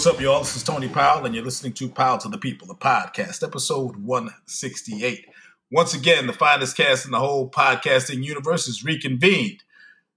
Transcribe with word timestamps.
What's 0.00 0.14
up, 0.14 0.18
y'all? 0.18 0.38
This 0.38 0.56
is 0.56 0.62
Tony 0.62 0.88
Powell, 0.88 1.26
and 1.26 1.34
you're 1.34 1.44
listening 1.44 1.74
to 1.74 1.86
Powell 1.86 2.16
to 2.20 2.30
the 2.30 2.38
People, 2.38 2.66
the 2.66 2.74
podcast, 2.74 3.46
episode 3.46 3.96
168. 3.96 5.26
Once 5.70 5.92
again, 5.92 6.26
the 6.26 6.32
finest 6.32 6.74
cast 6.74 7.04
in 7.04 7.10
the 7.10 7.18
whole 7.18 7.50
podcasting 7.50 8.24
universe 8.24 8.66
is 8.66 8.82
reconvened. 8.82 9.62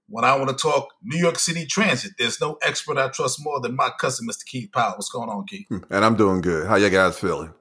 When 0.08 0.24
I 0.24 0.36
want 0.36 0.48
to 0.48 0.56
talk 0.56 0.94
New 1.02 1.18
York 1.18 1.38
City 1.38 1.66
transit, 1.66 2.12
there's 2.18 2.40
no 2.40 2.56
expert 2.62 2.96
I 2.96 3.08
trust 3.08 3.44
more 3.44 3.60
than 3.60 3.76
my 3.76 3.90
cousin, 4.00 4.26
Mr. 4.26 4.46
Keith 4.46 4.72
Powell. 4.72 4.92
What's 4.92 5.10
going 5.10 5.28
on, 5.28 5.46
Keith? 5.46 5.66
Hmm, 5.68 5.80
and 5.90 6.02
I'm 6.02 6.16
doing 6.16 6.40
good. 6.40 6.66
How 6.66 6.76
you 6.76 6.88
guys 6.88 7.18
feeling? 7.18 7.52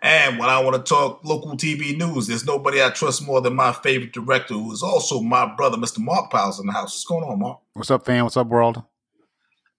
And 0.00 0.38
when 0.38 0.48
I 0.48 0.60
want 0.60 0.76
to 0.76 0.82
talk 0.82 1.26
local 1.26 1.58
TV 1.58 1.94
news, 1.94 2.26
there's 2.26 2.46
nobody 2.46 2.82
I 2.82 2.88
trust 2.88 3.22
more 3.22 3.42
than 3.42 3.54
my 3.54 3.72
favorite 3.72 4.14
director, 4.14 4.54
who 4.54 4.72
is 4.72 4.82
also 4.82 5.20
my 5.20 5.54
brother, 5.54 5.76
Mr. 5.76 5.98
Mark 5.98 6.32
Powell's 6.32 6.58
in 6.58 6.68
the 6.68 6.72
house. 6.72 6.94
What's 6.94 7.04
going 7.04 7.24
on, 7.24 7.38
Mark? 7.38 7.58
What's 7.74 7.90
up, 7.90 8.06
fam? 8.06 8.24
What's 8.24 8.38
up, 8.38 8.46
world? 8.46 8.82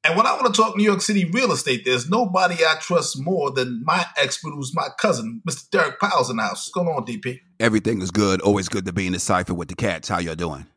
And 0.06 0.16
when 0.16 0.28
I 0.28 0.34
want 0.34 0.54
to 0.54 0.62
talk 0.62 0.78
New 0.78 0.84
York 0.84 1.02
City 1.02 1.26
real 1.26 1.52
estate, 1.52 1.84
there's 1.84 2.08
nobody 2.08 2.64
I 2.64 2.76
trust 2.80 3.20
more 3.20 3.50
than 3.50 3.84
my 3.84 4.06
expert, 4.18 4.52
who's 4.52 4.76
my 4.76 4.90
cousin, 5.00 5.42
Mr. 5.50 5.68
Derek 5.72 6.00
Powell's 6.00 6.30
in 6.30 6.38
the 6.38 6.44
house. 6.44 6.68
What's 6.68 6.70
going 6.70 6.88
on, 6.88 7.08
DP? 7.08 7.40
Everything 7.60 8.04
is 8.04 8.12
good. 8.12 8.40
Always 8.42 8.70
good 8.70 8.86
to 8.86 8.94
be 8.94 9.08
in 9.08 9.14
the 9.14 9.20
cipher 9.20 9.56
with 9.56 9.68
the 9.68 9.76
cats. 9.76 10.08
How 10.08 10.20
y'all 10.20 10.36
doing? 10.36 10.68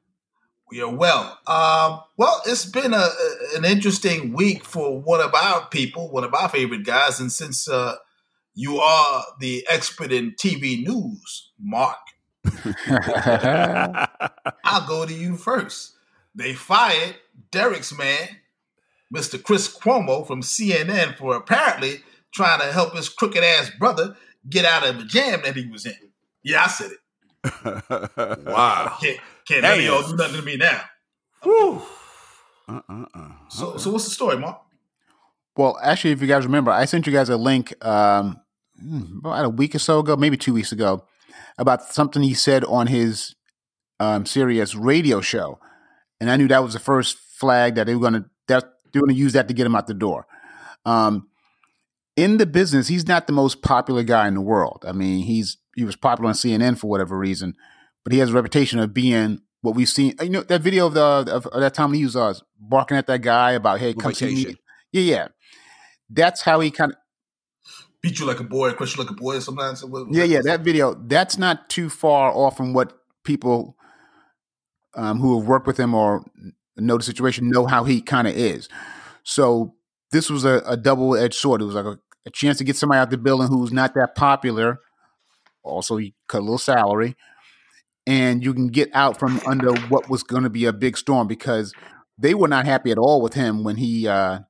We 0.71 0.81
are 0.81 0.91
well. 0.91 1.39
Um, 1.47 2.01
well, 2.17 2.41
it's 2.47 2.65
been 2.65 2.95
a, 2.95 3.09
an 3.55 3.67
interesting 3.67 4.33
week 4.33 4.65
for 4.65 4.99
one 4.99 5.21
of 5.21 5.35
our 5.35 5.67
people, 5.67 6.11
one 6.11 6.25
of 6.25 6.33
our 6.33 6.49
favorite 6.49 6.87
guys. 6.87 7.21
And 7.21 7.31
since 7.31 7.69
uh, 7.69 7.97
you 8.55 8.79
are 8.79 9.25
the 9.41 9.67
expert 9.69 10.11
in 10.11 10.33
TV 10.33 10.87
news, 10.87 11.51
Mark, 11.61 11.99
I'll 14.65 14.89
go 14.89 15.05
to 15.05 15.13
you 15.13 15.37
first. 15.37 15.97
They 16.35 16.55
fired 16.55 17.17
Derek's 17.51 17.97
man, 17.97 18.29
Mr. 19.15 19.43
Chris 19.43 19.75
Cuomo 19.75 20.27
from 20.27 20.43
CNN 20.43 21.17
for 21.17 21.35
apparently 21.35 22.03
trying 22.35 22.61
to 22.61 22.73
help 22.73 22.95
his 22.95 23.09
crooked 23.09 23.43
ass 23.43 23.71
brother 23.79 24.17
get 24.49 24.65
out 24.65 24.87
of 24.87 24.99
the 24.99 25.05
jam 25.05 25.41
that 25.45 25.57
he 25.57 25.67
was 25.67 25.87
in. 25.87 25.95
Yeah, 26.43 26.65
I 26.65 26.69
said 26.69 26.91
it. 26.93 28.45
wow. 28.47 28.97
Can't, 29.01 29.19
can't 29.47 29.63
none 29.63 29.79
of 29.79 29.85
y'all 29.85 30.03
do 30.03 30.17
nothing 30.17 30.37
to 30.37 30.43
me 30.43 30.57
now. 30.57 30.83
Whew. 31.43 31.83
Uh-uh-uh. 32.69 33.31
So, 33.49 33.77
so 33.79 33.91
what's 33.91 34.05
the 34.05 34.11
story, 34.11 34.37
Mark? 34.37 34.61
Well, 35.57 35.79
actually, 35.83 36.13
if 36.13 36.21
you 36.21 36.29
guys 36.29 36.45
remember, 36.45 36.71
I 36.71 36.85
sent 36.85 37.07
you 37.07 37.13
guys 37.13 37.29
a 37.29 37.37
link 37.37 37.75
um, 37.85 38.41
hmm, 38.81 39.19
about 39.19 39.45
a 39.45 39.49
week 39.49 39.75
or 39.75 39.81
so 39.81 40.01
ago, 40.01 40.17
maybe 40.17 40.37
two 40.37 40.53
weeks 40.55 40.71
ago, 40.71 41.05
about 41.59 41.83
something 41.93 42.23
he 42.23 42.35
said 42.35 42.65
on 42.65 42.87
his 42.87 43.35
um, 43.99 44.25
Sirius 44.25 44.75
radio 44.75 45.21
show, 45.21 45.59
and 46.21 46.31
I 46.31 46.37
knew 46.37 46.47
that 46.49 46.63
was 46.63 46.75
the 46.75 46.79
first 46.79 47.19
flag 47.19 47.75
that 47.75 47.87
they 47.87 47.95
were 47.95 48.01
going 48.01 48.13
to 48.23 48.25
that 48.47 48.65
going 48.93 49.09
to 49.09 49.15
use 49.15 49.33
that 49.35 49.49
to 49.49 49.55
get 49.55 49.67
him 49.67 49.75
out 49.75 49.87
the 49.87 49.95
door. 49.95 50.27
Um, 50.85 51.29
in 52.17 52.39
the 52.39 52.47
business, 52.47 52.89
he's 52.89 53.07
not 53.07 53.27
the 53.27 53.33
most 53.33 53.63
popular 53.63 54.03
guy 54.03 54.27
in 54.27 54.35
the 54.35 54.41
world. 54.41 54.85
I 54.87 54.93
mean, 54.93 55.25
he's 55.25 55.59
he 55.77 55.85
was 55.85 55.97
popular 55.97 56.29
on 56.29 56.35
CNN 56.35 56.79
for 56.79 56.89
whatever 56.89 57.17
reason, 57.17 57.55
but 58.05 58.13
he 58.13 58.19
has 58.19 58.31
a 58.31 58.33
reputation 58.33 58.79
of 58.81 58.93
being 58.93 59.41
what 59.61 59.75
we've 59.75 59.89
seen. 59.89 60.15
You 60.21 60.31
know 60.31 60.43
that 60.43 60.63
video 60.63 60.87
of 60.87 60.95
the 60.95 61.03
of, 61.03 61.47
of 61.47 61.61
that 61.61 61.75
time 61.75 61.93
he 61.93 62.05
was 62.05 62.17
uh, 62.17 62.35
barking 62.59 62.97
at 62.97 63.07
that 63.07 63.23
guy 63.23 63.53
about 63.53 63.79
hey, 63.79 63.95
come 63.95 64.15
see 64.15 64.47
me. 64.47 64.55
Yeah, 64.93 65.03
yeah. 65.03 65.29
That's 66.11 66.43
how 66.43 66.61
he 66.61 66.71
kind 66.71 66.93
of 66.93 66.99
Beat 68.01 68.21
you 68.21 68.27
like 68.27 68.39
a 68.39 68.45
boy, 68.45 68.73
crush 68.75 68.97
you 68.97 69.03
like 69.03 69.11
a 69.11 69.15
boy. 69.15 69.41
Sometimes. 69.41 69.85
Yeah, 70.11 70.23
yeah. 70.23 70.41
That 70.43 70.61
video 70.61 70.95
that's 70.95 71.37
not 71.37 71.69
too 71.69 71.91
far 71.91 72.31
off 72.31 72.57
from 72.57 72.73
what 72.73 72.97
people 73.25 73.77
um, 74.95 75.19
who 75.19 75.39
have 75.39 75.49
worked 75.49 75.67
with 75.67 75.79
him 75.79 75.95
or 75.95 76.25
know 76.79 76.97
the 76.97 77.03
situation 77.03 77.51
know 77.51 77.67
how 77.67 77.85
he 77.85 78.01
kind 78.01 78.27
of 78.27 78.35
is. 78.37 78.69
So 79.25 79.75
this 80.13 80.31
was 80.31 80.45
a, 80.45 80.63
a 80.67 80.77
double 80.77 81.17
edged 81.17 81.35
sword. 81.35 81.61
It 81.61 81.67
was 81.67 81.75
like 81.75 81.85
a, 81.85 81.99
a 82.27 82.31
chance 82.31 82.59
to 82.59 82.65
get 82.65 82.77
somebody 82.77 82.99
out 82.99 83.11
the 83.11 83.19
building 83.19 83.49
who's 83.49 83.73
not 83.73 83.95
that 83.95 84.15
popular. 84.15 84.81
Also, 85.63 85.97
you 85.97 86.13
cut 86.29 86.39
a 86.39 86.41
little 86.41 86.59
salary, 86.59 87.15
and 88.07 88.43
you 88.43 88.55
can 88.55 88.69
get 88.69 88.89
out 88.95 89.19
from 89.19 89.41
under 89.47 89.75
what 89.89 90.09
was 90.09 90.23
going 90.23 90.45
to 90.45 90.51
be 90.51 90.65
a 90.65 90.73
big 90.73 90.97
storm 90.97 91.27
because 91.27 91.75
they 92.17 92.35
were 92.35 92.49
not 92.49 92.65
happy 92.65 92.91
at 92.91 92.99
all 92.99 93.21
with 93.21 93.35
him 93.35 93.65
when 93.65 93.77
he, 93.77 94.09
uh, 94.09 94.41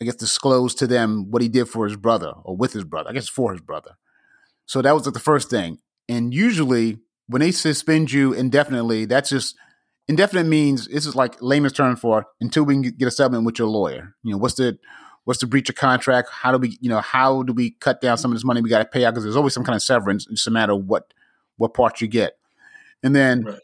I 0.00 0.04
guess, 0.04 0.14
disclosed 0.14 0.78
to 0.78 0.86
them 0.86 1.30
what 1.30 1.42
he 1.42 1.48
did 1.48 1.68
for 1.68 1.86
his 1.86 1.96
brother 1.96 2.32
or 2.44 2.56
with 2.56 2.72
his 2.72 2.84
brother. 2.84 3.10
I 3.10 3.14
guess 3.14 3.28
for 3.28 3.52
his 3.52 3.60
brother. 3.60 3.96
So 4.66 4.80
that 4.80 4.94
was 4.94 5.06
like 5.06 5.14
the 5.14 5.20
first 5.20 5.50
thing. 5.50 5.78
And 6.08 6.32
usually, 6.32 6.98
when 7.26 7.40
they 7.40 7.50
suspend 7.50 8.12
you 8.12 8.32
indefinitely, 8.32 9.06
that's 9.06 9.30
just 9.30 9.56
indefinite 10.08 10.44
means 10.46 10.88
this 10.88 11.06
is 11.06 11.14
like 11.14 11.40
layman's 11.40 11.72
term 11.72 11.96
for 11.96 12.26
until 12.40 12.64
we 12.64 12.74
can 12.74 12.82
get 12.82 13.08
a 13.08 13.10
settlement 13.10 13.44
with 13.44 13.58
your 13.58 13.68
lawyer. 13.68 14.14
You 14.22 14.32
know, 14.32 14.38
what's 14.38 14.54
the 14.54 14.78
what's 15.24 15.40
the 15.40 15.46
breach 15.46 15.68
of 15.68 15.76
contract? 15.76 16.28
How 16.32 16.50
do 16.52 16.58
we, 16.58 16.78
you 16.80 16.88
know, 16.88 17.00
how 17.00 17.42
do 17.44 17.52
we 17.52 17.72
cut 17.72 18.00
down 18.00 18.18
some 18.18 18.32
of 18.32 18.36
this 18.36 18.44
money 18.44 18.60
we 18.60 18.68
got 18.70 18.78
to 18.78 18.84
pay 18.84 19.04
out? 19.04 19.12
Because 19.14 19.24
there's 19.24 19.36
always 19.36 19.54
some 19.54 19.64
kind 19.64 19.76
of 19.76 19.82
severance. 19.82 20.26
It's 20.30 20.46
a 20.46 20.50
matter 20.50 20.72
of 20.72 20.84
what 20.86 21.12
what 21.56 21.74
part 21.74 22.00
you 22.00 22.08
get. 22.08 22.34
And 23.02 23.14
then 23.14 23.44
Right. 23.44 23.58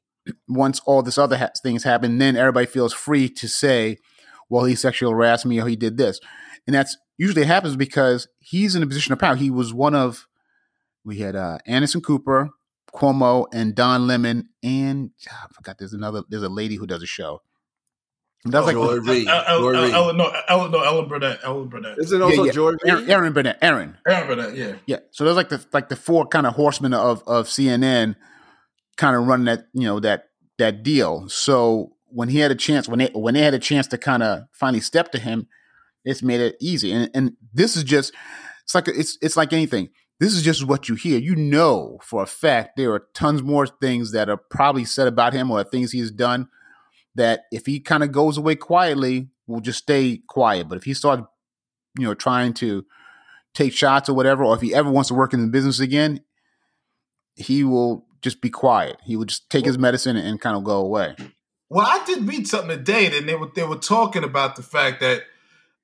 once 0.46 0.80
all 0.86 1.02
this 1.02 1.18
other 1.18 1.36
ha- 1.38 1.50
things 1.62 1.84
happen, 1.84 2.18
then 2.18 2.36
everybody 2.36 2.66
feels 2.66 2.92
free 2.92 3.28
to 3.30 3.48
say, 3.48 3.98
"Well, 4.48 4.64
he 4.64 4.74
sexually 4.74 5.12
harassed 5.12 5.46
me 5.46 5.60
or 5.60 5.66
he 5.66 5.74
did 5.76 5.96
this," 5.96 6.20
and 6.66 6.74
that's 6.74 6.96
usually 7.16 7.44
happens 7.44 7.74
because 7.76 8.28
he's 8.38 8.74
in 8.76 8.82
a 8.82 8.86
position 8.86 9.12
of 9.12 9.18
power. 9.18 9.34
He 9.36 9.50
was 9.50 9.72
one 9.74 9.94
of 9.94 10.26
we 11.04 11.18
had 11.18 11.34
uh, 11.34 11.58
Anderson 11.66 12.00
Cooper, 12.02 12.50
Cuomo, 12.92 13.46
and 13.52 13.74
Don 13.74 14.06
Lemon, 14.06 14.48
and 14.62 15.10
ah, 15.30 15.46
I 15.48 15.52
forgot 15.52 15.78
there's 15.78 15.92
another 15.92 16.22
there's 16.28 16.42
a 16.42 16.48
lady 16.48 16.76
who 16.76 16.86
does 16.86 17.02
a 17.02 17.06
show. 17.06 17.42
That's 18.44 18.66
like 18.66 18.76
Joy 18.76 18.96
Reid. 18.96 19.28
El- 19.28 19.44
El- 19.46 19.60
Joy 19.60 19.74
El- 19.74 19.82
Reid. 19.82 19.94
Ellen, 19.94 20.16
no, 20.16 20.32
Ellen, 20.48 20.70
no, 20.70 20.82
Ellen 20.82 21.08
Burnett. 21.08 21.40
Ellen 21.42 21.68
Burnett. 21.68 21.98
Is 21.98 22.12
it 22.12 22.22
also 22.22 22.44
yeah. 22.44 22.52
Joy 22.52 22.70
Reid? 22.70 22.80
Aaron, 22.86 23.10
Erin 23.10 23.32
Burnett. 23.32 23.58
Erin. 23.60 23.96
Ellen 24.06 24.26
Burnett, 24.26 24.56
yeah. 24.56 24.74
Yeah. 24.86 24.98
So 25.10 25.24
there's 25.24 25.36
like 25.36 25.48
the 25.48 25.64
like 25.72 25.88
the 25.88 25.96
four 25.96 26.26
kind 26.26 26.46
of 26.46 26.54
horsemen 26.54 26.94
of 26.94 27.22
of 27.26 27.46
CNN 27.46 28.16
kind 28.96 29.16
of 29.16 29.26
running 29.26 29.46
that, 29.46 29.66
you 29.72 29.84
know, 29.84 30.00
that 30.00 30.28
that 30.58 30.82
deal. 30.82 31.28
So 31.28 31.92
when 32.10 32.28
he 32.28 32.38
had 32.38 32.50
a 32.50 32.54
chance, 32.54 32.88
when 32.88 33.00
they 33.00 33.10
when 33.12 33.34
they 33.34 33.42
had 33.42 33.54
a 33.54 33.58
chance 33.58 33.86
to 33.88 33.98
kind 33.98 34.22
of 34.22 34.44
finally 34.52 34.80
step 34.80 35.10
to 35.12 35.18
him, 35.18 35.48
it's 36.04 36.22
made 36.22 36.40
it 36.40 36.56
easy. 36.60 36.92
And 36.92 37.10
and 37.14 37.36
this 37.52 37.76
is 37.76 37.84
just 37.84 38.12
it's 38.64 38.74
like 38.74 38.88
it's 38.88 39.18
it's 39.20 39.36
like 39.36 39.52
anything. 39.52 39.90
This 40.20 40.34
is 40.34 40.42
just 40.42 40.66
what 40.66 40.88
you 40.88 40.94
hear. 40.94 41.18
You 41.18 41.36
know 41.36 41.98
for 42.02 42.22
a 42.22 42.26
fact 42.26 42.76
there 42.76 42.92
are 42.92 43.06
tons 43.14 43.42
more 43.42 43.66
things 43.66 44.12
that 44.12 44.28
are 44.28 44.36
probably 44.36 44.84
said 44.84 45.06
about 45.06 45.32
him 45.32 45.50
or 45.50 45.62
things 45.62 45.92
he's 45.92 46.10
done 46.10 46.48
that 47.14 47.42
if 47.50 47.66
he 47.66 47.80
kind 47.80 48.02
of 48.02 48.12
goes 48.12 48.36
away 48.36 48.56
quietly, 48.56 49.28
will 49.46 49.60
just 49.60 49.78
stay 49.78 50.22
quiet. 50.28 50.68
But 50.68 50.78
if 50.78 50.84
he 50.84 50.94
starts, 50.94 51.22
you 51.98 52.04
know, 52.04 52.14
trying 52.14 52.54
to 52.54 52.84
take 53.54 53.72
shots 53.72 54.08
or 54.08 54.14
whatever, 54.14 54.44
or 54.44 54.54
if 54.54 54.60
he 54.60 54.74
ever 54.74 54.90
wants 54.90 55.08
to 55.08 55.14
work 55.14 55.32
in 55.32 55.40
the 55.40 55.48
business 55.48 55.80
again, 55.80 56.20
he 57.34 57.64
will 57.64 58.06
just 58.22 58.40
be 58.40 58.50
quiet. 58.50 58.98
He 59.04 59.16
will 59.16 59.24
just 59.24 59.48
take 59.50 59.64
his 59.64 59.78
medicine 59.78 60.16
and 60.16 60.40
kind 60.40 60.56
of 60.56 60.64
go 60.64 60.76
away. 60.76 61.16
Well, 61.70 61.86
I 61.86 62.04
did 62.04 62.26
read 62.26 62.46
something 62.46 62.70
today, 62.70 63.06
and 63.16 63.28
they 63.28 63.34
were 63.34 63.50
they 63.54 63.64
were 63.64 63.76
talking 63.76 64.24
about 64.24 64.56
the 64.56 64.62
fact 64.62 65.00
that 65.00 65.22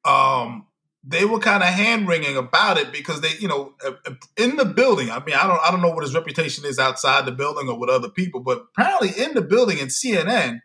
um, 0.05 0.67
they 1.07 1.25
were 1.25 1.39
kind 1.39 1.63
of 1.63 1.69
hand 1.69 2.09
wringing 2.09 2.37
about 2.37 2.79
it 2.79 2.91
because 2.91 3.21
they, 3.21 3.33
you 3.39 3.47
know, 3.49 3.75
uh, 3.85 3.93
uh, 4.07 4.15
in 4.39 4.57
the 4.57 4.65
building. 4.65 5.11
I 5.11 5.23
mean, 5.23 5.35
I 5.35 5.47
don't 5.47 5.61
I 5.61 5.71
don't 5.71 5.83
know 5.83 5.91
what 5.91 6.05
his 6.05 6.15
reputation 6.15 6.65
is 6.65 6.79
outside 6.79 7.27
the 7.27 7.33
building 7.33 7.69
or 7.69 7.79
with 7.79 7.91
other 7.91 8.09
people, 8.09 8.41
but 8.41 8.65
apparently 8.73 9.11
in 9.23 9.35
the 9.35 9.43
building 9.43 9.79
in 9.79 9.89
CNN, 9.89 10.61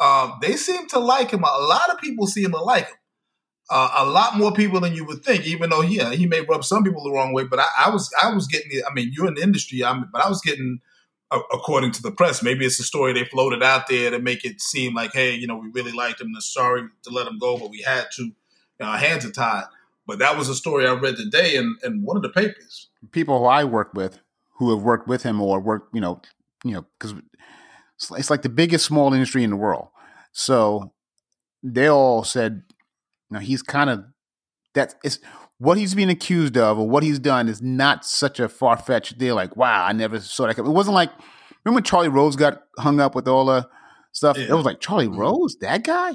um, 0.00 0.34
they 0.42 0.56
seem 0.56 0.86
to 0.88 0.98
like 0.98 1.30
him. 1.30 1.42
A 1.42 1.62
lot 1.62 1.90
of 1.90 1.98
people 1.98 2.26
seem 2.26 2.50
to 2.50 2.62
like 2.62 2.88
him. 2.88 2.96
Uh, 3.70 3.90
a 3.96 4.06
lot 4.06 4.36
more 4.36 4.52
people 4.52 4.80
than 4.80 4.94
you 4.94 5.04
would 5.04 5.22
think, 5.22 5.46
even 5.46 5.70
though 5.70 5.82
yeah, 5.82 6.12
he 6.12 6.26
may 6.26 6.40
rub 6.40 6.64
some 6.64 6.84
people 6.84 7.02
the 7.02 7.12
wrong 7.12 7.32
way. 7.32 7.44
But 7.44 7.60
I, 7.60 7.66
I 7.86 7.90
was 7.90 8.10
I 8.22 8.32
was 8.32 8.46
getting 8.46 8.70
I 8.88 8.92
mean, 8.92 9.10
you're 9.14 9.26
in 9.26 9.34
the 9.34 9.42
industry, 9.42 9.82
I'm, 9.82 10.08
but 10.12 10.24
I 10.24 10.28
was 10.28 10.40
getting 10.42 10.80
according 11.30 11.92
to 11.92 12.02
the 12.02 12.10
press. 12.10 12.42
Maybe 12.42 12.64
it's 12.64 12.80
a 12.80 12.84
story 12.84 13.12
they 13.12 13.24
floated 13.24 13.62
out 13.62 13.86
there 13.86 14.10
to 14.10 14.18
make 14.18 14.44
it 14.44 14.60
seem 14.62 14.94
like, 14.94 15.12
hey, 15.12 15.34
you 15.34 15.46
know, 15.46 15.56
we 15.56 15.68
really 15.68 15.92
liked 15.92 16.20
him. 16.20 16.28
and 16.28 16.42
Sorry 16.42 16.82
to 17.02 17.10
let 17.10 17.26
him 17.26 17.38
go, 17.38 17.58
but 17.58 17.70
we 17.70 17.82
had 17.82 18.06
to. 18.16 18.24
You 18.24 18.86
know, 18.86 18.92
our 18.92 18.98
hands 18.98 19.24
are 19.24 19.32
tied. 19.32 19.64
But 20.08 20.18
that 20.20 20.38
was 20.38 20.48
a 20.48 20.54
story 20.54 20.86
I 20.88 20.94
read 20.94 21.16
today 21.16 21.56
in, 21.56 21.76
in 21.84 22.02
one 22.02 22.16
of 22.16 22.22
the 22.22 22.30
papers. 22.30 22.88
People 23.12 23.38
who 23.40 23.44
I 23.44 23.62
work 23.62 23.92
with, 23.92 24.18
who 24.56 24.70
have 24.74 24.82
worked 24.82 25.06
with 25.06 25.22
him 25.22 25.40
or 25.40 25.60
worked, 25.60 25.94
you 25.94 26.00
know, 26.00 26.22
you 26.64 26.72
know, 26.72 26.86
because 26.98 27.14
it's, 27.94 28.10
it's 28.12 28.30
like 28.30 28.40
the 28.40 28.48
biggest 28.48 28.86
small 28.86 29.12
industry 29.12 29.44
in 29.44 29.50
the 29.50 29.56
world. 29.56 29.88
So 30.32 30.94
they 31.62 31.88
all 31.88 32.24
said, 32.24 32.62
"Now 33.30 33.40
he's 33.40 33.62
kind 33.62 33.90
of 33.90 34.04
that 34.72 34.94
is 35.04 35.20
what 35.58 35.76
he's 35.76 35.94
being 35.94 36.08
accused 36.08 36.56
of 36.56 36.78
or 36.78 36.88
what 36.88 37.02
he's 37.02 37.18
done 37.18 37.46
is 37.46 37.60
not 37.60 38.06
such 38.06 38.40
a 38.40 38.48
far 38.48 38.78
fetched 38.78 39.18
deal. 39.18 39.34
Like, 39.34 39.56
wow, 39.56 39.84
I 39.84 39.92
never 39.92 40.20
saw 40.20 40.46
that. 40.46 40.56
It 40.56 40.64
wasn't 40.64 40.94
like 40.94 41.10
remember 41.64 41.76
when 41.76 41.84
Charlie 41.84 42.08
Rose 42.08 42.34
got 42.34 42.62
hung 42.78 42.98
up 42.98 43.14
with 43.14 43.28
all 43.28 43.44
the 43.44 43.68
stuff. 44.12 44.38
Yeah. 44.38 44.46
It 44.46 44.54
was 44.54 44.64
like 44.64 44.80
Charlie 44.80 45.06
mm-hmm. 45.06 45.20
Rose, 45.20 45.56
that 45.60 45.84
guy. 45.84 46.14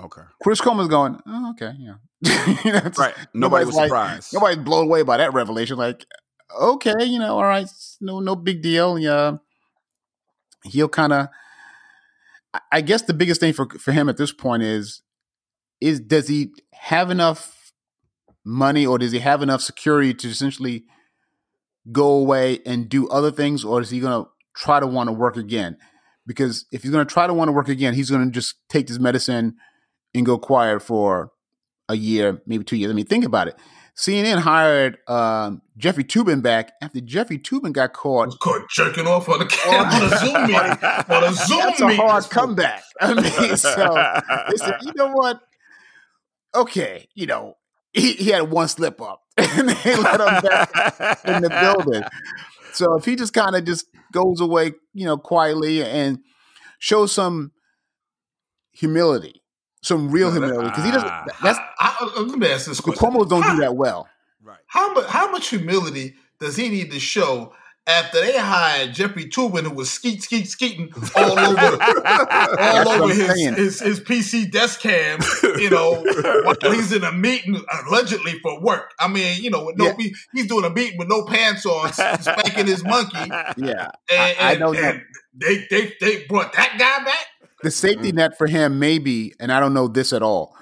Okay. 0.00 0.22
Chris 0.42 0.60
Coleman's 0.60 0.88
going, 0.88 1.20
oh, 1.26 1.50
okay, 1.50 1.72
yeah. 1.78 1.94
You 2.64 2.72
know, 2.72 2.90
Right. 2.98 3.14
Nobody 3.34 3.64
was 3.64 3.74
like- 3.76 3.88
surprised. 3.88 4.32
Nobody's 4.34 4.58
blown 4.58 4.86
away 4.86 5.02
by 5.02 5.18
that 5.18 5.32
revelation. 5.32 5.76
Like, 5.76 6.04
okay, 6.60 7.04
you 7.04 7.18
know, 7.18 7.36
all 7.36 7.44
right, 7.44 7.68
no, 8.00 8.20
no 8.20 8.34
big 8.34 8.62
deal. 8.62 8.98
Yeah, 8.98 9.36
he'll 10.64 10.88
kind 10.88 11.12
of. 11.12 11.28
I 12.72 12.80
guess 12.80 13.02
the 13.02 13.14
biggest 13.14 13.40
thing 13.40 13.52
for 13.52 13.68
for 13.78 13.92
him 13.92 14.08
at 14.08 14.16
this 14.16 14.32
point 14.32 14.62
is, 14.62 15.02
is 15.80 16.00
does 16.00 16.28
he 16.28 16.50
have 16.72 17.10
enough 17.10 17.72
money, 18.44 18.86
or 18.86 18.98
does 18.98 19.12
he 19.12 19.18
have 19.20 19.42
enough 19.42 19.60
security 19.60 20.14
to 20.14 20.28
essentially 20.28 20.84
go 21.92 22.08
away 22.12 22.60
and 22.66 22.88
do 22.88 23.06
other 23.08 23.30
things, 23.30 23.64
or 23.64 23.80
is 23.80 23.90
he 23.90 24.00
going 24.00 24.24
to 24.24 24.30
try 24.56 24.80
to 24.80 24.86
want 24.86 25.08
to 25.08 25.12
work 25.12 25.36
again? 25.36 25.76
Because 26.26 26.66
if 26.72 26.82
he's 26.82 26.90
going 26.90 27.06
to 27.06 27.12
try 27.12 27.26
to 27.26 27.34
want 27.34 27.48
to 27.48 27.52
work 27.52 27.68
again, 27.68 27.94
he's 27.94 28.10
going 28.10 28.24
to 28.24 28.30
just 28.32 28.56
take 28.68 28.86
this 28.86 28.98
medicine 28.98 29.56
and 30.14 30.26
go 30.26 30.38
quiet 30.38 30.82
for 30.82 31.30
a 31.88 31.96
year, 31.96 32.42
maybe 32.46 32.64
two 32.64 32.76
years. 32.76 32.90
I 32.90 32.94
mean, 32.94 33.06
think 33.06 33.24
about 33.24 33.48
it. 33.48 33.56
CNN 33.98 34.38
hired 34.38 34.98
um, 35.08 35.60
Jeffrey 35.76 36.04
Toobin 36.04 36.40
back 36.40 36.72
after 36.80 37.00
Jeffrey 37.00 37.36
Toobin 37.36 37.72
got 37.72 37.92
caught. 37.92 38.28
Was 38.28 38.36
caught 38.36 38.70
jerking 38.70 39.08
off 39.08 39.28
on 39.28 39.40
the 39.40 39.44
on 39.66 40.12
a 40.12 40.18
Zoom 40.18 40.42
meeting. 40.42 41.16
On 41.16 41.24
a 41.24 41.32
Zoom 41.32 41.58
That's 41.58 41.80
a 41.80 41.96
hard 41.96 42.24
comeback. 42.30 42.84
I 43.00 43.14
mean, 43.14 43.56
so 43.56 44.22
they 44.50 44.56
said, 44.56 44.76
you 44.82 44.92
know 44.94 45.10
what? 45.12 45.40
Okay, 46.54 47.08
you 47.14 47.26
know, 47.26 47.56
he, 47.92 48.12
he 48.12 48.30
had 48.30 48.50
one 48.50 48.68
slip 48.68 49.00
up, 49.02 49.22
and 49.36 49.68
they 49.68 49.96
let 49.96 50.20
him 50.20 50.42
back 50.42 51.24
in 51.24 51.42
the 51.42 51.50
building. 51.50 52.04
So 52.72 52.94
if 52.96 53.04
he 53.04 53.16
just 53.16 53.32
kind 53.32 53.56
of 53.56 53.64
just 53.64 53.86
goes 54.12 54.40
away, 54.40 54.74
you 54.94 55.06
know, 55.06 55.18
quietly 55.18 55.82
and 55.82 56.20
shows 56.78 57.12
some 57.12 57.50
humility, 58.70 59.37
some 59.82 60.10
real 60.10 60.30
humility, 60.32 60.68
because 60.68 60.84
he 60.84 60.90
doesn't. 60.90 61.08
Ah, 61.08 61.24
that's 61.42 61.58
I, 61.78 61.96
I, 62.16 62.20
let 62.22 62.38
me 62.38 62.48
ask 62.48 62.66
this 62.66 62.76
the 62.78 62.82
question. 62.82 63.10
Cuomo's 63.10 63.28
don't 63.28 63.42
How- 63.42 63.54
do 63.54 63.60
that 63.60 63.76
well. 63.76 64.08
Right. 64.42 64.58
How 64.66 64.92
much 64.92 65.06
how 65.06 65.30
much 65.30 65.48
humility 65.48 66.14
does 66.40 66.56
he 66.56 66.68
need 66.68 66.90
to 66.92 67.00
show 67.00 67.52
after 67.86 68.20
they 68.20 68.36
hired 68.38 68.92
Jeffrey 68.92 69.24
Toobin, 69.26 69.62
who 69.62 69.70
was 69.70 69.90
skeet 69.90 70.22
skeet 70.22 70.46
skeeting 70.48 70.92
all 71.16 71.38
over 71.38 71.78
all 72.58 72.88
over 72.88 73.12
his, 73.14 73.56
his 73.56 73.80
his 73.80 74.00
PC 74.00 74.50
desk 74.50 74.80
cam, 74.80 75.20
you 75.58 75.70
know, 75.70 76.04
while 76.44 76.56
he's 76.74 76.92
in 76.92 77.02
a 77.04 77.12
meeting 77.12 77.60
allegedly 77.86 78.38
for 78.40 78.60
work. 78.60 78.92
I 79.00 79.08
mean, 79.08 79.42
you 79.42 79.50
know, 79.50 79.64
with 79.64 79.76
no 79.78 79.86
Yeah. 79.86 79.94
he- 79.98 80.14
he's 80.34 80.46
doing 80.46 80.64
a 80.64 80.70
meeting 80.70 80.98
with 80.98 81.08
no 81.08 81.24
pants 81.24 81.64
on, 81.66 81.92
spanking 81.92 82.66
his 82.66 82.84
monkey, 82.84 83.16
Yeah, 83.56 83.90
and, 84.10 84.36
I 84.38 84.50
and, 84.52 84.60
know 84.60 84.72
that. 84.74 84.94
and 84.94 85.02
they 85.34 85.66
they 85.70 85.92
they 86.00 86.24
brought 86.26 86.52
that 86.54 86.76
guy 86.78 87.04
back. 87.04 87.26
The 87.62 87.70
safety 87.70 88.12
net 88.12 88.36
for 88.38 88.46
him 88.46 88.78
maybe, 88.78 89.34
and 89.40 89.50
I 89.52 89.60
don't 89.60 89.74
know 89.74 89.88
this 89.88 90.12
at 90.12 90.22
all. 90.22 90.54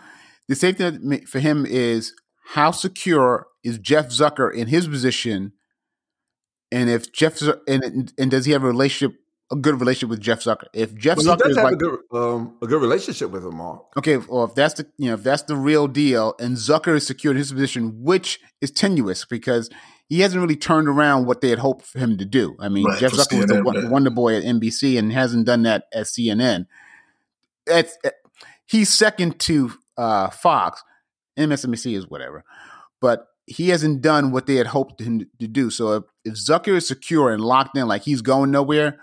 The 0.48 0.54
safety 0.54 0.90
net 1.02 1.24
for 1.28 1.38
him 1.40 1.66
is 1.66 2.12
how 2.48 2.70
secure 2.70 3.46
is 3.64 3.78
Jeff 3.78 4.08
Zucker 4.08 4.52
in 4.52 4.68
his 4.68 4.86
position, 4.86 5.52
and 6.72 6.88
if 6.90 7.12
Jeff 7.12 7.40
and 7.68 8.12
and 8.18 8.30
does 8.30 8.44
he 8.44 8.52
have 8.52 8.62
a 8.62 8.66
relationship, 8.68 9.18
a 9.52 9.56
good 9.56 9.78
relationship 9.80 10.10
with 10.10 10.20
Jeff 10.20 10.40
Zucker? 10.40 10.66
If 10.72 10.94
Jeff 10.94 11.18
Well, 11.18 11.36
Zucker 11.36 11.50
is 11.50 11.56
like 11.56 11.74
a 11.74 11.76
good, 11.76 11.98
um, 12.12 12.56
a 12.62 12.66
good 12.66 12.80
relationship 12.80 13.30
with 13.30 13.44
him, 13.44 13.56
Mark. 13.56 13.82
okay, 13.96 14.16
well 14.16 14.44
if 14.44 14.54
that's 14.54 14.74
the 14.74 14.86
you 14.98 15.08
know 15.08 15.14
if 15.14 15.22
that's 15.22 15.42
the 15.42 15.56
real 15.56 15.88
deal, 15.88 16.34
and 16.38 16.56
Zucker 16.56 16.96
is 16.96 17.06
secure 17.06 17.32
in 17.32 17.36
his 17.38 17.52
position, 17.52 18.02
which 18.02 18.40
is 18.60 18.70
tenuous 18.70 19.24
because 19.24 19.68
he 20.08 20.20
hasn't 20.20 20.40
really 20.40 20.56
turned 20.56 20.88
around 20.88 21.26
what 21.26 21.40
they 21.40 21.50
had 21.50 21.58
hoped 21.58 21.84
for 21.84 21.98
him 21.98 22.16
to 22.18 22.24
do. 22.24 22.56
I 22.60 22.68
mean, 22.68 22.84
Right, 22.84 23.00
Jeff 23.00 23.10
Zucker 23.12 23.38
was 23.38 23.46
the, 23.46 23.54
CNN, 23.54 23.82
the 23.82 23.90
Wonder 23.90 24.10
Boy 24.10 24.36
at 24.36 24.44
NBC 24.44 24.96
and 24.98 25.12
hasn't 25.12 25.46
done 25.46 25.64
that 25.64 25.84
at 25.92 26.04
CNN. 26.06 26.66
Uh, 27.70 27.82
he's 28.66 28.92
second 28.92 29.38
to 29.40 29.72
uh, 29.96 30.30
Fox. 30.30 30.82
MSNBC 31.38 31.96
is 31.96 32.08
whatever, 32.08 32.44
but 33.00 33.28
he 33.46 33.68
hasn't 33.68 34.02
done 34.02 34.32
what 34.32 34.46
they 34.46 34.56
had 34.56 34.68
hoped 34.68 35.00
him 35.00 35.20
to 35.38 35.46
do. 35.46 35.70
So 35.70 35.92
if, 35.92 36.04
if 36.24 36.34
Zucker 36.34 36.76
is 36.76 36.88
secure 36.88 37.30
and 37.30 37.42
locked 37.42 37.76
in, 37.76 37.86
like 37.86 38.02
he's 38.02 38.22
going 38.22 38.50
nowhere, 38.50 38.98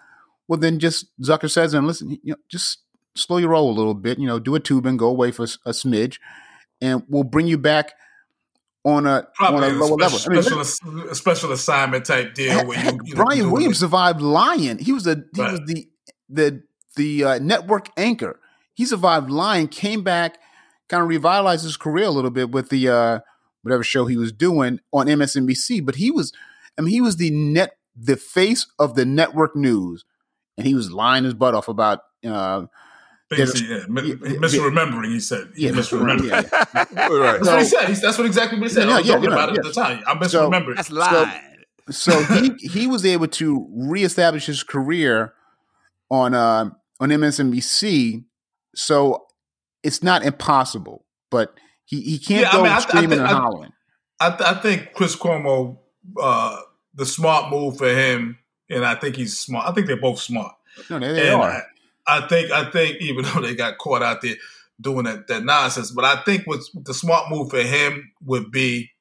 well 0.47 0.59
then 0.59 0.79
just 0.79 1.05
Zucker 1.21 1.49
says 1.49 1.73
him, 1.73 1.87
listen, 1.87 2.09
you 2.09 2.19
know, 2.31 2.35
just 2.49 2.79
slow 3.15 3.37
your 3.37 3.49
roll 3.49 3.69
a 3.69 3.75
little 3.75 3.93
bit. 3.93 4.19
You 4.19 4.27
know, 4.27 4.39
do 4.39 4.55
a 4.55 4.59
Toobin 4.59 4.97
go 4.97 5.07
away 5.07 5.31
for 5.31 5.43
a 5.43 5.71
smidge, 5.71 6.17
and 6.81 7.03
we'll 7.07 7.23
bring 7.23 7.47
you 7.47 7.57
back 7.57 7.93
on 8.83 9.07
a 9.07 9.27
Probably 9.35 9.67
on 9.67 9.71
a 9.71 9.75
a 9.75 9.77
lower 9.77 9.97
level. 9.97 10.17
special, 10.17 10.53
I 10.53 10.55
mean, 10.57 10.65
special, 10.65 11.09
a 11.09 11.15
special 11.15 11.51
assignment 11.51 12.05
type 12.05 12.33
deal 12.33 12.51
Heck, 12.51 12.67
where 12.67 12.83
you, 12.83 12.99
you 13.05 13.15
Brian 13.15 13.51
Williams 13.51 13.77
it. 13.77 13.81
survived 13.81 14.21
Lion. 14.21 14.77
He 14.79 14.91
was 14.91 15.03
the 15.03 15.25
he 15.33 15.41
was 15.41 15.61
the 15.65 15.87
the 16.29 16.63
the 16.95 17.23
uh, 17.23 17.39
network 17.39 17.89
anchor. 17.97 18.39
He 18.73 18.85
survived 18.85 19.29
Lion, 19.29 19.67
came 19.67 20.03
back, 20.03 20.37
kind 20.89 21.03
of 21.03 21.09
revitalized 21.09 21.63
his 21.63 21.77
career 21.77 22.05
a 22.05 22.09
little 22.11 22.31
bit 22.31 22.51
with 22.51 22.69
the 22.69 22.89
uh, 22.89 23.19
whatever 23.61 23.83
show 23.83 24.05
he 24.05 24.17
was 24.17 24.31
doing 24.31 24.79
on 24.91 25.07
MSNBC. 25.07 25.85
But 25.85 25.95
he 25.95 26.09
was, 26.11 26.33
I 26.77 26.81
mean, 26.81 26.91
he 26.93 27.01
was 27.01 27.17
the 27.17 27.29
net 27.31 27.77
the 27.95 28.17
face 28.17 28.65
of 28.79 28.95
the 28.95 29.05
network 29.05 29.55
news, 29.55 30.03
and 30.57 30.65
he 30.65 30.73
was 30.73 30.91
lying 30.91 31.23
his 31.23 31.33
butt 31.33 31.53
off 31.55 31.67
about. 31.67 31.99
Uh, 32.25 32.65
Things 33.29 33.57
he- 33.59 33.67
yeah, 33.67 33.85
mi- 33.87 34.01
yeah, 34.09 34.15
yeah, 34.21 34.29
misremembering, 34.37 35.07
he 35.13 35.19
said. 35.19 35.51
He 35.55 35.65
yeah, 35.65 35.71
misremembered. 35.71 36.27
yeah, 36.27 36.41
yeah. 36.93 37.07
right. 37.07 37.41
That's 37.41 37.47
what 37.47 37.59
he 37.59 37.65
said. 37.65 37.87
He's, 37.89 38.01
that's 38.01 38.17
what 38.17 38.27
exactly 38.27 38.59
what 38.59 38.69
he 38.69 38.73
said. 38.73 38.87
Yeah, 38.87 38.95
I 38.95 38.97
was 38.97 39.07
yeah, 39.07 39.13
talking 39.13 39.23
you 39.23 39.29
know, 39.29 39.35
about 39.43 39.49
it 39.53 39.57
at 39.59 39.63
the 39.63 39.71
time. 39.71 40.03
I'm 40.05 40.23
So- 40.29 40.49
misremembered. 40.51 40.75
That's 40.75 40.91
lying. 40.91 41.41
so 41.89 42.21
he 42.23 42.51
he 42.67 42.85
was 42.87 43.05
able 43.05 43.27
to 43.27 43.67
reestablish 43.73 44.45
his 44.45 44.61
career 44.63 45.33
on 46.11 46.33
uh, 46.33 46.69
on 46.99 47.09
MSNBC. 47.09 48.23
So 48.75 49.25
it's 49.83 50.01
not 50.03 50.23
impossible, 50.23 51.05
but 51.29 51.53
he, 51.85 52.01
he 52.01 52.19
can't 52.19 52.41
Yeah, 52.41 52.49
I 52.49 52.51
go 52.53 52.63
mean, 52.63 52.71
I 52.71 52.75
th- 52.77 52.85
I 52.85 52.89
screaming 52.89 53.09
think- 53.09 53.21
and 53.21 53.27
I- 53.29 53.39
hollering. 53.41 53.73
I, 54.19 54.29
th- 54.29 54.41
I 54.41 54.53
think 54.61 54.93
Chris 54.93 55.15
Cuomo, 55.17 55.79
uh, 56.21 56.57
the 56.93 57.05
smart 57.05 57.51
move 57.51 57.77
for 57.77 57.89
him, 57.89 58.37
and 58.69 58.85
I 58.85 58.95
think 58.95 59.15
he's 59.17 59.37
smart. 59.37 59.67
I 59.67 59.73
think 59.73 59.87
they're 59.87 59.97
both 59.99 60.19
smart. 60.19 60.53
No, 60.89 60.97
they, 60.99 61.11
they 61.13 61.29
are. 61.29 61.41
I, 62.07 62.17
I 62.19 62.27
think 62.27 62.51
I 62.51 62.69
think 62.71 63.01
even 63.01 63.25
though 63.33 63.41
they 63.41 63.53
got 63.55 63.77
caught 63.79 64.01
out 64.01 64.21
there 64.21 64.35
doing 64.79 65.05
that, 65.05 65.27
that 65.27 65.43
nonsense, 65.43 65.91
but 65.91 66.05
I 66.05 66.23
think 66.23 66.47
what's 66.47 66.69
the 66.73 66.93
smart 66.93 67.29
move 67.31 67.49
for 67.49 67.61
him 67.61 68.11
would 68.23 68.49
be 68.51 68.91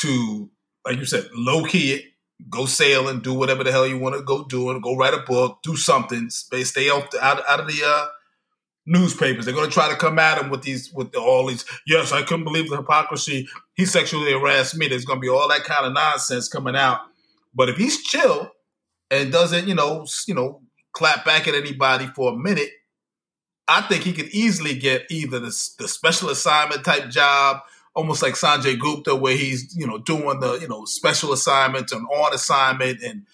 to, 0.00 0.50
like 0.86 0.98
you 0.98 1.04
said, 1.06 1.28
low 1.34 1.64
key 1.64 1.92
it, 1.94 2.04
go 2.50 2.66
sailing, 2.66 3.20
do 3.20 3.34
whatever 3.34 3.64
the 3.64 3.72
hell 3.72 3.86
you 3.86 3.98
want 3.98 4.14
to 4.14 4.22
go 4.22 4.44
do, 4.44 4.70
and 4.70 4.82
go 4.82 4.94
write 4.96 5.14
a 5.14 5.18
book, 5.26 5.58
do 5.62 5.74
something, 5.76 6.28
stay, 6.30 6.64
stay 6.64 6.90
out, 6.90 7.12
out 7.20 7.42
out 7.48 7.60
of 7.60 7.66
the 7.66 7.80
uh, 7.84 8.06
newspapers. 8.88 9.44
They're 9.44 9.54
going 9.54 9.68
to 9.68 9.72
try 9.72 9.90
to 9.90 9.96
come 9.96 10.18
at 10.18 10.42
him 10.42 10.50
with 10.50 10.62
these 10.62 10.92
with 10.92 11.14
all 11.14 11.46
these. 11.46 11.64
Yes, 11.86 12.10
I 12.10 12.22
couldn't 12.22 12.44
believe 12.44 12.68
the 12.68 12.76
hypocrisy. 12.76 13.48
He 13.74 13.84
sexually 13.84 14.32
harassed 14.32 14.76
me. 14.76 14.88
There's 14.88 15.04
going 15.04 15.18
to 15.18 15.20
be 15.20 15.28
all 15.28 15.48
that 15.48 15.64
kind 15.64 15.86
of 15.86 15.92
nonsense 15.92 16.48
coming 16.48 16.74
out. 16.74 17.00
But 17.54 17.68
if 17.68 17.76
he's 17.76 18.02
chill 18.02 18.50
and 19.10 19.30
doesn't, 19.30 19.68
you 19.68 19.74
know, 19.74 20.06
you 20.26 20.34
know, 20.34 20.62
clap 20.92 21.24
back 21.24 21.46
at 21.46 21.54
anybody 21.54 22.06
for 22.06 22.32
a 22.32 22.36
minute, 22.36 22.70
I 23.68 23.82
think 23.82 24.04
he 24.04 24.12
could 24.12 24.28
easily 24.28 24.74
get 24.74 25.06
either 25.10 25.38
the, 25.38 25.70
the 25.78 25.88
special 25.88 26.30
assignment 26.30 26.84
type 26.84 27.10
job, 27.10 27.60
almost 27.94 28.22
like 28.22 28.34
Sanjay 28.34 28.78
Gupta, 28.78 29.14
where 29.14 29.36
he's 29.36 29.76
you 29.76 29.86
know 29.86 29.98
doing 29.98 30.40
the 30.40 30.54
you 30.54 30.68
know 30.68 30.86
special 30.86 31.32
assignments 31.32 31.92
and 31.92 32.06
on 32.06 32.32
assignment 32.32 33.02
and 33.02 33.26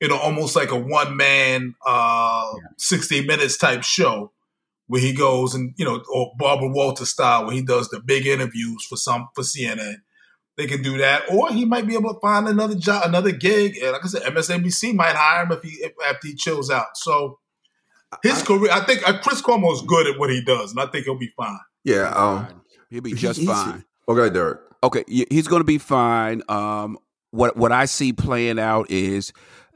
you 0.00 0.06
know 0.06 0.16
almost 0.16 0.54
like 0.54 0.70
a 0.70 0.78
one 0.78 1.16
man 1.16 1.74
uh, 1.84 2.52
sixty 2.76 3.26
minutes 3.26 3.56
type 3.56 3.82
show 3.82 4.30
where 4.90 5.00
he 5.00 5.12
goes 5.12 5.54
and 5.54 5.72
you 5.76 5.84
know 5.84 6.02
or 6.12 6.32
Barbara 6.36 6.68
Walter 6.68 7.04
style 7.04 7.46
where 7.46 7.54
he 7.54 7.62
does 7.62 7.88
the 7.90 8.00
big 8.00 8.26
interviews 8.26 8.84
for 8.88 8.96
some 8.96 9.28
for 9.36 9.42
CNN. 9.42 9.94
They 10.56 10.66
can 10.66 10.82
do 10.82 10.98
that, 10.98 11.22
or 11.30 11.50
he 11.52 11.64
might 11.64 11.86
be 11.86 11.94
able 11.94 12.12
to 12.12 12.20
find 12.20 12.48
another 12.48 12.74
job, 12.74 13.04
another 13.06 13.30
gig. 13.30 13.78
And 13.78 13.92
like 13.92 14.04
I 14.04 14.08
said, 14.08 14.22
MSNBC 14.22 14.94
might 14.94 15.14
hire 15.14 15.44
him 15.46 15.52
if 15.52 15.62
he 15.62 15.70
if, 15.76 15.92
after 16.08 16.26
he 16.26 16.34
chills 16.34 16.70
out. 16.70 16.86
So 16.96 17.38
his 18.24 18.42
career, 18.42 18.70
I 18.72 18.80
think 18.84 19.08
uh, 19.08 19.18
Chris 19.20 19.40
Cuomo 19.40 19.72
is 19.72 19.80
good 19.82 20.08
at 20.08 20.18
what 20.18 20.28
he 20.28 20.42
does, 20.44 20.72
and 20.72 20.80
I 20.80 20.86
think 20.86 21.04
he'll 21.04 21.16
be 21.16 21.30
fine. 21.36 21.56
Yeah. 21.84 22.10
Um, 22.10 22.62
He'll 22.90 23.00
be 23.00 23.12
just 23.14 23.38
he's- 23.40 23.50
fine. 23.50 23.84
Okay, 24.08 24.34
Derek. 24.34 24.58
Okay, 24.82 25.04
he's 25.06 25.46
going 25.46 25.60
to 25.60 25.64
be 25.64 25.78
fine. 25.78 26.42
Um, 26.48 26.98
what 27.30 27.56
what 27.56 27.70
I 27.70 27.84
see 27.84 28.12
playing 28.12 28.58
out 28.58 28.90
is 28.90 29.32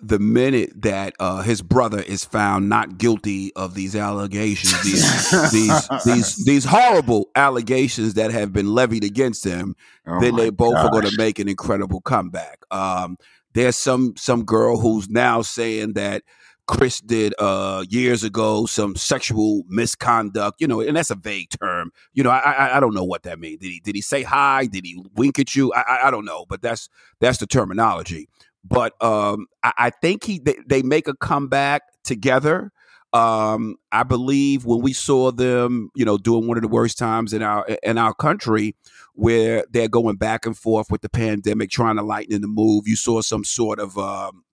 the 0.06 0.18
minute 0.18 0.70
that 0.82 1.14
uh, 1.18 1.42
his 1.42 1.62
brother 1.62 2.00
is 2.00 2.24
found 2.24 2.68
not 2.68 2.98
guilty 2.98 3.52
of 3.54 3.74
these 3.74 3.96
allegations, 3.96 4.82
these 4.82 5.30
these 5.52 5.88
these 6.04 6.44
these 6.44 6.64
horrible 6.64 7.30
allegations 7.34 8.14
that 8.14 8.30
have 8.30 8.52
been 8.52 8.74
levied 8.74 9.04
against 9.04 9.44
him, 9.44 9.74
Oh 10.06 10.20
then 10.20 10.36
they 10.36 10.50
both 10.50 10.76
are 10.76 10.90
going 10.90 11.06
to 11.06 11.16
make 11.16 11.38
an 11.38 11.48
incredible 11.48 12.00
comeback. 12.00 12.60
Um, 12.70 13.16
there's 13.54 13.76
some 13.76 14.14
some 14.16 14.44
girl 14.44 14.78
who's 14.78 15.08
now 15.08 15.42
saying 15.42 15.94
that 15.94 16.22
Chris 16.66 17.00
did 17.00 17.34
uh, 17.38 17.84
years 17.88 18.24
ago 18.24 18.66
some 18.66 18.96
sexual 18.96 19.64
misconduct, 19.68 20.60
you 20.60 20.66
know, 20.66 20.80
and 20.80 20.96
that's 20.96 21.10
a 21.10 21.14
vague 21.14 21.50
term. 21.50 21.92
You 22.14 22.22
know, 22.22 22.30
I, 22.30 22.38
I 22.38 22.76
I 22.76 22.80
don't 22.80 22.94
know 22.94 23.04
what 23.04 23.24
that 23.24 23.38
means. 23.38 23.60
Did 23.60 23.70
he 23.70 23.80
did 23.80 23.94
he 23.94 24.00
say 24.00 24.22
hi? 24.22 24.66
Did 24.66 24.84
he 24.84 25.02
wink 25.14 25.38
at 25.38 25.54
you? 25.54 25.72
I 25.74 25.80
I, 25.80 26.08
I 26.08 26.10
don't 26.10 26.24
know, 26.24 26.46
but 26.48 26.62
that's 26.62 26.88
that's 27.20 27.38
the 27.38 27.46
terminology. 27.46 28.28
But 28.64 29.00
um, 29.02 29.46
I, 29.62 29.72
I 29.76 29.90
think 29.90 30.24
he 30.24 30.38
they, 30.38 30.56
they 30.66 30.82
make 30.82 31.08
a 31.08 31.14
comeback 31.14 31.82
together. 32.02 32.72
Um, 33.12 33.76
I 33.92 34.02
believe 34.02 34.64
when 34.64 34.80
we 34.80 34.92
saw 34.92 35.30
them, 35.30 35.90
you 35.94 36.04
know, 36.04 36.18
doing 36.18 36.48
one 36.48 36.56
of 36.56 36.62
the 36.62 36.68
worst 36.68 36.98
times 36.98 37.32
in 37.32 37.42
our 37.42 37.64
in 37.82 37.98
our 37.98 38.14
country, 38.14 38.74
where 39.14 39.64
they're 39.70 39.88
going 39.88 40.16
back 40.16 40.46
and 40.46 40.56
forth 40.56 40.90
with 40.90 41.02
the 41.02 41.08
pandemic, 41.08 41.70
trying 41.70 41.96
to 41.96 42.02
lighten 42.02 42.40
the 42.40 42.48
move. 42.48 42.88
You 42.88 42.96
saw 42.96 43.20
some 43.20 43.44
sort 43.44 43.78
of 43.78 43.96
um, 43.98 44.44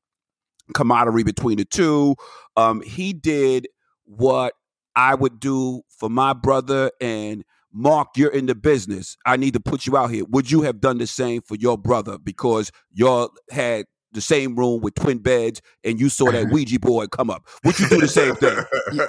camaraderie 0.73 1.23
between 1.23 1.57
the 1.57 1.65
two. 1.65 2.15
Um, 2.55 2.81
he 2.81 3.13
did 3.13 3.67
what 4.03 4.53
I 4.95 5.15
would 5.15 5.39
do 5.39 5.81
for 5.89 6.09
my 6.09 6.33
brother, 6.33 6.91
and 7.01 7.43
Mark, 7.73 8.09
you're 8.15 8.31
in 8.31 8.45
the 8.45 8.55
business. 8.55 9.17
I 9.25 9.37
need 9.37 9.53
to 9.53 9.59
put 9.59 9.87
you 9.87 9.95
out 9.97 10.11
here. 10.11 10.25
Would 10.25 10.51
you 10.51 10.61
have 10.63 10.81
done 10.81 10.97
the 10.97 11.07
same 11.07 11.41
for 11.41 11.55
your 11.55 11.77
brother 11.77 12.17
because 12.17 12.71
y'all 12.91 13.31
had 13.49 13.85
the 14.11 14.21
same 14.21 14.55
room 14.55 14.81
with 14.81 14.95
twin 14.95 15.19
beds 15.19 15.61
and 15.83 15.99
you 15.99 16.09
saw 16.09 16.31
that 16.31 16.47
Ouija 16.51 16.79
board 16.79 17.11
come 17.11 17.29
up? 17.29 17.47
Would 17.63 17.79
you 17.79 17.87
do 17.89 18.01
the 18.01 18.07
same 18.07 18.35
thing? 18.35 18.57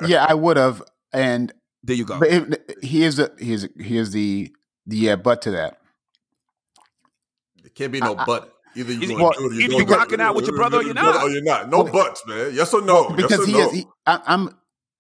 yeah, 0.07 0.27
I 0.29 0.35
would 0.35 0.57
have. 0.57 0.83
And 1.13 1.53
there 1.83 1.97
you 1.97 2.05
go. 2.05 2.19
But 2.19 2.29
if, 2.29 2.55
here's 2.83 3.17
the 3.17 3.33
here's 3.39 3.69
here's 3.79 4.11
the 4.13 4.53
the 4.87 4.97
yeah, 4.97 5.17
but 5.17 5.43
to 5.43 5.51
that. 5.53 5.79
There 7.63 7.71
can't 7.75 7.93
be 7.93 8.01
no 8.01 8.17
I, 8.17 8.25
but. 8.25 8.49
Either 8.75 8.93
you 8.95 9.17
well, 9.17 9.35
either 9.39 9.75
you 9.75 9.85
rocking 9.85 10.19
out 10.19 10.35
with 10.35 10.47
your 10.47 10.57
brother 10.57 10.79
or 10.79 10.83
you're 10.83 10.95
not. 10.95 11.23
Or 11.23 11.29
you're 11.29 11.43
not. 11.43 11.69
No 11.69 11.83
well, 11.83 11.93
buts, 11.93 12.27
man. 12.27 12.53
Yes 12.55 12.73
or 12.73 12.81
no. 12.81 13.03
Well, 13.03 13.17
because 13.17 13.31
yes 13.33 13.47
he 13.47 13.53
no. 13.53 13.67
is. 13.67 13.73
He, 13.73 13.87
I, 14.07 14.23
I'm 14.25 14.49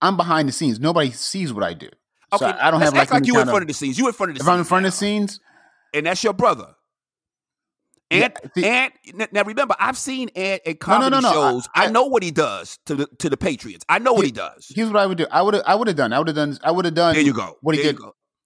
I'm 0.03 0.19
behind 0.19 0.49
the 0.49 0.53
scenes. 0.53 0.79
Nobody 0.79 1.11
sees 1.11 1.55
what 1.55 1.65
I 1.65 1.73
do. 1.73 1.89
Okay, 2.35 2.45
so 2.45 2.59
I 2.61 2.71
don't 2.71 2.83
have 2.83 2.93
like, 2.93 3.11
like 3.11 3.27
you 3.27 3.39
in 3.39 3.45
front 3.45 3.59
of, 3.59 3.63
of 3.63 3.69
the 3.69 3.75
scenes. 3.75 3.99
You 3.99 4.09
in 4.09 4.13
front 4.13 4.31
of 4.31 4.37
the 4.37 4.41
if 4.41 4.45
scenes. 4.45 4.49
If 4.49 4.53
I'm 4.53 4.59
in 4.59 4.65
front 4.65 4.83
now. 4.83 4.89
of 4.89 4.93
the 4.93 4.97
scenes, 4.99 5.41
and 5.95 6.05
that's 6.05 6.23
your 6.23 6.35
brother. 6.35 6.75
And 8.13 8.33
yeah, 8.57 8.89
and 9.07 9.29
now 9.33 9.43
remember, 9.45 9.75
I've 9.79 9.97
seen 9.97 10.29
Ant 10.37 10.63
at 10.67 10.81
comedy 10.81 11.11
no, 11.11 11.21
no, 11.21 11.29
no, 11.29 11.33
shows. 11.33 11.69
I, 11.75 11.85
I, 11.85 11.87
I, 11.87 11.91
know 11.91 12.05
what 12.05 12.23
he 12.23 12.31
does 12.31 12.79
to 12.87 12.95
the 12.95 13.07
to 13.19 13.31
the 13.31 13.37
Patriots. 13.37 13.85
I 13.89 13.99
know 13.99 14.13
what 14.13 14.27
he 14.27 14.33
does. 14.33 14.71
Here's 14.75 14.89
what 14.89 14.99
I 14.99 15.07
would 15.07 15.19
do. 15.19 15.27
I 15.31 15.41
would 15.41 15.55
I 15.63 15.75
would 15.75 15.89
have 15.89 15.97
done. 15.97 16.13
I 16.13 16.19
would 16.19 16.29
have 16.29 16.37
done. 16.37 16.59
I 16.63 16.71
would 16.71 16.85
have 16.85 16.95
done. 16.95 17.15
There 17.15 17.23
you 17.23 17.33
go. 17.33 17.57
What 17.63 17.75
there 17.77 17.85
he 17.85 17.93
did. 17.93 18.01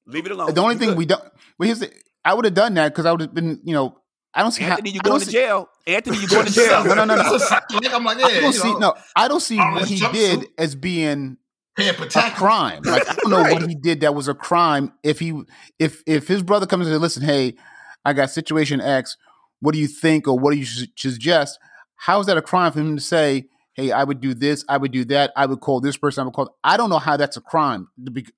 Leave 0.06 0.26
it 0.26 0.32
alone. 0.32 0.54
The 0.54 0.62
only 0.62 0.76
thing 0.76 0.94
we 0.94 1.06
don't. 1.06 1.22
But 1.58 1.66
here's 1.66 1.80
the. 1.80 1.92
I 2.24 2.34
would 2.34 2.44
have 2.44 2.54
done 2.54 2.74
that 2.74 2.92
because 2.92 3.06
I 3.06 3.12
would 3.12 3.20
have 3.20 3.34
been. 3.34 3.60
You 3.64 3.74
know. 3.74 3.98
I 4.34 4.42
don't 4.42 4.52
see 4.52 4.64
Anthony, 4.64 4.90
how, 4.90 4.94
you 4.94 5.00
going 5.00 5.20
to 5.22 5.30
jail. 5.30 5.68
Anthony, 5.86 6.18
you 6.18 6.28
going 6.28 6.44
to 6.44 6.52
jail. 6.52 6.84
no, 6.84 6.94
no, 6.94 7.04
no, 7.06 7.14
no. 7.16 7.22
I'm 7.24 8.04
like, 8.04 8.18
yeah, 8.18 8.26
I 8.26 8.40
don't 8.40 8.52
see. 8.52 8.74
No, 8.74 8.94
I 9.16 9.28
don't 9.28 9.40
see 9.40 9.56
what 9.56 9.88
he 9.88 9.98
did 10.12 10.46
as 10.58 10.74
being 10.74 11.38
a 11.78 12.30
crime. 12.34 12.82
Like 12.84 13.08
I 13.08 13.14
don't 13.14 13.30
know 13.30 13.40
right. 13.40 13.52
what 13.54 13.68
he 13.68 13.74
did 13.74 14.00
that 14.00 14.14
was 14.14 14.28
a 14.28 14.34
crime. 14.34 14.92
If 15.02 15.18
he, 15.18 15.42
if 15.78 16.02
if 16.06 16.28
his 16.28 16.42
brother 16.42 16.66
comes 16.66 16.86
and 16.86 16.94
says, 16.94 17.00
"Listen, 17.00 17.22
hey, 17.22 17.56
I 18.04 18.12
got 18.12 18.30
situation 18.30 18.80
X 18.80 19.16
what 19.60 19.72
do 19.72 19.78
you 19.78 19.86
think 19.86 20.28
or 20.28 20.38
what 20.38 20.52
do 20.52 20.58
you 20.58 20.64
suggest? 20.64 21.58
How 21.96 22.20
is 22.20 22.26
that 22.26 22.36
a 22.36 22.42
crime 22.42 22.72
for 22.72 22.80
him 22.80 22.96
to 22.96 23.02
say, 23.02 23.46
hey, 23.74 23.92
I 23.92 24.04
would 24.04 24.20
do 24.20 24.34
this, 24.34 24.64
I 24.68 24.76
would 24.76 24.92
do 24.92 25.04
that, 25.06 25.32
I 25.36 25.46
would 25.46 25.60
call 25.60 25.80
this 25.80 25.96
person, 25.96 26.22
I 26.22 26.24
would 26.24 26.34
call. 26.34 26.56
I 26.64 26.76
don't 26.76 26.90
know 26.90 26.98
how 26.98 27.16
that's 27.16 27.36
a 27.36 27.40
crime. 27.40 27.88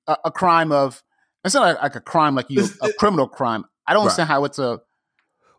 A, 0.07 0.17
a 0.25 0.31
crime 0.31 0.71
of 0.71 1.03
it's 1.45 1.55
not 1.55 1.81
like, 1.81 1.95
a 1.95 2.01
crime 2.01 2.35
like 2.35 2.49
you 2.49 2.67
a 2.81 2.91
criminal 2.93 3.27
crime. 3.27 3.65
I 3.87 3.93
don't 3.93 4.01
right. 4.01 4.03
understand 4.05 4.29
how 4.29 4.43
it's 4.45 4.59
a. 4.59 4.81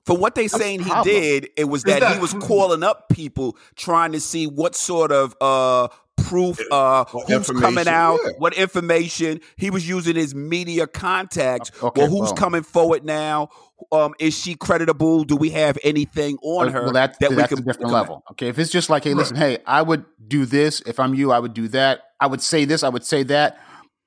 For 0.07 0.17
what 0.17 0.35
they 0.35 0.49
saying 0.49 0.81
he 0.81 0.93
did, 1.03 1.51
it 1.57 1.65
was 1.65 1.83
that, 1.85 2.01
that, 2.01 2.15
he 2.15 2.21
was 2.21 2.33
calling 2.33 2.83
up 2.83 3.11
people 3.11 3.57
trying 3.77 4.13
to 4.13 4.21
see 4.21 4.47
what 4.47 4.75
sort 4.75 5.13
of 5.13 5.37
uh 5.41 5.89
proof 6.31 6.61
uh 6.71 7.05
who's 7.05 7.51
coming 7.51 7.89
out, 7.89 8.19
yeah. 8.25 8.31
what 8.39 8.55
information. 8.55 9.41
He 9.57 9.71
was 9.71 9.89
using 9.89 10.17
his 10.17 10.35
media 10.35 10.87
contacts. 10.87 11.71
Okay, 11.83 12.03
well, 12.03 12.11
who's 12.11 12.21
well. 12.21 12.35
coming 12.35 12.63
forward 12.63 13.05
now? 13.05 13.49
um, 13.93 14.15
is 14.19 14.39
she 14.39 14.55
creditable? 14.55 15.25
Do 15.25 15.37
we 15.37 15.51
have 15.51 15.79
anything 15.83 16.39
on 16.43 16.73
her 16.73 16.85
well, 16.85 16.93
that, 16.93 17.19
that 17.21 17.31
that's 17.31 17.51
we 17.51 17.57
can, 17.57 17.65
a 17.65 17.73
different 17.73 17.93
level? 17.93 18.23
Okay, 18.33 18.49
if 18.49 18.59
it's 18.59 18.71
just 18.71 18.91
like, 18.91 19.05
hey, 19.05 19.15
listen, 19.15 19.37
hey, 19.37 19.59
I 19.67 19.83
would 19.83 20.05
do 20.27 20.45
this 20.45 20.81
if 20.87 21.01
I'm 21.01 21.15
you. 21.15 21.33
I 21.33 21.39
would 21.39 21.55
do 21.55 21.69
that. 21.69 22.03
I 22.21 22.27
would 22.27 22.43
say 22.43 22.65
this. 22.65 22.83
I 22.83 22.89
would 22.89 23.05
say 23.05 23.23
that. 23.25 23.59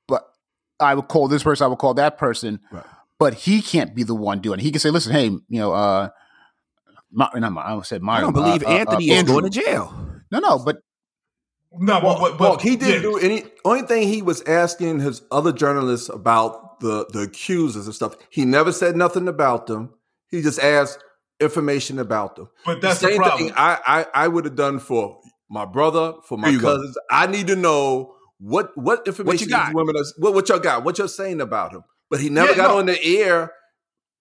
But 0.07 0.23
I 0.79 0.95
would 0.95 1.07
call 1.07 1.27
this 1.27 1.43
person. 1.43 1.65
I 1.65 1.67
would 1.67 1.79
call 1.79 1.93
that 1.95 2.17
person. 2.17 2.59
Right. 2.71 2.85
But 3.19 3.33
he 3.33 3.61
can't 3.61 3.95
be 3.95 4.03
the 4.03 4.15
one 4.15 4.39
doing. 4.39 4.59
it. 4.59 4.63
He 4.63 4.71
can 4.71 4.79
say, 4.79 4.89
listen, 4.89 5.13
hey, 5.13 5.25
you 5.25 5.41
know, 5.49 5.71
uh, 5.71 6.09
my, 7.11 7.29
not 7.35 7.57
I 7.57 7.81
said 7.83 8.01
Mario. 8.01 8.21
I 8.21 8.31
don't 8.31 8.33
believe 8.33 8.63
uh, 8.63 8.69
Anthony 8.69 9.11
uh, 9.11 9.15
is 9.15 9.23
going 9.23 9.43
to 9.43 9.49
jail. 9.49 10.21
No, 10.31 10.39
no, 10.39 10.59
but 10.59 10.77
no, 11.77 12.01
but, 12.01 12.37
but, 12.37 12.61
he 12.61 12.75
didn't 12.75 12.95
yeah. 12.95 13.01
do 13.01 13.17
any. 13.17 13.45
Only 13.65 13.83
thing 13.83 14.07
he 14.07 14.21
was 14.21 14.41
asking 14.43 14.99
his 14.99 15.21
other 15.31 15.51
journalists 15.51 16.09
about 16.09 16.79
the 16.79 17.05
the 17.11 17.21
accusers 17.21 17.85
and 17.85 17.95
stuff. 17.95 18.15
He 18.29 18.45
never 18.45 18.71
said 18.71 18.95
nothing 18.95 19.27
about 19.27 19.67
them. 19.67 19.93
He 20.29 20.41
just 20.41 20.59
asked 20.59 21.03
information 21.39 21.99
about 21.99 22.35
them. 22.35 22.49
But 22.65 22.81
that's 22.81 22.99
the, 22.99 23.07
same 23.07 23.21
the 23.21 23.29
thing 23.31 23.51
I 23.55 23.79
I, 23.85 24.25
I 24.25 24.27
would 24.27 24.45
have 24.45 24.55
done 24.55 24.79
for 24.79 25.19
my 25.49 25.65
brother, 25.65 26.13
for 26.23 26.37
my 26.37 26.55
cousins. 26.57 26.95
Go. 26.95 27.01
I 27.09 27.27
need 27.27 27.47
to 27.47 27.55
know 27.55 28.15
what 28.39 28.71
what 28.75 29.07
information 29.07 29.25
what 29.25 29.41
you 29.41 29.47
got? 29.47 29.73
women 29.73 29.95
are, 29.95 30.03
what 30.17 30.33
what 30.33 30.49
y'all 30.49 30.59
got, 30.59 30.83
what 30.83 30.97
you're 30.97 31.07
saying 31.07 31.41
about 31.41 31.71
him. 31.71 31.83
But 32.09 32.19
he 32.19 32.29
never 32.29 32.51
yeah, 32.51 32.57
got 32.57 32.67
no. 32.69 32.79
on 32.79 32.85
the 32.85 33.03
air 33.03 33.51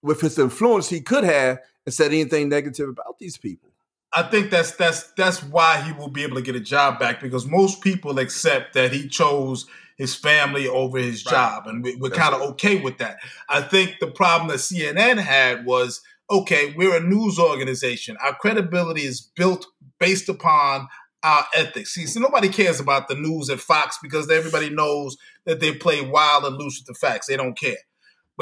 with 0.01 0.21
his 0.21 0.39
influence. 0.39 0.89
He 0.89 1.01
could 1.01 1.23
have 1.23 1.59
and 1.85 1.93
said 1.93 2.07
anything 2.07 2.49
negative 2.49 2.89
about 2.89 3.19
these 3.19 3.37
people. 3.37 3.72
I 4.15 4.23
think 4.23 4.51
that's 4.51 4.71
that's 4.75 5.11
that's 5.13 5.43
why 5.43 5.81
he 5.81 5.91
will 5.91 6.09
be 6.09 6.23
able 6.23 6.35
to 6.35 6.41
get 6.41 6.55
a 6.55 6.59
job 6.59 6.99
back 6.99 7.19
because 7.19 7.45
most 7.45 7.81
people 7.81 8.19
accept 8.19 8.73
that 8.73 8.91
he 8.91 9.07
chose 9.07 9.65
his 9.97 10.15
family 10.15 10.67
over 10.67 10.97
his 10.97 11.25
right. 11.25 11.31
job, 11.31 11.67
and 11.67 11.83
we, 11.83 11.95
are 11.95 12.11
kind 12.11 12.35
of 12.35 12.41
okay 12.41 12.79
with 12.79 12.97
that. 12.99 13.17
I 13.49 13.61
think 13.61 13.97
the 13.99 14.07
problem 14.07 14.49
that 14.49 14.57
CNN 14.57 15.17
had 15.17 15.65
was 15.65 16.01
okay, 16.29 16.73
we're 16.75 16.95
a 16.95 16.99
news 16.99 17.39
organization. 17.39 18.17
Our 18.23 18.35
credibility 18.35 19.01
is 19.01 19.21
built 19.21 19.65
based 19.99 20.29
upon 20.29 20.87
our 21.23 21.45
ethics. 21.55 21.93
See, 21.93 22.05
so 22.05 22.19
nobody 22.19 22.49
cares 22.49 22.79
about 22.79 23.07
the 23.07 23.15
news 23.15 23.49
at 23.49 23.59
Fox 23.59 23.97
because 24.01 24.29
everybody 24.29 24.69
knows 24.69 25.17
that 25.45 25.59
they 25.59 25.73
play 25.73 26.01
wild 26.01 26.43
and 26.43 26.57
loose 26.57 26.79
with 26.79 26.87
the 26.87 26.93
facts. 26.93 27.27
They 27.27 27.37
don't 27.37 27.57
care. 27.57 27.77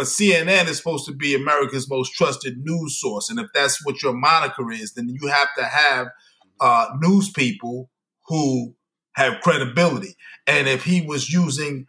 But 0.01 0.07
CNN 0.07 0.67
is 0.67 0.77
supposed 0.77 1.05
to 1.05 1.11
be 1.11 1.35
America's 1.35 1.87
most 1.87 2.15
trusted 2.15 2.57
news 2.65 2.99
source. 2.99 3.29
And 3.29 3.39
if 3.39 3.53
that's 3.53 3.85
what 3.85 4.01
your 4.01 4.13
moniker 4.13 4.71
is, 4.71 4.93
then 4.93 5.07
you 5.07 5.27
have 5.27 5.49
to 5.55 5.63
have 5.63 6.07
uh, 6.59 6.87
news 6.99 7.29
people 7.29 7.91
who 8.25 8.73
have 9.11 9.41
credibility. 9.41 10.15
And 10.47 10.67
if 10.67 10.85
he 10.85 11.03
was 11.03 11.31
using 11.31 11.85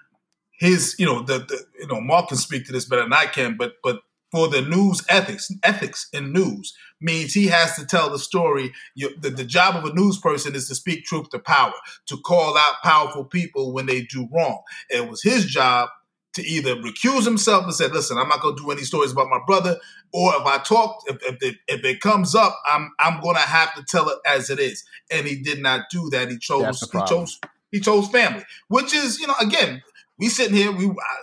his, 0.51 0.95
you 0.99 1.07
know, 1.07 1.23
the, 1.23 1.39
the 1.39 1.65
you 1.81 1.87
know, 1.87 2.03
Mark 2.03 2.29
can 2.29 2.37
speak 2.37 2.67
to 2.67 2.73
this 2.73 2.85
better 2.85 3.01
than 3.01 3.15
I 3.15 3.25
can, 3.25 3.57
but 3.57 3.77
but 3.83 4.01
for 4.31 4.47
the 4.47 4.61
news 4.61 5.01
ethics, 5.09 5.51
ethics 5.63 6.11
in 6.13 6.35
news 6.35 6.75
means 7.01 7.33
he 7.33 7.47
has 7.47 7.77
to 7.77 7.87
tell 7.87 8.11
the 8.11 8.19
story. 8.19 8.73
You, 8.95 9.17
the, 9.19 9.31
the 9.31 9.45
job 9.45 9.75
of 9.75 9.87
a 9.91 9.95
news 9.95 10.19
person 10.19 10.55
is 10.55 10.69
to 10.69 10.75
speak 10.75 11.07
truth 11.07 11.31
to 11.31 11.39
power, 11.39 11.73
to 12.09 12.19
call 12.19 12.59
out 12.59 12.83
powerful 12.83 13.25
people 13.25 13.73
when 13.73 13.87
they 13.87 14.03
do 14.03 14.29
wrong. 14.31 14.61
It 14.91 15.09
was 15.09 15.23
his 15.23 15.47
job 15.47 15.89
to 16.35 16.43
either 16.43 16.77
recuse 16.77 17.25
himself 17.25 17.65
and 17.65 17.75
say, 17.75 17.89
"Listen, 17.89 18.19
I'm 18.19 18.29
not 18.29 18.41
going 18.41 18.57
to 18.57 18.63
do 18.63 18.71
any 18.71 18.83
stories 18.83 19.13
about 19.13 19.29
my 19.29 19.41
brother," 19.47 19.79
or 20.13 20.35
if 20.35 20.47
I 20.47 20.59
talk, 20.59 21.03
if 21.07 21.23
if 21.23 21.43
it, 21.43 21.57
if 21.69 21.85
it 21.85 22.01
comes 22.01 22.35
up, 22.35 22.59
I'm 22.67 22.93
I'm 22.99 23.21
going 23.21 23.37
to 23.37 23.43
have 23.43 23.75
to 23.75 23.83
tell 23.83 24.09
it 24.09 24.19
as 24.27 24.51
it 24.51 24.59
is. 24.59 24.85
And 25.11 25.27
he 25.27 25.37
did 25.37 25.61
not 25.61 25.91
do 25.91 26.09
that. 26.11 26.31
He 26.31 26.39
chose 26.39 26.81
he 26.93 27.01
chose 27.07 27.41
he 27.71 27.81
chose 27.81 28.09
family, 28.09 28.45
which 28.69 28.95
is 28.95 29.21
you 29.21 29.27
know 29.27 29.37
again 29.41 29.83
we 30.19 30.29
sitting 30.29 30.57
here 30.57 30.73
we. 30.73 30.87
I, 30.87 31.17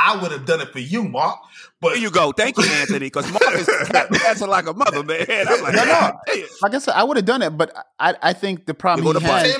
I 0.00 0.22
would 0.22 0.30
have 0.30 0.46
done 0.46 0.60
it 0.60 0.70
for 0.70 0.78
you, 0.78 1.02
Mark. 1.02 1.40
But 1.80 1.94
there 1.94 1.98
you 1.98 2.12
go. 2.12 2.30
Thank 2.30 2.56
you, 2.56 2.62
Anthony. 2.64 3.00
Because 3.00 3.28
Mark 3.32 3.52
is 3.54 3.66
dancing 4.22 4.48
like 4.48 4.68
a 4.68 4.72
mother, 4.72 5.02
man. 5.02 5.26
I'm 5.28 5.60
like, 5.60 5.74
no, 5.74 5.84
no. 5.84 6.12
Like 6.62 6.74
I 6.74 6.78
said, 6.78 6.94
I 6.94 7.02
would 7.02 7.16
have 7.16 7.26
done 7.26 7.42
it, 7.42 7.50
but 7.50 7.74
I, 7.98 8.14
I 8.22 8.32
think 8.32 8.66
the 8.66 8.74
problem 8.74 9.16
he 9.16 9.22
has, 9.24 9.52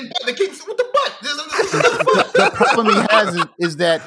the, 1.71 2.31
the 2.33 2.51
problem 2.53 2.85
he 2.87 3.05
has 3.09 3.35
is, 3.35 3.45
is 3.59 3.77
that 3.77 4.01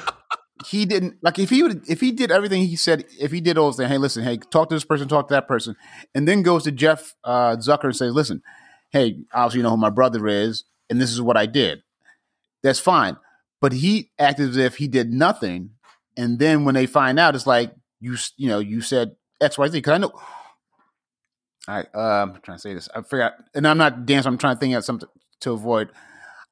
he 0.65 0.85
didn't 0.85 1.17
like 1.21 1.39
if 1.39 1.49
he 1.49 1.63
would 1.63 1.87
if 1.89 1.99
he 1.99 2.11
did 2.11 2.31
everything 2.31 2.65
he 2.65 2.75
said 2.75 3.05
if 3.19 3.31
he 3.31 3.41
did 3.41 3.57
all 3.57 3.65
those 3.65 3.77
things 3.77 3.89
hey 3.89 3.97
listen 3.97 4.23
hey 4.23 4.37
talk 4.37 4.69
to 4.69 4.75
this 4.75 4.85
person 4.85 5.07
talk 5.07 5.27
to 5.27 5.33
that 5.33 5.47
person 5.47 5.75
and 6.13 6.27
then 6.27 6.41
goes 6.41 6.63
to 6.63 6.71
jeff 6.71 7.15
uh, 7.23 7.55
zucker 7.57 7.85
and 7.85 7.95
says 7.95 8.13
listen 8.13 8.41
hey 8.91 9.17
obviously 9.33 9.59
you 9.59 9.63
know 9.63 9.69
who 9.71 9.77
my 9.77 9.89
brother 9.89 10.27
is 10.27 10.63
and 10.89 11.01
this 11.01 11.11
is 11.11 11.21
what 11.21 11.37
i 11.37 11.45
did. 11.45 11.81
That's 12.61 12.79
fine. 12.79 13.17
But 13.59 13.73
he 13.73 14.11
acted 14.17 14.51
as 14.51 14.57
if 14.57 14.77
he 14.77 14.87
did 14.87 15.11
nothing 15.11 15.71
and 16.15 16.39
then 16.39 16.65
when 16.65 16.75
they 16.75 16.85
find 16.85 17.19
out 17.19 17.35
it's 17.35 17.47
like 17.47 17.73
you 17.99 18.15
you 18.37 18.47
know 18.47 18.59
you 18.59 18.81
said 18.81 19.15
xyz 19.41 19.71
because 19.71 19.93
i 19.93 19.97
know 19.97 20.11
all 21.67 21.75
right 21.75 21.87
uh, 21.95 21.99
i'm 21.99 22.39
trying 22.41 22.57
to 22.57 22.61
say 22.61 22.73
this 22.73 22.89
i 22.93 23.01
forgot 23.01 23.33
and 23.55 23.67
i'm 23.67 23.77
not 23.77 24.05
dancing 24.05 24.31
i'm 24.31 24.37
trying 24.37 24.55
to 24.55 24.59
think 24.59 24.75
of 24.75 24.85
something 24.85 25.09
to 25.43 25.51
avoid. 25.51 25.89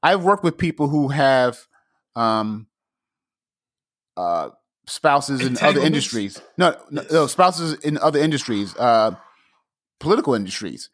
I've 0.04 0.24
worked 0.24 0.44
with 0.44 0.58
people 0.58 0.88
who 0.88 1.10
have 1.10 1.68
um 2.16 2.68
uh, 4.18 4.50
spouses 4.88 5.42
in 5.42 5.58
other 5.62 5.82
industries. 5.82 6.42
No, 6.58 6.76
no, 6.90 7.04
no, 7.12 7.28
spouses 7.28 7.74
in 7.84 7.98
other 7.98 8.20
industries, 8.20 8.76
uh, 8.78 9.16
political 10.00 10.34
industries. 10.34 10.90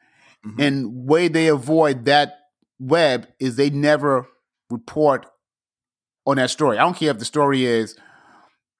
Mm-hmm. 0.45 0.61
And 0.61 1.07
way 1.07 1.27
they 1.27 1.47
avoid 1.47 2.05
that 2.05 2.39
web 2.79 3.27
is 3.39 3.55
they 3.55 3.69
never 3.69 4.27
report 4.69 5.25
on 6.25 6.37
that 6.37 6.49
story. 6.49 6.77
I 6.77 6.83
don't 6.83 6.95
care 6.95 7.11
if 7.11 7.19
the 7.19 7.25
story 7.25 7.65
is 7.65 7.97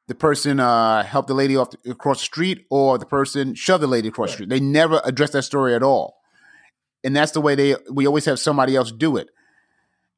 the 0.08 0.15
person 0.15 0.60
uh, 0.60 1.03
helped 1.03 1.27
the 1.27 1.34
lady 1.34 1.56
off 1.56 1.72
the, 1.72 1.91
across 1.91 2.20
the 2.20 2.25
street 2.25 2.65
or 2.70 2.98
the 2.98 3.06
person 3.06 3.56
shoved 3.56 3.84
the 3.84 3.88
lady 3.88 4.10
across 4.10 4.29
right. 4.29 4.32
the 4.32 4.36
street. 4.46 4.50
They 4.50 4.60
never 4.60 5.01
address 5.03 5.32
that 5.32 5.44
story 5.44 5.75
at 5.75 5.84
all. 5.84 6.17
And 7.03 7.15
that's 7.15 7.32
the 7.32 7.41
way 7.41 7.56
they 7.56 7.75
we 7.91 8.06
always 8.08 8.25
have 8.25 8.39
somebody 8.39 8.75
else 8.75 8.91
do 8.91 9.17
it. 9.17 9.29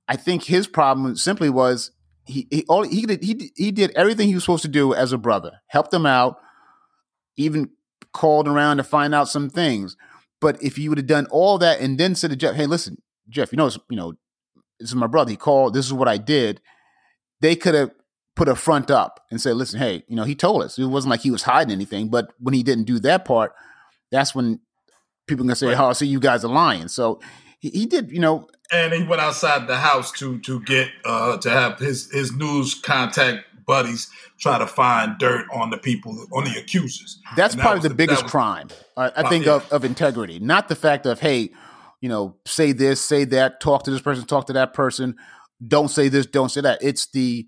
I 0.07 0.15
think 0.15 0.43
his 0.43 0.67
problem 0.67 1.15
simply 1.15 1.49
was 1.49 1.91
he 2.29 2.47
he 2.49 2.65
all 2.69 2.83
he 2.83 3.05
did 3.05 3.23
he 3.23 3.51
he 3.55 3.71
did 3.71 3.91
everything 3.95 4.27
he 4.27 4.35
was 4.35 4.43
supposed 4.43 4.61
to 4.61 4.69
do 4.69 4.93
as 4.93 5.11
a 5.11 5.17
brother, 5.17 5.61
helped 5.67 5.91
them 5.91 6.05
out, 6.05 6.39
even 7.37 7.69
called 8.13 8.47
around 8.47 8.77
to 8.77 8.83
find 8.83 9.13
out 9.13 9.27
some 9.27 9.49
things. 9.49 9.97
But 10.41 10.61
if 10.63 10.77
you 10.77 10.89
would 10.89 10.97
have 10.97 11.07
done 11.07 11.27
all 11.31 11.57
that 11.57 11.81
and 11.81 11.97
then 11.99 12.15
said 12.15 12.29
to 12.29 12.35
Jeff, 12.35 12.55
"Hey, 12.55 12.65
listen, 12.65 13.01
Jeff, 13.27 13.51
you 13.51 13.57
know, 13.57 13.69
you 13.89 13.97
know, 13.97 14.13
this 14.79 14.89
is 14.89 14.95
my 14.95 15.07
brother. 15.07 15.31
He 15.31 15.37
called. 15.37 15.73
This 15.73 15.85
is 15.85 15.93
what 15.93 16.07
I 16.07 16.17
did." 16.17 16.61
They 17.41 17.55
could 17.55 17.73
have 17.73 17.91
put 18.35 18.47
a 18.47 18.55
front 18.55 18.89
up 18.89 19.21
and 19.31 19.41
say, 19.41 19.51
listen, 19.51 19.79
hey, 19.79 20.03
you 20.07 20.15
know, 20.15 20.23
he 20.23 20.35
told 20.35 20.63
us. 20.63 20.77
It 20.77 20.85
wasn't 20.85 21.11
like 21.11 21.21
he 21.21 21.31
was 21.31 21.43
hiding 21.43 21.73
anything, 21.73 22.09
but 22.09 22.33
when 22.39 22.53
he 22.53 22.63
didn't 22.63 22.85
do 22.85 22.99
that 22.99 23.25
part, 23.25 23.53
that's 24.11 24.33
when 24.33 24.61
people 25.27 25.45
can 25.45 25.55
say, 25.55 25.67
right. 25.67 25.79
"Oh, 25.79 25.93
see, 25.93 26.07
you 26.07 26.19
guys 26.19 26.45
are 26.45 26.51
lying." 26.51 26.87
So 26.87 27.19
he, 27.59 27.69
he, 27.69 27.85
did, 27.85 28.11
you 28.11 28.19
know. 28.19 28.47
And 28.71 28.93
he 28.93 29.03
went 29.03 29.21
outside 29.21 29.67
the 29.67 29.77
house 29.77 30.11
to 30.13 30.39
to 30.39 30.59
get 30.61 30.89
uh 31.05 31.37
to 31.37 31.49
have 31.49 31.79
his 31.79 32.11
his 32.11 32.31
news 32.31 32.75
contact 32.75 33.45
buddies 33.65 34.09
try 34.39 34.57
to 34.57 34.65
find 34.65 35.17
dirt 35.19 35.45
on 35.53 35.69
the 35.69 35.77
people 35.77 36.27
on 36.33 36.43
the 36.43 36.59
accusers. 36.59 37.19
That's 37.35 37.53
and 37.53 37.61
probably 37.61 37.81
that 37.81 37.83
the, 37.83 37.89
the, 37.89 37.95
biggest 37.95 38.23
was, 38.23 38.31
crime. 38.31 38.69
I, 38.97 39.11
I 39.15 39.29
think 39.29 39.45
yeah. 39.45 39.55
of 39.55 39.71
of 39.71 39.85
integrity, 39.85 40.39
not 40.39 40.67
the 40.67 40.75
fact 40.75 41.05
of 41.05 41.19
hey, 41.19 41.51
you 42.01 42.09
know, 42.09 42.35
say 42.45 42.71
this, 42.71 43.01
say 43.01 43.25
that, 43.25 43.59
talk 43.59 43.83
to 43.83 43.91
this 43.91 44.01
person, 44.01 44.25
talk 44.25 44.47
to 44.47 44.53
that 44.53 44.73
person. 44.73 45.15
Don't 45.65 45.89
say 45.89 46.07
this, 46.07 46.25
don't 46.25 46.49
say 46.49 46.61
that. 46.61 46.79
It's 46.81 47.07
the 47.07 47.47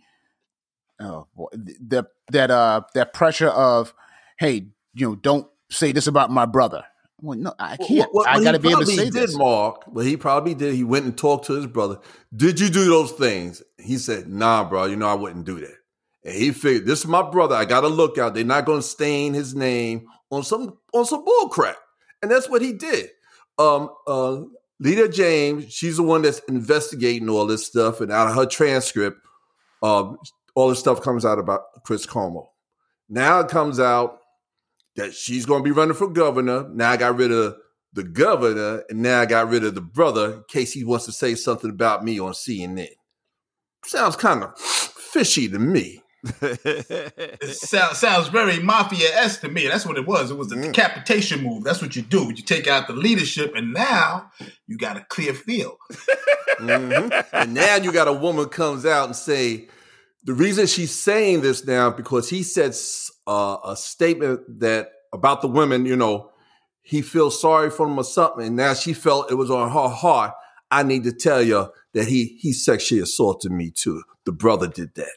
oh, 1.00 1.28
the 1.54 2.06
that 2.32 2.52
uh 2.52 2.82
that 2.94 3.14
pressure 3.14 3.50
of 3.50 3.94
hey, 4.38 4.68
you 4.94 5.10
know, 5.10 5.16
don't 5.16 5.48
say 5.70 5.92
this 5.92 6.08
about 6.08 6.30
my 6.30 6.46
brother. 6.46 6.84
Well, 7.22 7.38
no, 7.38 7.54
I 7.60 7.78
can't. 7.78 8.12
Well, 8.14 8.26
well, 8.26 8.26
I 8.28 8.44
got 8.44 8.54
to 8.54 8.60
be 8.60 8.72
able 8.72 8.80
to 8.82 8.86
say 8.88 9.06
did, 9.06 9.14
this. 9.14 9.38
Mark, 9.38 9.84
well, 9.88 10.04
he 10.04 10.18
probably 10.18 10.56
did. 10.56 10.74
He 10.74 10.84
went 10.84 11.06
and 11.06 11.16
talked 11.16 11.46
to 11.46 11.54
his 11.54 11.68
brother. 11.68 12.00
Did 12.36 12.60
you 12.60 12.70
do 12.70 12.86
those 12.86 13.12
things? 13.12 13.62
He 13.78 13.98
said, 13.98 14.28
"Nah, 14.28 14.68
bro. 14.68 14.86
You 14.86 14.96
know 14.96 15.08
I 15.08 15.14
wouldn't 15.14 15.46
do 15.46 15.60
that." 15.60 15.76
And 16.24 16.34
he 16.34 16.52
figured, 16.52 16.88
"This 16.88 17.02
is 17.02 17.08
my 17.08 17.30
brother. 17.30 17.56
I 17.56 17.66
got 17.66 17.82
to 17.82 17.88
look 17.88 18.18
out. 18.18 18.34
They're 18.34 18.44
not 18.44 18.66
going 18.66 18.80
to 18.80 18.88
stain 18.88 19.34
his 19.34 19.54
name 19.54 20.08
on 20.32 20.44
some 20.44 20.78
on 20.94 21.06
some 21.06 21.24
bull 21.24 21.50
crap." 21.50 21.78
And 22.24 22.32
that's 22.32 22.50
what 22.50 22.64
he 22.64 22.74
did. 22.74 23.10
Um, 23.60 23.90
uh, 24.08 24.42
Letitia 24.80 25.10
James, 25.10 25.72
she's 25.72 25.98
the 25.98 26.04
one 26.04 26.24
that's 26.24 26.40
investigating 26.48 27.30
all 27.30 27.46
this 27.46 27.66
stuff, 27.66 28.02
and 28.02 28.12
out 28.12 28.30
of 28.30 28.36
her 28.36 28.48
transcript, 28.48 29.20
um, 29.84 30.18
all 30.56 30.70
this 30.70 30.80
stuff 30.80 31.02
comes 31.02 31.24
out 31.24 31.38
about 31.38 31.62
Chris 31.84 32.08
Cuomo. 32.08 32.48
Now 33.10 33.42
it 33.42 33.48
comes 33.48 33.80
out 33.80 34.21
that 34.96 35.14
she's 35.14 35.46
going 35.46 35.62
to 35.62 35.64
be 35.64 35.72
running 35.72 35.96
for 35.96 36.10
governor. 36.10 36.68
Now 36.70 36.92
I 36.92 36.98
got 36.98 37.16
rid 37.16 37.32
of 37.32 37.56
the 37.94 38.04
governor, 38.04 38.84
and 38.90 39.02
now 39.02 39.22
I 39.22 39.26
got 39.26 39.50
rid 39.50 39.64
of 39.64 39.76
the 39.76 39.82
brother 39.82 40.34
in 40.34 40.44
case 40.48 40.74
he 40.74 40.84
wants 40.84 41.06
to 41.06 41.12
say 41.12 41.36
something 41.36 41.70
about 41.70 42.04
me 42.04 42.20
on 42.20 42.34
CNN. 42.34 42.90
Sounds 43.86 44.16
kind 44.16 44.44
of 44.44 44.58
fishy 44.58 45.50
to 45.50 45.60
me. 45.60 46.02
it 46.42 47.56
sounds, 47.56 47.98
sounds 47.98 48.28
very 48.28 48.60
mafia 48.60 49.10
esque 49.16 49.42
to 49.42 49.50
me. 49.50 49.68
That's 49.68 49.88
what 49.88 49.98
it 49.98 50.06
was. 50.06 50.30
It 50.30 50.38
was 50.38 50.52
a 50.52 50.56
mm. 50.56 50.66
decapitation 50.66 51.42
move. 51.42 51.64
That's 51.64 51.82
what 51.82 51.96
you 51.96 52.04
do. 52.04 52.32
You 52.36 52.44
take 52.44 52.68
out 52.68 52.88
the 52.88 52.94
leadership, 52.94 53.54
and 53.56 53.74
now 53.74 54.32
you 54.68 54.78
got 54.78 54.98
a 54.98 55.06
clear 55.10 55.34
field. 55.34 55.78
mm-hmm. 56.60 57.10
And 57.34 57.54
now 57.54 57.78
you 57.78 57.92
got 57.92 58.08
a 58.08 58.14
woman 58.14 58.50
comes 58.50 58.86
out 58.86 59.08
and 59.08 59.16
say 59.16 59.68
the 60.24 60.34
reason 60.34 60.68
she's 60.68 60.94
saying 60.94 61.42
this 61.42 61.66
now 61.66 61.90
because 61.90 62.30
he 62.30 62.44
said 62.44 62.76
uh, 63.32 63.58
a 63.64 63.76
statement 63.78 64.42
that 64.60 64.92
about 65.14 65.42
the 65.42 65.48
women, 65.48 65.86
you 65.86 65.96
know, 65.96 66.32
he 66.82 67.02
feels 67.02 67.40
sorry 67.40 67.70
for 67.70 67.88
them 67.88 67.98
or 67.98 68.04
something, 68.04 68.46
and 68.46 68.56
now 68.58 68.74
she 68.74 68.94
felt 68.94 69.32
it 69.32 69.36
was 69.36 69.50
on 69.50 69.72
her 69.72 69.88
heart. 69.88 70.34
I 70.70 70.84
need 70.84 71.04
to 71.06 71.14
tell 71.14 71.42
you 71.42 71.72
that 71.94 72.08
he 72.08 72.38
he 72.42 72.52
sexually 72.52 73.02
assaulted 73.02 73.52
me 73.52 73.72
too. 73.72 74.04
The 74.26 74.34
brother 74.34 74.68
did 74.68 74.96
that. 74.96 75.16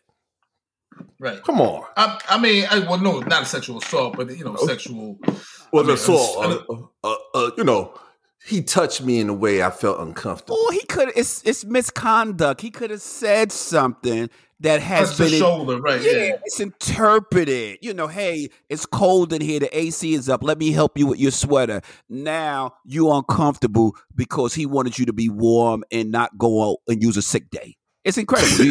Right. 1.18 1.42
Come 1.42 1.61
on. 1.61 1.85
I, 1.96 2.20
I 2.29 2.38
mean, 2.38 2.66
I, 2.70 2.81
well, 2.81 2.98
no, 2.98 3.18
not 3.20 3.42
a 3.42 3.46
sexual 3.46 3.79
assault, 3.79 4.16
but 4.16 4.37
you 4.37 4.44
know, 4.44 4.55
sexual. 4.57 5.18
Well, 5.72 5.83
I 5.83 5.87
mean, 5.87 5.94
assault. 5.94 6.64
Uh, 6.70 7.09
uh, 7.09 7.16
uh, 7.35 7.50
you 7.57 7.64
know, 7.64 7.98
he 8.46 8.62
touched 8.62 9.03
me 9.03 9.18
in 9.18 9.29
a 9.29 9.35
way 9.35 9.62
I 9.62 9.70
felt 9.70 9.98
uncomfortable. 10.00 10.57
Oh, 10.59 10.70
he 10.70 10.87
could. 10.87 11.11
It's 11.16 11.42
it's 11.44 11.64
misconduct. 11.64 12.61
He 12.61 12.70
could 12.70 12.90
have 12.90 13.03
said 13.03 13.50
something 13.50 14.31
that 14.64 14.81
has 14.81 15.16
been 15.18 15.31
the 15.31 15.38
shoulder, 15.38 15.79
right? 15.79 16.03
Yeah, 16.03 16.12
yeah, 16.12 16.37
it's 16.42 16.59
interpreted. 16.59 17.79
You 17.83 17.92
know, 17.92 18.07
hey, 18.07 18.48
it's 18.70 18.87
cold 18.87 19.33
in 19.33 19.42
here. 19.42 19.61
The 19.61 19.79
AC 19.79 20.14
is 20.14 20.29
up. 20.29 20.42
Let 20.42 20.59
me 20.59 20.72
help 20.72 20.96
you 20.98 21.07
with 21.07 21.20
your 21.20 21.31
sweater. 21.31 21.83
Now 22.09 22.74
you 22.85 23.12
uncomfortable 23.12 23.94
because 24.16 24.55
he 24.55 24.64
wanted 24.64 24.98
you 24.98 25.07
to 25.07 25.12
be 25.12 25.29
warm 25.29 25.85
and 25.92 26.11
not 26.11 26.37
go 26.38 26.70
out 26.70 26.79
and 26.88 27.03
use 27.03 27.16
a 27.18 27.22
sick 27.22 27.50
day. 27.50 27.77
It's 28.04 28.18
incredible. 28.18 28.50
oh 28.60 28.64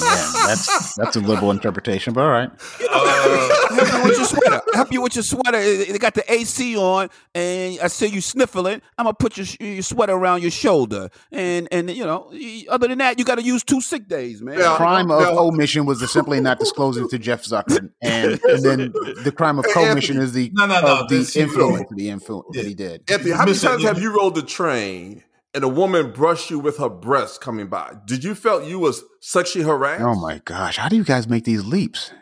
man, 0.00 0.48
that's 0.48 0.94
that's 0.96 1.14
a 1.14 1.20
liberal 1.20 1.52
interpretation, 1.52 2.12
but 2.12 2.22
all 2.22 2.30
right. 2.30 2.50
You 2.80 2.86
know, 2.86 2.92
uh, 2.92 3.74
help 3.76 3.92
you 3.92 4.02
with 4.02 4.16
your 4.16 4.26
sweater. 4.26 4.62
Help 4.74 4.92
you 4.92 5.00
with 5.00 5.14
your 5.14 5.22
sweater. 5.22 5.84
They 5.92 5.98
got 5.98 6.14
the 6.14 6.32
AC 6.32 6.76
on, 6.76 7.08
and 7.36 7.78
I 7.78 7.86
see 7.86 8.08
you 8.08 8.20
sniffling. 8.20 8.82
I'm 8.98 9.04
gonna 9.04 9.14
put 9.14 9.36
your, 9.36 9.46
your 9.60 9.84
sweater 9.84 10.14
around 10.14 10.42
your 10.42 10.50
shoulder, 10.50 11.08
and 11.30 11.68
and 11.70 11.88
you 11.88 12.04
know, 12.04 12.32
other 12.68 12.88
than 12.88 12.98
that, 12.98 13.16
you 13.20 13.24
got 13.24 13.36
to 13.36 13.44
use 13.44 13.62
two 13.62 13.80
sick 13.80 14.08
days, 14.08 14.42
man. 14.42 14.58
The 14.58 14.74
crime 14.74 15.12
of 15.12 15.22
omission 15.38 15.86
was 15.86 16.10
simply 16.10 16.40
not 16.40 16.58
disclosing 16.58 17.08
to 17.10 17.18
Jeff 17.18 17.44
Zucker, 17.44 17.90
and, 18.02 18.40
and 18.42 18.64
then 18.64 18.92
the 19.22 19.32
crime 19.32 19.60
of 19.60 19.66
commission 19.66 20.20
is 20.20 20.32
the 20.32 20.50
no, 20.52 20.66
no, 20.66 20.80
no, 20.80 21.06
the 21.08 21.32
influence, 21.36 21.88
the 21.94 22.08
influence 22.10 22.48
yeah. 22.54 22.62
that 22.62 22.68
he 22.68 22.74
did. 22.74 23.08
Anthony, 23.08 23.30
how 23.30 23.44
many 23.44 23.56
times 23.56 23.84
have 23.84 24.00
you 24.00 24.16
rolled 24.16 24.34
the 24.34 24.42
train? 24.42 25.22
And 25.56 25.64
a 25.64 25.68
woman 25.68 26.12
brushed 26.12 26.50
you 26.50 26.58
with 26.58 26.76
her 26.76 26.90
breast 26.90 27.40
coming 27.40 27.66
by, 27.66 27.94
did 28.04 28.22
you 28.22 28.34
felt 28.34 28.66
you 28.66 28.78
was 28.78 29.02
sexually 29.22 29.64
harassed? 29.64 30.02
Oh 30.02 30.14
my 30.14 30.42
gosh, 30.44 30.76
how 30.76 30.90
do 30.90 30.96
you 30.96 31.02
guys 31.02 31.26
make 31.28 31.44
these 31.44 31.64
leaps? 31.64 32.12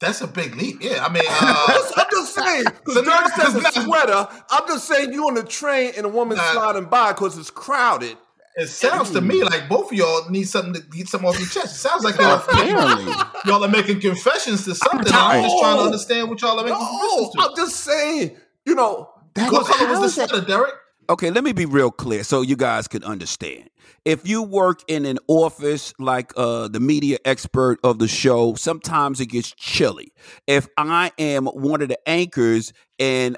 That's 0.00 0.22
a 0.22 0.26
big 0.26 0.56
leap. 0.56 0.78
Yeah, 0.80 1.04
I 1.04 1.12
mean, 1.12 1.22
uh, 1.28 1.82
I'm 1.98 2.06
just 2.10 2.34
saying. 2.34 2.64
The 2.86 3.02
nurse 3.02 3.34
says 3.34 3.54
a 3.56 3.82
sweater. 3.82 4.26
I'm 4.50 4.66
just 4.66 4.88
saying 4.88 5.12
you 5.12 5.28
on 5.28 5.34
the 5.34 5.42
train 5.42 5.92
and 5.98 6.06
a 6.06 6.08
woman 6.08 6.38
nah, 6.38 6.52
sliding 6.52 6.86
by 6.86 7.12
because 7.12 7.36
it's 7.36 7.50
crowded. 7.50 8.16
It 8.56 8.68
sounds 8.68 9.10
to 9.10 9.20
me 9.20 9.44
like 9.44 9.68
both 9.68 9.92
of 9.92 9.98
y'all 9.98 10.28
need 10.30 10.44
something 10.44 10.72
to 10.72 10.80
get 10.88 11.08
something 11.08 11.28
off 11.28 11.38
your 11.38 11.48
chest. 11.48 11.76
It 11.76 11.78
sounds 11.78 12.04
like 12.04 12.16
y'all, 12.16 12.42
y'all 13.46 13.64
are 13.64 13.68
making 13.68 14.00
confessions 14.00 14.64
to 14.64 14.74
something. 14.74 15.12
I'm 15.12 15.42
just 15.42 15.58
trying 15.58 15.76
to 15.76 15.82
understand 15.84 16.30
what 16.30 16.40
y'all 16.40 16.58
are 16.58 16.64
making 16.64 16.78
no, 16.80 17.30
to. 17.34 17.38
I'm 17.38 17.54
just 17.54 17.76
saying, 17.76 18.36
you 18.64 18.74
know, 18.74 19.10
what 19.36 19.66
color 19.66 19.90
was 19.90 20.16
the 20.16 20.26
sweater, 20.26 20.46
Derek? 20.46 20.74
Okay, 21.10 21.30
let 21.30 21.44
me 21.44 21.52
be 21.52 21.66
real 21.66 21.90
clear 21.90 22.22
so 22.22 22.42
you 22.42 22.56
guys 22.56 22.86
can 22.88 23.02
understand. 23.04 23.68
If 24.04 24.26
you 24.26 24.42
work 24.42 24.80
in 24.88 25.04
an 25.04 25.18
office 25.28 25.92
like 25.98 26.32
uh, 26.36 26.68
the 26.68 26.80
media 26.80 27.18
expert 27.24 27.78
of 27.84 27.98
the 27.98 28.08
show, 28.08 28.54
sometimes 28.54 29.20
it 29.20 29.26
gets 29.26 29.52
chilly. 29.52 30.12
If 30.46 30.68
I 30.78 31.10
am 31.18 31.46
one 31.46 31.82
of 31.82 31.88
the 31.88 31.98
anchors 32.08 32.72
and 32.98 33.36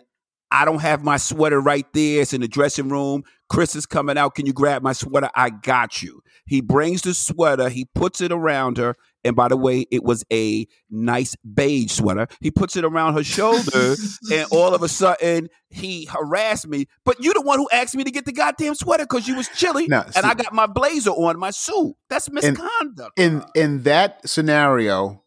I 0.51 0.65
don't 0.65 0.83
have 0.83 1.03
my 1.03 1.17
sweater 1.17 1.61
right 1.61 1.87
there. 1.95 2.23
It's 2.23 2.33
in 2.33 2.41
the 2.41 2.47
dressing 2.47 2.89
room. 2.89 3.25
Chris 3.49 3.75
is 3.75 3.87
coming 3.87 4.17
out. 4.17 4.37
Can 4.37 4.47
you 4.47 4.53
grab 4.53 4.83
my 4.83 4.93
sweater? 4.93 5.29
I 5.35 5.51
got 5.51 6.01
you. 6.01 6.23
He 6.47 6.61
brings 6.61 7.03
the 7.03 7.13
sweater. 7.13 7.69
He 7.71 7.87
puts 7.87 8.21
it 8.21 8.31
around 8.31 8.77
her. 8.77 8.95
And 9.25 9.35
by 9.35 9.49
the 9.49 9.57
way, 9.57 9.87
it 9.91 10.05
was 10.05 10.25
a 10.33 10.67
nice 10.91 11.35
beige 11.37 11.93
sweater. 11.93 12.27
He 12.41 12.51
puts 12.51 12.77
it 12.77 12.85
around 12.85 13.15
her 13.15 13.25
shoulder, 13.25 13.95
and 14.33 14.47
all 14.51 14.75
of 14.75 14.83
a 14.83 14.89
sudden 14.89 15.49
he 15.71 16.05
harassed 16.07 16.69
me. 16.69 16.87
But 17.05 17.23
you 17.23 17.33
the 17.35 17.41
one 17.41 17.59
who 17.59 17.69
asked 17.73 17.97
me 17.97 18.05
to 18.05 18.11
get 18.11 18.27
the 18.27 18.33
goddamn 18.33 18.75
sweater 18.75 19.05
because 19.05 19.27
you 19.27 19.37
was 19.37 19.49
chilly, 19.49 19.87
now, 19.89 20.05
and 20.15 20.27
I 20.27 20.35
got 20.35 20.53
my 20.53 20.67
blazer 20.67 21.11
on, 21.11 21.39
my 21.39 21.51
suit. 21.51 21.95
That's 22.09 22.31
misconduct. 22.31 23.19
In 23.19 23.43
in, 23.55 23.63
in 23.63 23.83
that 23.83 24.29
scenario, 24.29 25.23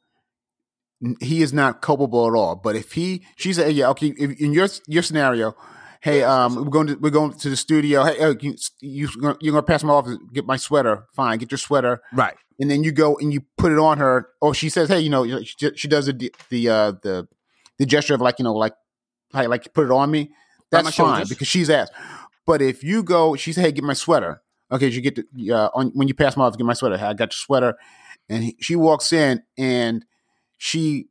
he 1.22 1.42
is 1.42 1.54
not 1.54 1.82
culpable 1.82 2.28
at 2.28 2.34
all. 2.34 2.56
But 2.56 2.76
if 2.76 2.94
he, 2.94 3.24
she 3.36 3.54
said, 3.54 3.74
yeah, 3.74 3.90
okay, 3.90 4.14
if, 4.18 4.40
in 4.40 4.54
your 4.54 4.68
your 4.88 5.04
scenario, 5.04 5.56
hey, 6.02 6.24
um, 6.24 6.56
we're 6.56 6.70
going 6.70 6.88
to 6.88 6.96
we're 6.96 7.10
going 7.10 7.34
to 7.34 7.50
the 7.50 7.56
studio. 7.56 8.04
Hey, 8.04 8.20
uh, 8.20 8.34
you, 8.40 8.56
you 8.82 9.10
you're 9.42 9.54
gonna 9.54 9.64
pass 9.64 9.84
my 9.84 9.94
office, 9.94 10.18
get 10.34 10.46
my 10.46 10.58
sweater. 10.58 11.06
Fine, 11.16 11.40
get 11.40 11.52
your 11.52 11.58
sweater. 11.58 12.02
Right. 12.14 12.36
And 12.60 12.72
then 12.72 12.84
you 12.84 12.92
go 12.92 13.18
and 13.18 13.32
you 13.32 13.42
put 13.58 13.72
it 13.72 13.78
on 13.78 14.00
her. 14.00 14.30
Or 14.42 14.54
she 14.54 14.70
says, 14.70 14.90
hey, 14.90 15.00
you 15.00 15.10
know, 15.10 15.44
she, 15.44 15.72
she 15.76 15.88
does 15.88 16.08
the 16.08 16.34
the 16.50 16.70
uh, 16.70 16.92
the 17.04 17.28
the 17.78 17.86
gesture 17.86 18.16
of 18.16 18.22
like 18.22 18.40
you 18.40 18.44
know 18.44 18.54
like 18.54 18.74
like 19.34 19.48
like 19.48 19.74
put 19.74 19.86
it 19.86 19.92
on 19.92 20.10
me. 20.10 20.32
That's 20.72 20.96
fine 20.96 21.26
because 21.28 21.48
she's 21.48 21.70
asked. 21.70 21.94
But 22.46 22.62
if 22.62 22.84
you 22.84 23.04
go, 23.04 23.36
she 23.36 23.54
said, 23.54 23.66
hey, 23.66 23.72
get 23.72 23.84
my 23.84 23.94
sweater. 23.94 24.42
Okay, 24.72 24.88
you 24.88 25.02
get 25.02 25.16
the 25.16 25.52
uh, 25.52 25.70
on 25.74 25.92
when 25.94 26.08
you 26.08 26.14
pass 26.14 26.36
my 26.36 26.46
office, 26.46 26.58
get 26.58 26.66
my 26.66 26.74
sweater. 26.74 26.98
Hey, 26.98 27.06
I 27.06 27.14
got 27.14 27.32
your 27.32 27.38
sweater. 27.38 27.76
And 28.30 28.44
he, 28.44 28.58
she 28.60 28.76
walks 28.76 29.14
in 29.14 29.44
and 29.58 30.04
she 30.58 31.08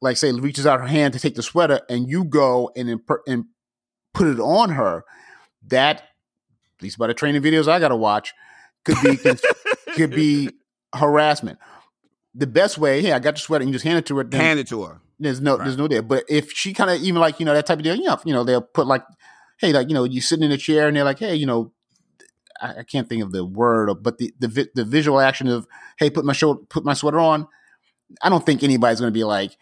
like 0.00 0.16
say 0.16 0.32
reaches 0.32 0.66
out 0.66 0.80
her 0.80 0.86
hand 0.86 1.14
to 1.14 1.20
take 1.20 1.34
the 1.34 1.42
sweater 1.42 1.80
and 1.88 2.08
you 2.08 2.24
go 2.24 2.70
and 2.76 3.00
and 3.26 3.44
put 4.14 4.26
it 4.26 4.40
on 4.40 4.70
her 4.70 5.04
that 5.66 5.96
at 5.96 6.82
least 6.82 6.98
by 6.98 7.06
the 7.06 7.14
training 7.14 7.42
videos 7.42 7.68
i 7.68 7.78
gotta 7.78 7.96
watch 7.96 8.34
could 8.84 8.96
be 9.02 9.16
could 9.94 10.10
be 10.10 10.50
harassment 10.94 11.58
the 12.34 12.46
best 12.46 12.78
way 12.78 13.02
hey 13.02 13.12
i 13.12 13.18
got 13.18 13.34
the 13.34 13.40
sweater 13.40 13.62
and 13.62 13.70
you 13.70 13.74
just 13.74 13.84
hand 13.84 13.98
it 13.98 14.06
to 14.06 14.16
her 14.16 14.24
then 14.24 14.40
hand 14.40 14.60
it 14.60 14.68
to 14.68 14.82
her 14.84 15.00
there's 15.18 15.40
no 15.40 15.56
right. 15.56 15.64
there's 15.64 15.76
no 15.76 15.88
there 15.88 16.02
but 16.02 16.24
if 16.28 16.52
she 16.52 16.72
kind 16.72 16.90
of 16.90 17.00
even 17.02 17.20
like 17.20 17.40
you 17.40 17.46
know 17.46 17.54
that 17.54 17.66
type 17.66 17.78
of 17.78 17.84
deal 17.84 17.94
you 17.94 18.04
know, 18.04 18.18
you 18.24 18.32
know 18.32 18.44
they'll 18.44 18.62
put 18.62 18.86
like 18.86 19.04
hey 19.58 19.72
like 19.72 19.88
you 19.88 19.94
know 19.94 20.04
you 20.04 20.20
sitting 20.20 20.44
in 20.44 20.52
a 20.52 20.56
chair 20.56 20.88
and 20.88 20.96
they're 20.96 21.04
like 21.04 21.18
hey 21.18 21.34
you 21.34 21.46
know 21.46 21.72
I, 22.60 22.78
I 22.78 22.82
can't 22.84 23.08
think 23.08 23.22
of 23.22 23.32
the 23.32 23.44
word 23.44 23.90
uh, 23.90 23.94
but 23.94 24.18
the, 24.18 24.32
the 24.38 24.68
the 24.74 24.84
visual 24.84 25.20
action 25.20 25.48
of 25.48 25.66
hey 25.98 26.10
put 26.10 26.24
my 26.24 26.32
shoulder 26.32 26.60
put 26.68 26.84
my 26.84 26.94
sweater 26.94 27.18
on 27.18 27.48
I 28.22 28.28
don't 28.28 28.44
think 28.44 28.62
anybody's 28.62 29.00
going 29.00 29.12
to 29.12 29.18
be 29.18 29.24
like, 29.24 29.56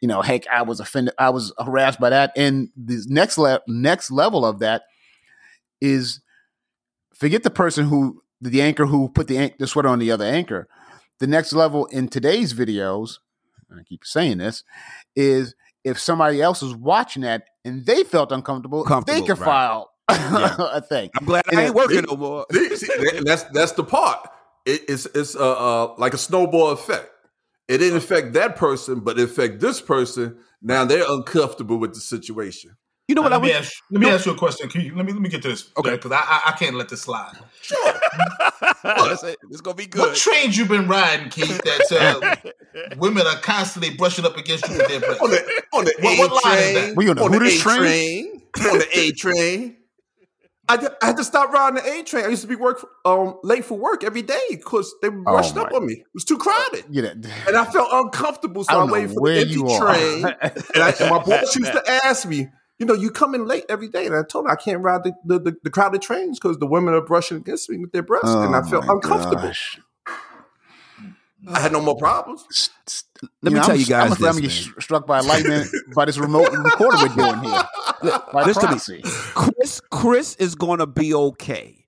you 0.00 0.08
know, 0.08 0.22
heck, 0.22 0.46
I 0.48 0.62
was 0.62 0.80
offended, 0.80 1.14
I 1.18 1.30
was 1.30 1.52
harassed 1.58 2.00
by 2.00 2.10
that. 2.10 2.32
And 2.36 2.70
the 2.76 3.04
next 3.08 3.38
le- 3.38 3.62
next 3.66 4.10
level 4.10 4.46
of 4.46 4.60
that 4.60 4.82
is 5.80 6.20
forget 7.14 7.42
the 7.42 7.50
person 7.50 7.86
who 7.86 8.22
the 8.40 8.62
anchor 8.62 8.86
who 8.86 9.08
put 9.08 9.28
the, 9.28 9.52
the 9.58 9.66
sweater 9.66 9.88
on 9.88 9.98
the 9.98 10.10
other 10.10 10.24
anchor. 10.24 10.68
the 11.18 11.26
next 11.26 11.52
level 11.52 11.86
in 11.86 12.08
today's 12.08 12.54
videos, 12.54 13.18
I 13.70 13.82
keep 13.82 14.04
saying 14.04 14.38
this, 14.38 14.64
is 15.14 15.54
if 15.84 15.98
somebody 15.98 16.40
else 16.40 16.62
is 16.62 16.74
watching 16.74 17.22
that 17.22 17.44
and 17.64 17.84
they 17.84 18.04
felt 18.04 18.32
uncomfortable, 18.32 18.84
they 19.06 19.20
can 19.20 19.36
right. 19.36 19.38
file 19.38 19.90
yeah. 20.10 20.56
a 20.58 20.80
thing. 20.80 21.10
I'm 21.18 21.26
glad 21.26 21.44
and 21.50 21.60
I 21.60 21.64
ain't 21.64 21.74
working 21.74 22.04
no 22.08 22.16
more. 22.16 22.46
that's 23.24 23.44
that's 23.44 23.72
the 23.72 23.84
part. 23.84 24.28
It, 24.66 24.82
it's 24.88 25.06
it's 25.06 25.36
uh, 25.36 25.52
uh, 25.52 25.94
like 25.98 26.14
a 26.14 26.18
snowball 26.18 26.70
effect. 26.70 27.08
It 27.68 27.78
didn't 27.78 27.98
affect 27.98 28.32
that 28.32 28.56
person, 28.56 29.00
but 29.00 29.18
it 29.18 29.22
affect 29.22 29.60
this 29.60 29.80
person. 29.80 30.36
Now 30.60 30.84
they're 30.84 31.04
uncomfortable 31.08 31.78
with 31.78 31.94
the 31.94 32.00
situation. 32.00 32.76
You 33.10 33.16
know 33.16 33.22
what? 33.22 33.32
Uh, 33.32 33.40
let, 33.40 33.42
I 33.42 33.46
me 33.48 33.52
ask, 33.54 33.72
let 33.90 34.00
me 34.00 34.08
ask 34.08 34.24
you 34.24 34.32
a 34.32 34.36
question. 34.36 34.68
Can 34.68 34.82
You, 34.82 34.94
let 34.94 35.04
me 35.04 35.12
let 35.12 35.20
me 35.20 35.28
get 35.28 35.42
to 35.42 35.48
this. 35.48 35.72
Okay, 35.76 35.96
because 35.96 36.12
I, 36.12 36.20
I, 36.20 36.40
I 36.46 36.52
can't 36.52 36.76
let 36.76 36.88
this 36.88 37.02
slide. 37.02 37.32
Sure, 37.60 37.76
it's 39.50 39.60
gonna 39.62 39.74
be 39.74 39.86
good. 39.86 40.10
What 40.10 40.16
trains 40.16 40.56
you 40.56 40.64
been 40.64 40.86
riding, 40.86 41.28
Keith? 41.28 41.60
That 41.64 42.40
uh, 42.72 42.96
women 42.98 43.26
are 43.26 43.40
constantly 43.40 43.96
brushing 43.96 44.24
up 44.24 44.36
against 44.36 44.68
you 44.68 44.76
with 44.76 44.86
their 44.86 45.00
breasts. 45.00 45.20
On 45.22 45.28
the 45.28 45.62
on 45.72 45.84
the 45.86 45.94
what, 45.98 46.14
A 46.14 46.32
what 46.32 46.42
train. 46.44 46.94
We 46.94 47.08
on 47.08 47.16
the, 47.16 47.22
on 47.24 47.32
the 47.32 47.38
A 47.38 47.58
train? 47.58 48.42
train. 48.54 48.70
on 48.70 48.78
the 48.78 48.88
A 48.96 49.10
train. 49.10 49.76
I, 50.68 50.88
I 51.02 51.06
had 51.06 51.16
to 51.16 51.24
stop 51.24 51.52
riding 51.52 51.82
the 51.82 51.90
A 51.90 52.04
train. 52.04 52.26
I 52.26 52.28
used 52.28 52.42
to 52.42 52.48
be 52.48 52.54
work 52.54 52.86
um, 53.04 53.40
late 53.42 53.64
for 53.64 53.76
work 53.76 54.04
every 54.04 54.22
day 54.22 54.38
because 54.50 54.94
they 55.02 55.08
rushed 55.08 55.56
oh 55.56 55.62
up 55.62 55.72
on 55.72 55.84
me. 55.84 55.94
It 55.94 56.06
was 56.14 56.24
too 56.24 56.38
crowded. 56.38 56.84
Yeah. 56.90 57.14
And 57.48 57.56
I 57.56 57.64
felt 57.64 57.88
uncomfortable, 57.90 58.62
so 58.62 58.78
I, 58.78 58.82
I 58.82 58.84
waited 58.84 59.10
for 59.10 59.28
the 59.28 59.40
empty 59.40 59.56
train. 59.56 60.24
and, 60.74 60.84
I, 60.84 60.90
and 61.00 61.10
my 61.10 61.18
boss 61.24 61.56
used 61.56 61.72
to 61.72 61.82
ask 62.04 62.28
me, 62.28 62.46
you 62.80 62.86
know, 62.86 62.94
you 62.94 63.10
come 63.10 63.34
in 63.34 63.46
late 63.46 63.64
every 63.68 63.88
day. 63.88 64.06
And 64.06 64.16
I 64.16 64.22
told 64.22 64.46
her 64.46 64.52
I 64.52 64.56
can't 64.56 64.80
ride 64.80 65.04
the, 65.04 65.12
the, 65.24 65.38
the, 65.38 65.56
the 65.62 65.70
crowded 65.70 66.02
trains 66.02 66.40
because 66.40 66.58
the 66.58 66.66
women 66.66 66.94
are 66.94 67.02
brushing 67.02 67.36
against 67.36 67.68
me 67.70 67.76
with 67.76 67.92
their 67.92 68.02
breasts. 68.02 68.30
Oh 68.30 68.42
and 68.42 68.56
I 68.56 68.60
oh 68.60 68.64
felt 68.64 68.86
uncomfortable. 68.88 69.42
Gosh. 69.42 69.78
I 71.48 71.60
had 71.60 71.72
no 71.72 71.80
more 71.80 71.96
problems. 71.96 72.70
Let 73.42 73.50
you 73.50 73.50
me 73.50 73.54
know, 73.54 73.62
tell 73.62 73.74
I'm, 73.74 73.80
you 73.80 73.86
guys. 73.86 74.22
I'm, 74.22 74.26
I'm 74.26 74.42
this, 74.42 74.70
struck 74.78 75.06
by 75.06 75.20
lightning 75.20 75.64
by 75.94 76.06
this 76.06 76.18
remote 76.18 76.50
recorder 76.52 76.96
we're 76.98 77.08
doing 77.08 77.40
here. 77.44 77.62
By 78.32 78.44
Listen 78.44 79.02
Chris, 79.34 79.80
Chris 79.90 80.36
is 80.36 80.54
going 80.54 80.78
to 80.78 80.86
be 80.86 81.14
okay 81.14 81.86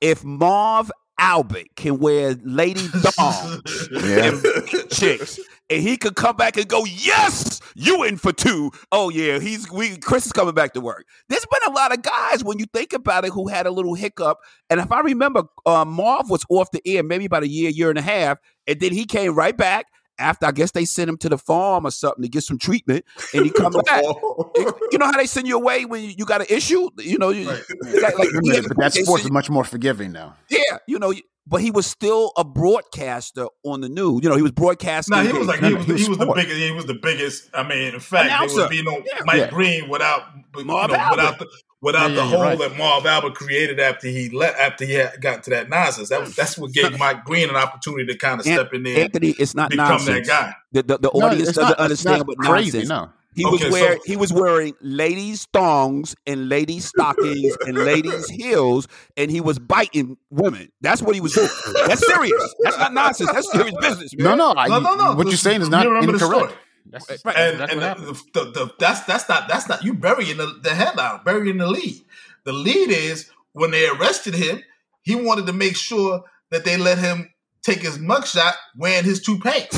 if 0.00 0.24
Marv 0.24 0.90
Albert 1.18 1.68
can 1.76 1.98
wear 1.98 2.34
lady 2.42 2.80
thongs 2.88 3.88
yeah. 3.92 4.32
and 4.32 4.90
chicks, 4.90 5.38
and 5.72 5.82
he 5.82 5.96
could 5.96 6.16
come 6.16 6.36
back 6.36 6.56
and 6.56 6.68
go, 6.68 6.84
"Yes, 6.84 7.60
you 7.74 8.02
in 8.04 8.18
for 8.18 8.32
two. 8.32 8.70
Oh 8.90 9.08
yeah, 9.08 9.38
he's 9.38 9.70
we. 9.70 9.96
Chris 9.96 10.26
is 10.26 10.32
coming 10.32 10.54
back 10.54 10.74
to 10.74 10.80
work. 10.80 11.06
There's 11.28 11.46
been 11.46 11.72
a 11.72 11.74
lot 11.74 11.92
of 11.92 12.02
guys 12.02 12.44
when 12.44 12.58
you 12.58 12.66
think 12.74 12.92
about 12.92 13.24
it 13.24 13.32
who 13.32 13.48
had 13.48 13.66
a 13.66 13.70
little 13.70 13.94
hiccup, 13.94 14.38
and 14.68 14.80
if 14.80 14.92
I 14.92 15.00
remember, 15.00 15.44
uh, 15.64 15.84
Marv 15.84 16.28
was 16.28 16.44
off 16.50 16.70
the 16.72 16.82
air 16.84 17.02
maybe 17.02 17.24
about 17.24 17.42
a 17.42 17.48
year, 17.48 17.70
year 17.70 17.88
and 17.88 17.98
a 17.98 18.02
half, 18.02 18.38
and 18.66 18.78
then 18.80 18.92
he 18.92 19.06
came 19.06 19.34
right 19.34 19.56
back 19.56 19.86
after 20.18 20.46
I 20.46 20.52
guess 20.52 20.72
they 20.72 20.84
sent 20.84 21.08
him 21.08 21.16
to 21.18 21.28
the 21.28 21.38
farm 21.38 21.86
or 21.86 21.90
something 21.90 22.22
to 22.22 22.28
get 22.28 22.44
some 22.44 22.58
treatment, 22.58 23.04
and 23.34 23.44
he 23.44 23.50
comes 23.56 23.76
back. 23.84 24.04
you 24.04 24.98
know 24.98 25.06
how 25.06 25.16
they 25.16 25.26
send 25.26 25.48
you 25.48 25.56
away 25.56 25.84
when 25.84 26.04
you, 26.04 26.24
got 26.26 26.40
an 26.40 26.46
issue. 26.50 26.90
You 26.98 27.18
know, 27.18 27.32
right. 27.32 27.46
like, 27.46 28.18
like, 28.18 28.68
but 28.68 28.76
that 28.78 28.92
sport 28.92 29.22
is 29.22 29.30
much 29.30 29.50
more 29.50 29.64
forgiving 29.64 30.12
now. 30.12 30.36
Yeah, 30.50 30.78
you 30.86 30.98
know, 30.98 31.14
but 31.46 31.60
he 31.60 31.70
was 31.70 31.86
still 31.86 32.32
a 32.36 32.44
broadcaster 32.44 33.46
on 33.64 33.80
the 33.80 33.88
news. 33.88 34.20
You 34.22 34.30
know, 34.30 34.36
he 34.36 34.42
was 34.42 34.52
broadcasting. 34.52 35.16
No, 35.16 35.24
he 35.24 35.32
was 35.32 35.48
like 35.48 35.60
he 35.60 35.74
was, 35.74 35.86
he 35.86 35.92
was, 35.92 36.02
he 36.02 36.08
was 36.08 36.18
the 36.18 36.32
biggest. 36.34 36.56
He 36.56 36.72
was 36.72 36.86
the 36.86 36.94
biggest. 36.94 37.50
I 37.52 37.62
mean, 37.62 37.94
in 37.94 38.00
fact, 38.00 38.26
Announcer. 38.26 38.56
there 38.56 38.64
would 38.64 38.70
be 38.70 38.82
no 38.82 39.02
yeah. 39.04 39.20
Mike 39.24 39.36
yeah. 39.38 39.50
Green 39.50 39.88
without 39.88 40.22
you 40.56 40.64
know, 40.64 40.80
without 40.82 41.38
the 41.38 41.48
without 41.80 42.10
yeah, 42.10 42.16
the 42.16 42.24
hole 42.24 42.42
right. 42.42 42.58
that 42.58 42.78
Marv 42.78 43.04
Albert 43.04 43.34
created 43.34 43.80
after 43.80 44.08
he 44.08 44.30
let 44.30 44.54
after 44.54 44.84
he 44.84 45.02
got 45.20 45.42
to 45.44 45.50
that 45.50 45.68
nonsense. 45.68 46.08
That 46.08 46.20
was 46.20 46.34
that's 46.34 46.56
what 46.56 46.72
gave 46.72 46.96
Mike 46.98 47.24
Breen 47.24 47.50
an 47.50 47.56
opportunity 47.56 48.06
to 48.06 48.16
kind 48.16 48.40
of 48.40 48.46
step 48.46 48.72
in 48.72 48.84
there. 48.84 49.04
Anthony, 49.04 49.30
it's 49.30 49.54
not 49.54 49.70
become 49.70 49.88
nonsense. 49.88 50.28
that 50.28 50.52
guy. 50.52 50.54
The, 50.72 50.82
the, 50.84 50.98
the 50.98 51.10
audience 51.10 51.48
no, 51.48 51.62
doesn't 51.62 51.68
not, 51.68 51.78
understand 51.78 52.26
what 52.26 52.38
crazy, 52.38 52.78
nonsense. 52.78 52.88
No. 52.88 53.10
He 53.34 53.46
okay, 53.46 53.52
was 53.52 53.72
wearing 53.72 53.98
so, 53.98 54.02
he 54.04 54.16
was 54.16 54.32
wearing 54.32 54.74
ladies' 54.82 55.46
thongs 55.52 56.14
and 56.26 56.48
ladies' 56.48 56.84
stockings 56.84 57.56
and 57.66 57.78
ladies' 57.78 58.28
heels, 58.28 58.88
and 59.16 59.30
he 59.30 59.40
was 59.40 59.58
biting 59.58 60.18
women. 60.30 60.70
That's 60.82 61.00
what 61.00 61.14
he 61.14 61.20
was 61.20 61.32
doing. 61.32 61.48
That's 61.86 62.06
serious. 62.06 62.54
That's 62.62 62.78
not 62.78 62.92
nonsense. 62.92 63.32
That's 63.32 63.50
serious 63.50 63.74
business. 63.80 64.14
Man. 64.14 64.24
No, 64.24 64.34
no, 64.34 64.54
I, 64.54 64.68
no, 64.68 64.80
no, 64.80 64.94
no. 64.94 65.14
What 65.14 65.28
you're 65.28 65.36
saying 65.36 65.62
is 65.62 65.70
not 65.70 65.86
incorrect. 65.86 66.54
That's 66.86 67.24
right. 67.24 67.36
And, 67.36 67.60
that's, 67.60 67.72
and 67.72 67.80
the, 67.80 68.22
the, 68.34 68.44
the, 68.50 68.74
that's 68.78 69.00
that's 69.00 69.28
not 69.28 69.48
that's 69.48 69.68
not 69.68 69.82
you 69.82 69.94
burying 69.94 70.36
the, 70.36 70.58
the 70.62 70.74
headline, 70.74 71.20
burying 71.24 71.56
the 71.56 71.68
lead. 71.68 72.04
The 72.44 72.52
lead 72.52 72.90
is 72.90 73.30
when 73.52 73.70
they 73.70 73.88
arrested 73.88 74.34
him, 74.34 74.62
he 75.00 75.14
wanted 75.14 75.46
to 75.46 75.52
make 75.52 75.76
sure 75.76 76.24
that 76.50 76.64
they 76.64 76.76
let 76.76 76.98
him 76.98 77.31
take 77.62 77.80
his 77.80 77.98
mugshot 77.98 78.54
wearing 78.76 79.04
his 79.04 79.20
toupee. 79.20 79.50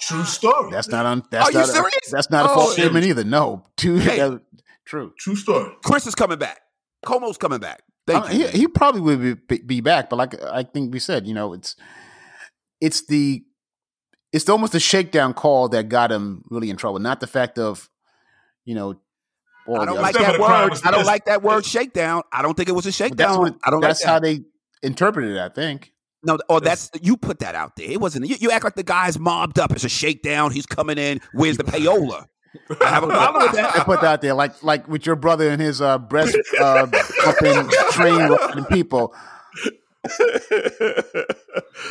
True 0.00 0.24
story. 0.24 0.70
That's 0.70 0.88
not 0.88 1.06
on. 1.06 1.22
That's 1.30 1.48
Are 1.48 1.52
not, 1.52 1.66
you 1.66 1.72
serious? 1.72 2.10
that's 2.10 2.30
not 2.30 2.46
a 2.46 2.50
oh, 2.50 2.54
false 2.54 2.72
statement 2.74 3.06
either. 3.06 3.24
No, 3.24 3.64
true. 3.76 3.98
Hey, 3.98 4.38
true. 4.84 5.12
True 5.18 5.36
story. 5.36 5.72
Chris 5.84 6.06
is 6.06 6.14
coming 6.14 6.38
back. 6.38 6.60
Cuomo's 7.04 7.38
coming 7.38 7.58
back. 7.60 7.82
Thank 8.06 8.30
uh, 8.30 8.32
you. 8.32 8.46
He, 8.48 8.58
he, 8.60 8.68
probably 8.68 9.00
would 9.00 9.46
be, 9.48 9.58
be 9.58 9.80
back, 9.80 10.10
but 10.10 10.16
like 10.16 10.40
I 10.42 10.62
think 10.62 10.92
we 10.92 10.98
said, 10.98 11.26
you 11.26 11.32
know, 11.34 11.54
it's 11.54 11.76
it's 12.80 13.06
the 13.06 13.42
it's 14.32 14.48
almost 14.48 14.74
a 14.74 14.80
shakedown 14.80 15.32
call 15.32 15.68
that 15.70 15.88
got 15.88 16.12
him 16.12 16.44
really 16.50 16.68
in 16.68 16.76
trouble. 16.76 16.98
Not 16.98 17.20
the 17.20 17.26
fact 17.26 17.58
of, 17.58 17.88
you 18.64 18.74
know, 18.74 19.00
I 19.66 19.86
don't 19.86 20.02
like 20.02 20.14
that 20.16 20.38
word. 20.38 20.78
I 20.84 20.90
don't 20.90 21.06
like 21.06 21.24
that 21.26 21.42
word 21.42 21.64
shakedown. 21.64 22.22
I 22.30 22.42
don't 22.42 22.54
think 22.54 22.68
it 22.68 22.72
was 22.72 22.84
a 22.84 22.92
shakedown. 22.92 23.38
What, 23.38 23.56
I 23.64 23.70
don't. 23.70 23.80
That's 23.80 24.02
like 24.02 24.06
that. 24.06 24.12
how 24.12 24.20
they 24.20 24.44
interpreted 24.82 25.36
it. 25.36 25.40
I 25.40 25.48
think. 25.48 25.92
No, 26.26 26.38
oh, 26.48 26.58
that's 26.58 26.90
you 27.02 27.16
put 27.16 27.40
that 27.40 27.54
out 27.54 27.76
there. 27.76 27.90
It 27.90 28.00
wasn't. 28.00 28.26
You, 28.26 28.36
you 28.40 28.50
act 28.50 28.64
like 28.64 28.76
the 28.76 28.82
guy's 28.82 29.18
mobbed 29.18 29.58
up. 29.58 29.72
It's 29.72 29.84
a 29.84 29.90
shakedown. 29.90 30.52
He's 30.52 30.66
coming 30.66 30.96
in. 30.96 31.20
Where's 31.34 31.58
the 31.58 31.64
payola? 31.64 32.26
I 32.80 32.88
have 32.88 33.02
a 33.02 33.06
problem 33.08 33.42
with 33.42 33.52
that. 33.52 33.74
They 33.74 33.80
put 33.80 34.00
that 34.00 34.06
out 34.06 34.20
there, 34.22 34.34
like 34.34 34.62
like 34.62 34.88
with 34.88 35.06
your 35.06 35.16
brother 35.16 35.50
and 35.50 35.60
his 35.60 35.80
uh, 35.80 35.98
breast 35.98 36.36
uh, 36.60 36.86
in 37.44 37.68
train 37.92 38.64
people. 38.70 39.14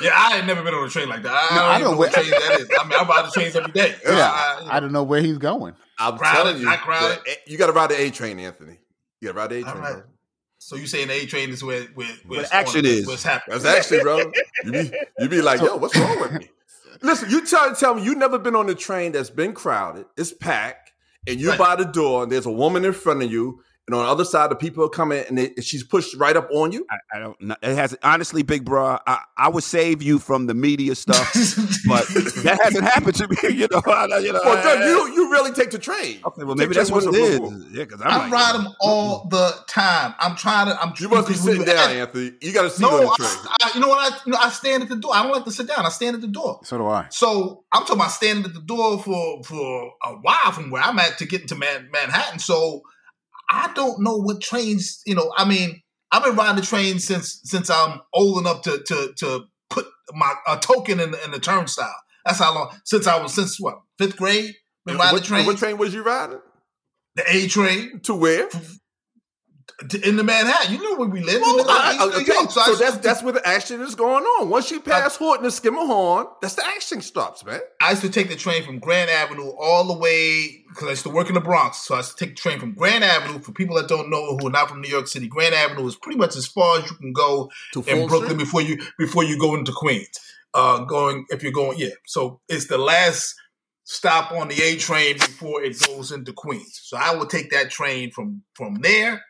yeah, 0.02 0.14
I 0.14 0.38
ain't 0.38 0.48
never 0.48 0.64
been 0.64 0.74
on 0.74 0.86
a 0.86 0.90
train 0.90 1.10
like 1.10 1.24
that. 1.24 1.34
I, 1.34 1.56
no, 1.56 1.62
don't, 1.62 1.70
I 1.70 1.80
don't 1.80 1.92
know 1.92 1.98
what 1.98 2.12
train 2.14 2.30
that 2.30 2.60
is. 2.60 2.70
I 2.80 2.88
mean, 2.88 3.00
I 3.00 3.04
ride 3.04 3.26
the 3.26 3.32
trains 3.32 3.56
every 3.56 3.72
day. 3.72 3.96
Yeah, 4.06 4.30
I, 4.30 4.64
I, 4.66 4.78
I, 4.78 4.80
don't 4.80 4.92
know 4.92 5.04
where 5.04 5.22
he's 5.22 5.40
going. 5.40 5.74
I'm 6.00 6.18
crowded, 6.18 6.44
telling 6.44 6.58
you, 6.60 6.66
not 6.66 6.82
crowded. 6.82 7.20
You 7.48 7.58
got 7.58 7.68
to 7.68 7.74
ride 7.74 7.90
the 7.90 8.00
A 8.00 8.12
train, 8.12 8.40
Anthony. 8.40 8.78
You 9.20 9.30
got 9.30 9.34
to 9.34 9.40
ride 9.40 9.50
the 9.50 9.56
A 9.58 9.72
train. 9.72 10.04
Right. 10.64 10.70
So 10.70 10.82
you 10.82 10.88
saying 10.88 11.08
the 11.08 11.14
A 11.14 11.26
train 11.26 11.50
is 11.50 11.64
where 11.64 11.84
where, 11.96 12.08
where 12.26 12.46
action 12.52 12.86
on, 12.86 12.86
is? 12.86 13.08
What's 13.08 13.24
happening? 13.24 13.60
That's 13.60 13.78
action, 13.78 14.02
bro. 14.02 14.32
You 14.64 14.72
be 14.72 14.94
you 15.20 15.30
be 15.30 15.42
like, 15.42 15.60
yo, 15.62 15.76
what's 15.76 15.98
wrong 15.98 16.20
with 16.22 16.32
me? 16.34 16.50
Listen, 17.02 17.30
you 17.30 17.46
tell 17.46 17.76
tell 17.76 17.96
me 17.96 18.04
you 18.04 18.16
never 18.16 18.40
been 18.40 18.56
on 18.56 18.70
a 18.70 18.76
train 18.76 19.12
that's 19.12 19.30
been 19.30 19.54
crowded, 19.54 20.06
it's 20.16 20.32
packed, 20.34 20.94
and 21.28 21.40
you're 21.40 21.52
right. 21.52 21.60
by 21.60 21.76
the 21.76 21.86
door, 21.86 22.24
and 22.24 22.32
there's 22.32 22.46
a 22.46 22.52
woman 22.52 22.86
in 22.86 22.94
front 22.94 23.22
of 23.24 23.32
you, 23.32 23.62
and 23.86 23.96
on 23.96 24.06
the 24.06 24.10
other 24.10 24.24
side, 24.24 24.50
the 24.50 24.56
people 24.56 24.86
are 24.86 24.90
coming, 24.90 25.26
and 25.28 25.38
they, 25.38 25.54
she's 25.62 25.84
pushed 25.84 26.16
right 26.16 26.38
up 26.38 26.48
on 26.54 26.72
you. 26.72 26.86
I, 26.90 27.18
I, 27.18 27.20
don't. 27.20 27.42
know. 27.42 27.56
It 27.62 27.76
has 27.76 27.94
honestly, 28.02 28.42
big 28.42 28.64
bro. 28.64 28.98
I, 29.06 29.20
I 29.38 29.50
would 29.50 29.66
save 29.66 30.02
you 30.02 30.20
from 30.20 30.48
the 30.48 30.54
media 30.54 30.96
stuff, 30.96 31.34
but 31.88 32.08
that 32.44 32.60
hasn't 32.64 32.86
happened 32.86 33.16
to 33.16 33.28
me. 33.28 33.36
You 33.54 33.68
know, 33.70 33.82
I, 33.86 34.18
you 34.18 34.34
know. 34.34 34.40
Well, 34.44 34.64
Doug, 34.64 34.80
you 34.80 35.14
you 35.14 35.32
really 35.32 35.52
take 35.52 35.70
the 35.70 35.78
train. 35.78 36.20
Okay, 36.26 36.44
well 36.44 36.56
maybe 36.56 36.74
that's 36.74 36.90
what 36.90 37.04
it 37.04 37.14
is. 37.14 37.40
Yeah, 37.72 37.84
because 37.84 38.02
I 38.02 38.18
like, 38.18 38.32
ride 38.32 38.56
them 38.56 38.68
all 38.80 39.20
mm-hmm. 39.20 39.30
the 39.30 39.56
time. 39.68 40.16
I'm 40.18 40.36
trying 40.36 40.68
to. 40.68 40.82
I'm. 40.82 40.94
You 40.98 41.10
must 41.10 41.28
be 41.28 41.34
sitting 41.34 41.66
down, 41.66 41.92
Anthony. 41.92 42.32
You 42.42 42.54
got 42.54 42.64
to 42.64 42.70
sit 42.70 42.82
no, 42.82 42.90
on 42.90 43.02
the 43.02 43.16
train. 43.16 43.56
I, 43.62 43.72
you 43.76 43.82
know 43.82 43.90
what? 43.90 44.12
I 44.12 44.18
you 44.26 44.32
know, 44.32 44.38
I 44.40 44.50
stand 44.50 44.84
at 44.84 44.90
the 44.90 44.96
door. 44.96 45.14
I 45.14 45.24
don't 45.24 45.34
like 45.34 45.44
to 45.44 45.52
sit 45.52 45.68
down. 45.68 45.86
I 45.86 45.90
stand 45.90 46.16
at 46.16 46.22
the 46.22 46.28
door. 46.28 46.62
So 46.64 46.78
do 46.78 46.88
I. 46.88 47.08
So 47.10 47.64
I'm 47.72 47.82
talking 47.82 47.98
about 47.98 48.12
standing 48.12 48.46
at 48.46 48.54
the 48.54 48.62
door 48.62 48.98
for 49.00 49.44
for 49.44 49.92
a 50.04 50.14
while 50.14 50.52
from 50.52 50.72
where 50.72 50.82
I'm 50.82 50.98
at 51.00 51.18
to 51.20 51.26
get 51.26 51.42
into 51.42 51.56
Man, 51.56 51.90
Manhattan. 51.92 52.40
So 52.40 52.84
I 53.50 53.72
don't 53.74 54.02
know 54.02 54.18
what 54.18 54.42
trains, 54.42 55.02
you 55.06 55.16
know, 55.16 55.32
I 55.38 55.46
mean, 55.46 55.82
I've 56.12 56.24
been 56.24 56.36
riding 56.36 56.58
the 56.58 56.66
train 56.66 57.00
since 57.00 57.40
since 57.44 57.70
I'm 57.70 58.00
old 58.14 58.40
enough 58.40 58.62
to 58.64 58.84
to 58.86 59.14
to 59.18 59.46
put 59.70 59.88
my 60.14 60.34
a 60.48 60.58
token 60.58 61.00
in 61.00 61.12
the, 61.12 61.24
in 61.26 61.32
the 61.32 61.40
turnstile. 61.40 61.96
That's 62.24 62.40
how 62.40 62.54
long 62.54 62.70
since 62.86 63.08
I 63.08 63.22
was 63.22 63.34
since 63.34 63.60
what 63.60 63.80
fifth 63.98 64.18
grade. 64.18 64.54
Been 64.86 64.98
riding 64.98 65.14
what, 65.14 65.22
the 65.22 65.28
train. 65.28 65.46
What 65.46 65.58
train 65.58 65.78
was 65.78 65.94
you 65.94 66.04
riding? 66.04 66.40
The 67.16 67.24
A 67.28 67.48
train. 67.48 68.00
To 68.02 68.14
where? 68.14 68.48
In 70.04 70.18
the 70.18 70.24
Manhattan. 70.24 70.74
You 70.74 70.84
know 70.84 70.98
where 70.98 71.10
we 71.10 71.22
live. 71.22 71.42
Well, 71.42 71.56
we 71.56 71.62
live 71.62 71.70
I, 71.70 72.10
okay. 72.22 72.34
So, 72.50 72.62
so 72.62 72.76
that's 72.76 72.98
that's 72.98 73.24
where 73.24 73.34
the 73.34 73.46
action 73.48 73.82
is 73.82 73.96
going 73.96 74.24
on. 74.24 74.50
Once 74.50 74.72
you 74.72 74.80
pass 74.80 75.16
I, 75.16 75.18
Hoyt 75.18 75.42
and 75.42 75.50
Schermerhorn, 75.50 76.28
that's 76.42 76.56
the 76.56 76.66
action 76.66 77.02
stops, 77.02 77.44
man. 77.44 77.60
I 77.82 77.92
used 77.92 78.02
to 78.04 78.10
take 78.10 78.30
the 78.30 78.36
train 78.36 78.64
from 78.64 78.80
Grant 78.80 79.10
Avenue 79.10 79.52
all 79.60 79.86
the 79.86 79.98
way 79.98 80.64
because 80.70 80.88
I 80.88 80.92
used 80.92 81.04
to 81.04 81.10
work 81.10 81.28
in 81.28 81.34
the 81.34 81.42
Bronx. 81.42 81.80
So 81.80 81.96
I 81.96 81.98
used 81.98 82.18
to 82.18 82.26
take 82.26 82.36
the 82.36 82.42
train 82.42 82.60
from 82.60 82.74
Grant 82.74 83.04
Avenue. 83.04 83.40
For 83.40 83.52
people 83.52 83.76
that 83.78 83.88
don't 83.88 84.10
know 84.10 84.38
who 84.38 84.48
are 84.48 84.52
not 84.52 84.70
from 84.70 84.82
New 84.82 84.90
York 84.90 85.08
City, 85.08 85.28
Grant 85.28 85.54
Avenue 85.54 85.88
is 85.88 85.96
pretty 85.96 86.18
much 86.18 86.36
as 86.36 86.46
far 86.46 86.80
as 86.80 86.90
you 86.90 86.96
can 86.98 87.14
go 87.14 87.50
to 87.74 87.84
in 87.84 88.08
Brooklyn 88.08 88.38
before 88.38 88.62
you 88.62 88.80
before 88.98 89.24
you 89.24 89.40
go 89.40 89.56
into 89.56 89.72
Queens. 89.72 90.20
Uh, 90.54 90.84
going 90.86 91.26
if 91.30 91.42
you're 91.42 91.52
going, 91.52 91.78
yeah. 91.80 91.90
So 92.06 92.42
it's 92.48 92.68
the 92.68 92.78
last 92.78 93.36
stop 93.86 94.32
on 94.32 94.48
the 94.48 94.62
A 94.62 94.78
train 94.78 95.16
before 95.16 95.64
it 95.64 95.80
goes 95.88 96.12
into 96.12 96.32
Queens. 96.32 96.80
So 96.84 96.98
I 96.98 97.16
would 97.16 97.30
take 97.30 97.52
that 97.52 97.70
train 97.70 98.12
from 98.12 98.44
from 98.56 98.76
there 98.82 99.22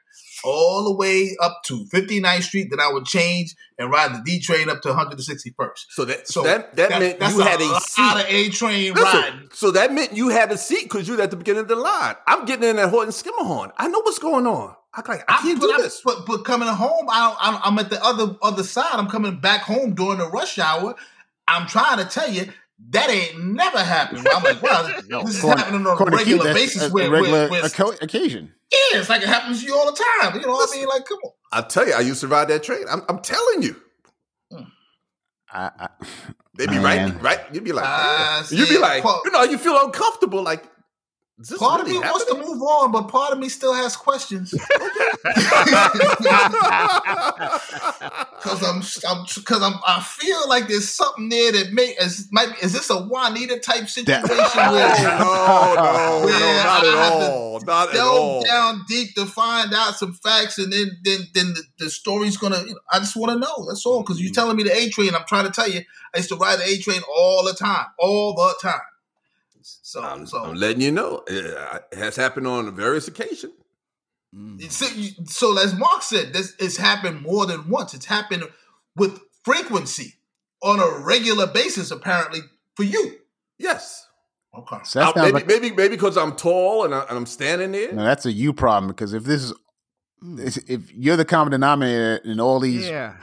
all 0.44 0.84
the 0.84 0.94
way 0.96 1.36
up 1.42 1.62
to 1.66 1.86
59th 1.86 2.44
Street. 2.44 2.68
Then 2.70 2.80
I 2.80 2.92
would 2.92 3.06
change 3.06 3.56
and 3.78 3.92
ride 3.92 4.14
the 4.14 4.22
D 4.24 4.40
train 4.40 4.70
up 4.70 4.82
to 4.82 4.90
161st. 4.90 5.86
So 5.90 6.06
that 6.06 6.28
so 6.28 6.44
that, 6.44 6.76
that, 6.76 6.90
that 6.90 7.00
meant 7.00 7.34
you 7.34 7.40
had 7.40 7.62
a, 7.62 7.76
a 7.76 7.82
seat. 7.82 8.22
Of 8.22 8.26
A 8.28 8.50
train 8.50 8.94
ride. 8.94 9.34
So 9.54 9.72
that 9.72 9.94
meant 9.94 10.14
you 10.14 10.30
had 10.30 10.52
a 10.52 10.58
seat 10.58 10.84
because 10.84 11.08
you 11.08 11.16
were 11.16 11.24
at 11.24 11.32
the 11.32 11.38
beginning 11.38 11.62
of 11.62 11.68
the 11.68 11.76
line. 11.76 12.16
I'm 12.28 12.46
getting 12.46 12.70
in 12.70 12.80
at 12.80 12.90
Hoyt 12.90 13.10
Schermerhorn. 13.10 13.72
I 13.78 13.88
know 13.88 14.00
what's 14.00 14.20
going 14.20 14.48
on. 14.48 14.76
I 14.94 15.00
like 15.10 15.24
I 15.28 15.42
can't 15.42 15.58
I, 15.58 15.62
do 15.62 15.82
this. 15.82 16.02
But 16.04 16.26
but 16.26 16.46
coming 16.46 16.68
home, 16.68 17.08
I, 17.10 17.60
I'm 17.64 17.80
at 17.80 17.90
the 17.90 18.04
other 18.04 18.36
other 18.42 18.64
side. 18.64 18.94
I'm 18.94 19.10
coming 19.10 19.40
back 19.40 19.62
home 19.62 19.96
during 19.96 20.20
the 20.20 20.30
rush 20.30 20.60
hour. 20.60 20.96
I'm 21.48 21.68
trying 21.68 21.98
to 21.98 22.06
tell 22.06 22.30
you 22.30 22.52
that 22.90 23.10
ain't 23.10 23.44
never 23.44 23.80
happened. 23.80 24.28
I'm 24.32 24.44
like, 24.44 24.62
well, 24.62 25.02
no, 25.08 25.24
this 25.24 25.38
is 25.38 25.42
happening 25.44 25.86
on 25.86 26.02
a 26.02 26.16
regular 26.16 26.50
you, 26.50 26.54
basis. 26.54 26.84
A 26.84 26.90
regular 26.90 27.50
where, 27.50 27.50
where, 27.50 27.94
occasion. 28.02 28.54
Yeah, 28.72 29.00
it's 29.00 29.10
like 29.10 29.22
it 29.22 29.28
happens 29.28 29.62
to 29.62 29.68
you 29.68 29.76
all 29.76 29.86
the 29.86 30.04
time. 30.22 30.36
You 30.36 30.46
know 30.46 30.54
what 30.54 30.70
I 30.74 30.78
mean? 30.78 30.88
Like, 30.88 31.06
come 31.06 31.20
on. 31.24 31.32
I 31.52 31.62
tell 31.62 31.88
you, 31.88 31.94
I 31.94 32.02
used 32.02 32.22
to 32.22 32.28
ride 32.28 32.48
that 32.50 32.64
train. 32.64 32.86
I'm, 32.90 33.04
I'm 33.08 33.20
telling 33.20 33.62
you. 33.62 33.76
Hmm. 34.52 34.64
I, 35.52 35.72
I, 35.80 35.90
they 36.56 36.68
be 36.68 36.78
right, 36.78 37.22
right. 37.22 37.40
You'd 37.52 37.64
be 37.64 37.72
like, 37.72 37.86
uh, 37.88 38.44
you'd 38.50 38.70
be 38.70 38.78
like, 38.78 39.04
you 39.04 39.32
know, 39.32 39.44
you 39.44 39.58
feel 39.58 39.80
uncomfortable. 39.84 40.44
Like, 40.44 40.64
part 41.58 41.82
really 41.82 41.98
of 41.98 42.02
me 42.02 42.08
happening? 42.08 42.12
wants 42.12 42.26
to 42.26 42.36
move 42.36 42.62
on, 42.62 42.92
but 42.92 43.08
part 43.10 43.34
of 43.34 43.40
me 43.40 43.50
still 43.50 43.74
has 43.74 43.96
questions. 43.96 44.54
Because 48.44 48.62
I'm, 48.62 49.10
I'm, 49.10 49.26
because 49.36 49.62
I'm, 49.62 49.76
I 49.88 50.02
feel 50.02 50.50
like 50.50 50.68
there's 50.68 50.90
something 50.90 51.30
there 51.30 51.54
that 51.54 51.72
may, 51.72 51.96
is, 52.02 52.28
might, 52.30 52.50
is 52.62 52.74
this 52.74 52.90
a 52.90 52.98
Juanita 52.98 53.60
type 53.60 53.88
situation? 53.88 54.22
That, 54.22 54.28
where, 54.72 55.18
no, 55.18 55.76
no, 55.76 56.26
where 56.26 56.40
no, 56.40 56.64
not 56.64 56.84
I 56.84 57.08
at 57.08 57.32
all, 57.32 57.62
not 57.62 57.96
at 57.96 58.00
all. 58.02 58.44
Down 58.44 58.84
deep 58.90 59.16
to 59.16 59.26
find 59.26 59.74
out 59.74 59.96
some 59.96 60.14
facts, 60.14 60.58
and 60.58 60.74
then, 60.74 60.92
then, 61.04 61.20
then 61.34 61.54
the, 61.54 61.64
the 61.80 61.90
story's 61.90 62.36
gonna. 62.36 62.60
You 62.60 62.74
know, 62.74 62.80
I 62.92 63.00
just 63.00 63.16
want 63.16 63.32
to 63.32 63.40
know. 63.40 63.66
That's 63.66 63.86
all. 63.86 64.02
Because 64.02 64.22
you're 64.22 64.32
mm. 64.32 64.36
telling 64.36 64.58
me 64.58 64.64
the 64.64 64.76
A 64.76 64.90
train. 64.90 65.16
I'm 65.16 65.26
trying 65.26 65.46
to 65.46 65.52
tell 65.52 65.70
you, 65.70 65.82
I 66.14 66.18
used 66.18 66.30
to 66.30 66.36
ride 66.36 66.60
the 66.60 66.66
A 66.66 66.78
train 66.80 67.02
all 67.08 67.46
the 67.46 67.54
time, 67.54 67.86
all 67.98 68.34
the 68.36 68.56
time. 68.62 68.82
So, 69.94 70.02
I'm, 70.02 70.26
so 70.26 70.44
I'm 70.44 70.56
letting 70.56 70.82
you 70.82 70.92
know 70.92 71.24
it 71.28 71.96
has 71.96 72.16
happened 72.16 72.48
on 72.48 72.76
various 72.76 73.08
occasions. 73.08 73.54
Mm. 74.36 74.72
So, 74.72 74.88
so, 75.26 75.56
as 75.60 75.76
Mark 75.76 76.02
said, 76.02 76.34
this 76.34 76.56
it's 76.58 76.78
happened 76.78 77.22
more 77.22 77.46
than 77.46 77.70
once. 77.70 77.94
It's 77.94 78.08
happened 78.08 78.44
with 78.96 79.20
frequency 79.44 80.16
on 80.64 80.80
a 80.80 81.06
regular 81.06 81.46
basis, 81.46 81.92
apparently 81.92 82.40
for 82.76 82.82
you. 82.82 83.18
Yes. 83.60 84.08
Okay. 84.58 84.80
So 84.84 85.14
maybe, 85.16 85.32
like, 85.32 85.46
maybe, 85.46 85.70
maybe 85.70 85.90
because 85.90 86.18
I'm 86.18 86.36
tall 86.36 86.86
and, 86.86 86.96
I, 86.96 87.06
am 87.10 87.28
standing 87.28 87.72
there. 87.74 87.94
No, 87.94 88.04
that's 88.04 88.26
a 88.26 88.32
you 88.32 88.52
problem. 88.52 88.88
Because 88.88 89.14
if 89.14 89.26
this 89.26 89.44
is, 89.44 89.54
if 90.68 90.92
you're 90.92 91.18
the 91.18 91.26
common 91.26 91.52
denominator 91.52 92.16
in 92.26 92.40
all 92.40 92.60
these 92.60 92.90
yeah 92.90 93.14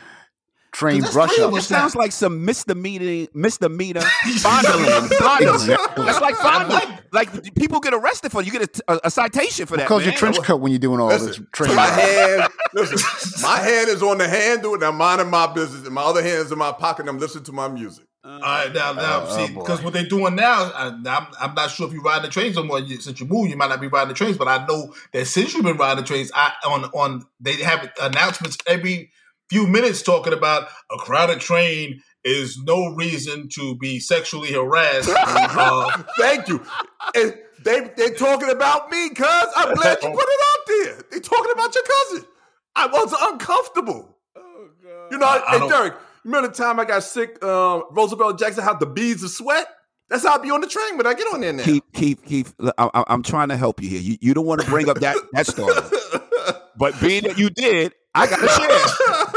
train 0.72 1.02
brush 1.02 1.38
up. 1.38 1.54
It 1.54 1.62
sounds 1.62 1.94
like 1.94 2.12
some 2.12 2.44
misdemeanor, 2.44 3.28
misdemeanor 3.35 4.00
fondling. 4.40 5.09
fondling. 5.18 5.54
Exactly. 5.54 6.04
That's 6.04 6.20
like 6.20 6.37
fondling. 6.37 6.98
Like 7.12 7.54
people 7.54 7.80
get 7.80 7.94
arrested 7.94 8.33
for 8.33 8.42
you 8.42 8.50
get 8.50 8.80
a, 8.88 8.92
a, 8.92 9.00
a 9.04 9.11
citation 9.11 9.66
for 9.66 9.76
that. 9.76 9.85
Because 9.85 10.04
your 10.04 10.14
trench 10.14 10.38
coat 10.42 10.61
when 10.61 10.72
you're 10.72 10.78
doing 10.78 11.00
all 11.00 11.09
listen, 11.09 11.28
this 11.28 11.40
training. 11.52 11.76
My 11.76 11.87
hand, 11.87 12.52
listen, 12.74 13.42
my 13.42 13.59
hand 13.59 13.88
is 13.88 14.02
on 14.02 14.18
the 14.18 14.28
handle, 14.28 14.74
and 14.74 14.83
I'm 14.83 14.96
minding 14.96 15.30
my 15.30 15.52
business, 15.52 15.85
and 15.85 15.94
my 15.94 16.02
other 16.02 16.22
hand 16.22 16.46
is 16.46 16.52
in 16.52 16.59
my 16.59 16.72
pocket, 16.72 17.02
and 17.02 17.11
I'm 17.11 17.18
listening 17.18 17.44
to 17.44 17.52
my 17.52 17.68
music. 17.68 18.06
Uh, 18.22 18.28
all 18.28 18.40
right, 18.40 18.74
now, 18.74 18.92
now, 18.92 19.20
uh, 19.20 19.46
see, 19.46 19.54
because 19.54 19.80
oh 19.80 19.85
what 19.85 19.94
they're 19.94 20.04
doing 20.04 20.35
now, 20.35 20.70
I, 20.74 20.88
am 20.88 21.06
I'm, 21.06 21.26
I'm 21.40 21.54
not 21.54 21.70
sure 21.70 21.87
if 21.87 21.94
you're 21.94 22.02
riding 22.02 22.24
the 22.24 22.28
trains 22.28 22.54
no 22.54 22.62
more. 22.62 22.87
Since 22.87 23.18
you 23.18 23.26
moved, 23.26 23.50
you 23.50 23.56
might 23.56 23.70
not 23.70 23.80
be 23.80 23.87
riding 23.87 24.09
the 24.09 24.14
trains, 24.14 24.37
but 24.37 24.46
I 24.46 24.66
know 24.66 24.94
that 25.12 25.26
since 25.26 25.54
you've 25.54 25.64
been 25.64 25.78
riding 25.78 26.02
the 26.02 26.06
trains, 26.06 26.30
I 26.35 26.52
on 26.66 26.85
on 26.85 27.26
they 27.40 27.54
have 27.56 27.90
announcements 28.00 28.59
every 28.66 29.11
few 29.50 29.66
minutes 29.66 30.00
talking 30.02 30.32
about 30.32 30.68
a 30.90 30.96
crowded 30.96 31.40
train 31.40 32.00
is 32.24 32.58
no 32.62 32.94
reason 32.94 33.48
to 33.48 33.76
be 33.76 33.98
sexually 33.98 34.52
harassed. 34.52 35.10
uh, 35.16 36.02
Thank 36.18 36.48
you. 36.48 36.64
And 37.14 37.34
they 37.64 37.90
they 37.96 38.10
talking 38.10 38.50
about 38.50 38.90
me, 38.90 39.10
cuz 39.10 39.46
I'm 39.56 39.74
glad 39.74 39.98
you 40.02 40.10
put 40.10 40.26
it 40.28 40.40
out 40.48 40.66
there. 40.66 41.04
They 41.10 41.20
talking 41.20 41.52
about 41.52 41.74
your 41.74 41.84
cousin. 41.84 42.28
I 42.76 42.86
was 42.86 43.14
uncomfortable. 43.32 44.16
Oh 44.36 44.68
god. 44.82 45.12
You 45.12 45.18
know, 45.18 45.26
I, 45.26 45.58
hey 45.58 45.68
Derek, 45.68 45.94
remember 46.24 46.48
the 46.48 46.54
time 46.54 46.78
I 46.78 46.84
got 46.84 47.02
sick? 47.02 47.42
Um, 47.44 47.84
Roosevelt 47.90 48.38
Jackson 48.38 48.62
had 48.62 48.80
the 48.80 48.86
beads 48.86 49.22
of 49.22 49.30
sweat. 49.30 49.66
That's 50.08 50.24
how 50.24 50.34
I 50.34 50.38
be 50.38 50.50
on 50.50 50.60
the 50.60 50.66
train 50.66 50.96
when 50.96 51.06
I 51.06 51.14
get 51.14 51.32
on 51.32 51.40
there 51.40 51.52
now. 51.52 51.62
Keith, 51.62 51.84
Keith, 51.92 52.24
Keith, 52.24 52.54
I, 52.78 53.04
am 53.08 53.22
trying 53.22 53.48
to 53.50 53.56
help 53.56 53.80
you 53.80 53.88
here. 53.88 54.00
You, 54.00 54.18
you 54.20 54.34
don't 54.34 54.44
want 54.44 54.60
to 54.60 54.66
bring 54.66 54.88
up 54.88 54.98
that 55.00 55.16
that 55.32 55.46
story, 55.46 55.74
but 56.76 57.00
being 57.00 57.22
that 57.24 57.38
you 57.38 57.48
did, 57.48 57.92
I 58.14 58.26
got 58.26 58.40
to 58.40 58.48
share. 58.48 59.29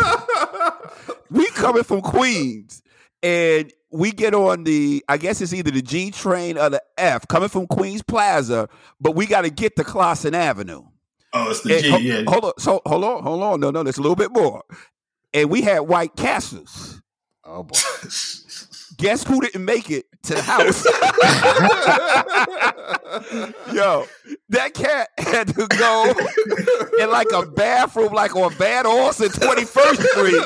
we 1.30 1.46
coming 1.52 1.84
from 1.84 2.02
Queens, 2.02 2.82
and 3.22 3.72
we 3.92 4.12
get 4.12 4.34
on 4.34 4.64
the. 4.64 5.04
I 5.08 5.18
guess 5.18 5.42
it's 5.42 5.54
either 5.54 5.72
the 5.72 5.82
G 5.82 6.12
train 6.12 6.58
or 6.58 6.70
the 6.70 6.82
F 6.98 7.28
coming 7.28 7.50
from 7.50 7.68
Queens 7.68 8.02
Plaza, 8.02 8.70
but 9.00 9.16
we 9.16 9.26
got 9.26 9.42
to 9.42 9.50
get 9.50 9.76
to 9.78 9.84
Clausen 9.84 10.36
Avenue. 10.36 10.84
Oh, 11.34 11.50
it's 11.50 11.62
the 11.62 11.76
and 11.76 11.84
G. 11.84 11.90
Ho- 11.90 11.98
yeah. 11.98 12.24
Hold 12.28 12.46
on. 12.46 12.54
So 12.60 12.82
hold 12.86 13.04
on. 13.04 13.24
Hold 13.24 13.44
on. 13.44 13.60
No, 13.60 13.72
no. 13.72 13.84
There's 13.84 13.98
a 13.98 14.02
little 14.02 14.16
bit 14.16 14.32
more. 14.32 14.64
And 15.34 15.50
we 15.50 15.62
had 15.62 15.80
White 15.80 16.16
Castles. 16.16 17.02
Oh 17.44 17.64
boy. 17.64 17.78
Guess 18.98 19.24
who 19.24 19.42
didn't 19.42 19.66
make 19.66 19.90
it 19.90 20.06
to 20.24 20.36
the 20.36 20.42
house? 20.42 20.86
Yo, 23.74 24.06
that 24.50 24.74
cat 24.74 25.10
had 25.18 25.48
to 25.50 25.68
go 25.68 26.14
in 27.00 27.10
like 27.10 27.28
a 27.34 27.46
bathroom, 27.46 28.14
like 28.14 28.36
on 28.36 28.52
Van 28.54 28.86
Alst 28.86 29.20
21st 29.22 30.04
Street. 30.04 30.44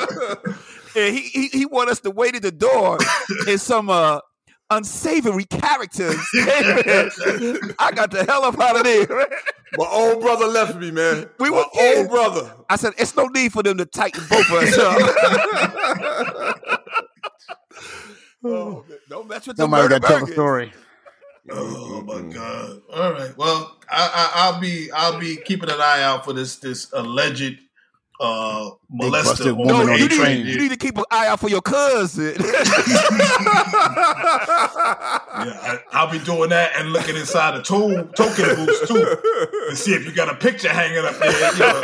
And 0.96 1.14
he, 1.16 1.22
he 1.28 1.48
he 1.48 1.66
want 1.66 1.90
us 1.90 2.00
to 2.00 2.10
wait 2.10 2.34
at 2.34 2.42
the 2.42 2.50
door 2.50 2.98
in 3.46 3.58
some 3.58 3.90
uh 3.90 4.20
unsavory 4.70 5.44
characters. 5.44 6.16
I 6.34 7.90
got 7.94 8.10
the 8.10 8.24
hell 8.24 8.44
up 8.44 8.58
out 8.60 8.76
of 8.76 8.84
there. 8.84 9.06
My 9.76 9.86
old 9.90 10.20
brother 10.20 10.46
left 10.46 10.76
me, 10.76 10.90
man. 10.90 11.28
We 11.38 11.50
were 11.50 11.64
old 11.78 12.08
brother. 12.08 12.52
I 12.70 12.76
said, 12.76 12.94
it's 12.98 13.14
no 13.16 13.26
need 13.26 13.52
for 13.52 13.62
them 13.62 13.76
to 13.78 13.86
tighten 13.86 14.24
both 14.28 14.50
of 14.50 14.62
us 14.62 14.78
up. 14.78 14.98
Oh, 18.44 18.84
don't 19.08 19.28
mess 19.28 19.46
with 19.46 19.56
Somebody 19.56 19.88
got 19.88 20.02
to 20.02 20.08
tell 20.08 20.26
the 20.26 20.32
story. 20.32 20.72
Oh 21.50 22.02
my 22.02 22.20
god! 22.32 22.82
All 22.92 23.12
right. 23.12 23.36
Well, 23.36 23.78
I, 23.90 24.50
will 24.52 24.60
be 24.60 24.90
I'll 24.92 25.18
be 25.18 25.36
keeping 25.36 25.70
an 25.70 25.80
eye 25.80 26.02
out 26.02 26.24
for 26.24 26.32
this 26.32 26.56
this 26.56 26.92
alleged 26.92 27.58
uh 28.20 28.70
molester 28.92 29.56
woman 29.56 29.68
no, 29.68 29.92
on 29.92 29.98
you 29.98 30.08
the 30.08 30.16
train. 30.16 30.44
Need, 30.44 30.54
you 30.54 30.60
need 30.60 30.70
to 30.70 30.76
keep 30.76 30.98
an 30.98 31.04
eye 31.10 31.28
out 31.28 31.38
for 31.38 31.48
your 31.48 31.62
cousin. 31.62 32.34
yeah, 32.38 32.44
I, 35.92 36.04
will 36.04 36.18
be 36.18 36.24
doing 36.24 36.50
that 36.50 36.72
and 36.76 36.92
looking 36.92 37.16
inside 37.16 37.56
the 37.56 37.62
to- 37.62 38.08
token 38.16 38.56
booths 38.56 38.88
too 38.88 39.16
to 39.68 39.76
see 39.76 39.94
if 39.94 40.04
you 40.04 40.12
got 40.12 40.28
a 40.28 40.34
picture 40.34 40.68
hanging 40.68 41.04
up 41.04 41.16
there 41.18 41.52
you 41.52 41.58
know, 41.58 41.80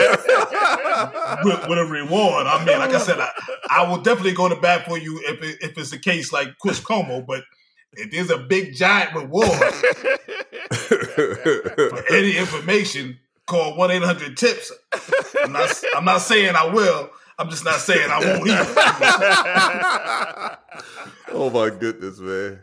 with, 1.45 1.69
with, 1.69 1.79
a 1.79 1.87
reward. 1.89 2.47
I 2.47 2.65
mean, 2.65 2.79
like 2.79 2.91
I 2.91 2.99
said, 2.99 3.21
I, 3.21 3.31
I 3.71 3.89
will 3.89 4.01
definitely 4.01 4.35
go 4.35 4.49
to 4.49 4.57
bat 4.57 4.87
for 4.87 4.99
you 4.99 5.21
if 5.25 5.43
it, 5.43 5.59
if 5.61 5.79
it's 5.79 5.91
the 5.91 5.99
case 5.99 6.33
like 6.33 6.59
Chris 6.59 6.81
Cuomo, 6.81 7.25
but 7.25 7.45
if 7.93 8.11
there's 8.11 8.31
a 8.31 8.39
big 8.39 8.75
giant 8.75 9.15
reward 9.15 9.49
for 10.73 12.13
any 12.13 12.37
information 12.37 13.21
call 13.47 13.77
one 13.77 13.91
eight 13.91 14.03
hundred 14.03 14.37
tips. 14.37 14.73
I'm 15.43 15.53
not. 15.53 15.83
I'm 15.97 16.05
not 16.05 16.21
saying 16.21 16.55
I 16.57 16.67
will. 16.67 17.11
I'm 17.39 17.51
just 17.51 17.65
not 17.65 17.81
saying 17.81 18.09
I 18.11 18.21
won't 18.21 18.47
either. 18.49 18.75
oh 21.37 21.51
my 21.51 21.71
goodness, 21.71 22.19
man. 22.21 22.61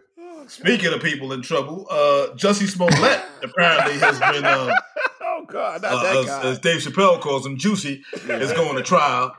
Speaking 0.48 0.94
of 0.94 1.02
people 1.02 1.34
in 1.34 1.42
trouble, 1.42 1.88
uh, 1.90 2.28
Jussie 2.36 2.68
Smollett 2.68 3.22
apparently 3.44 4.00
has 4.00 4.20
been. 4.20 4.46
Uh, 4.46 4.74
oh 5.22 5.46
God, 5.48 5.82
not 5.82 5.94
uh, 5.94 6.04
that 6.04 6.26
guy. 6.26 6.40
As, 6.40 6.46
as, 6.46 6.60
Dave 6.60 6.82
Chappelle 6.82 7.20
calls 7.22 7.46
him, 7.46 7.58
Juicy 7.58 8.04
is 8.14 8.52
going 8.54 8.76
to 8.76 8.84
trial. 8.84 9.36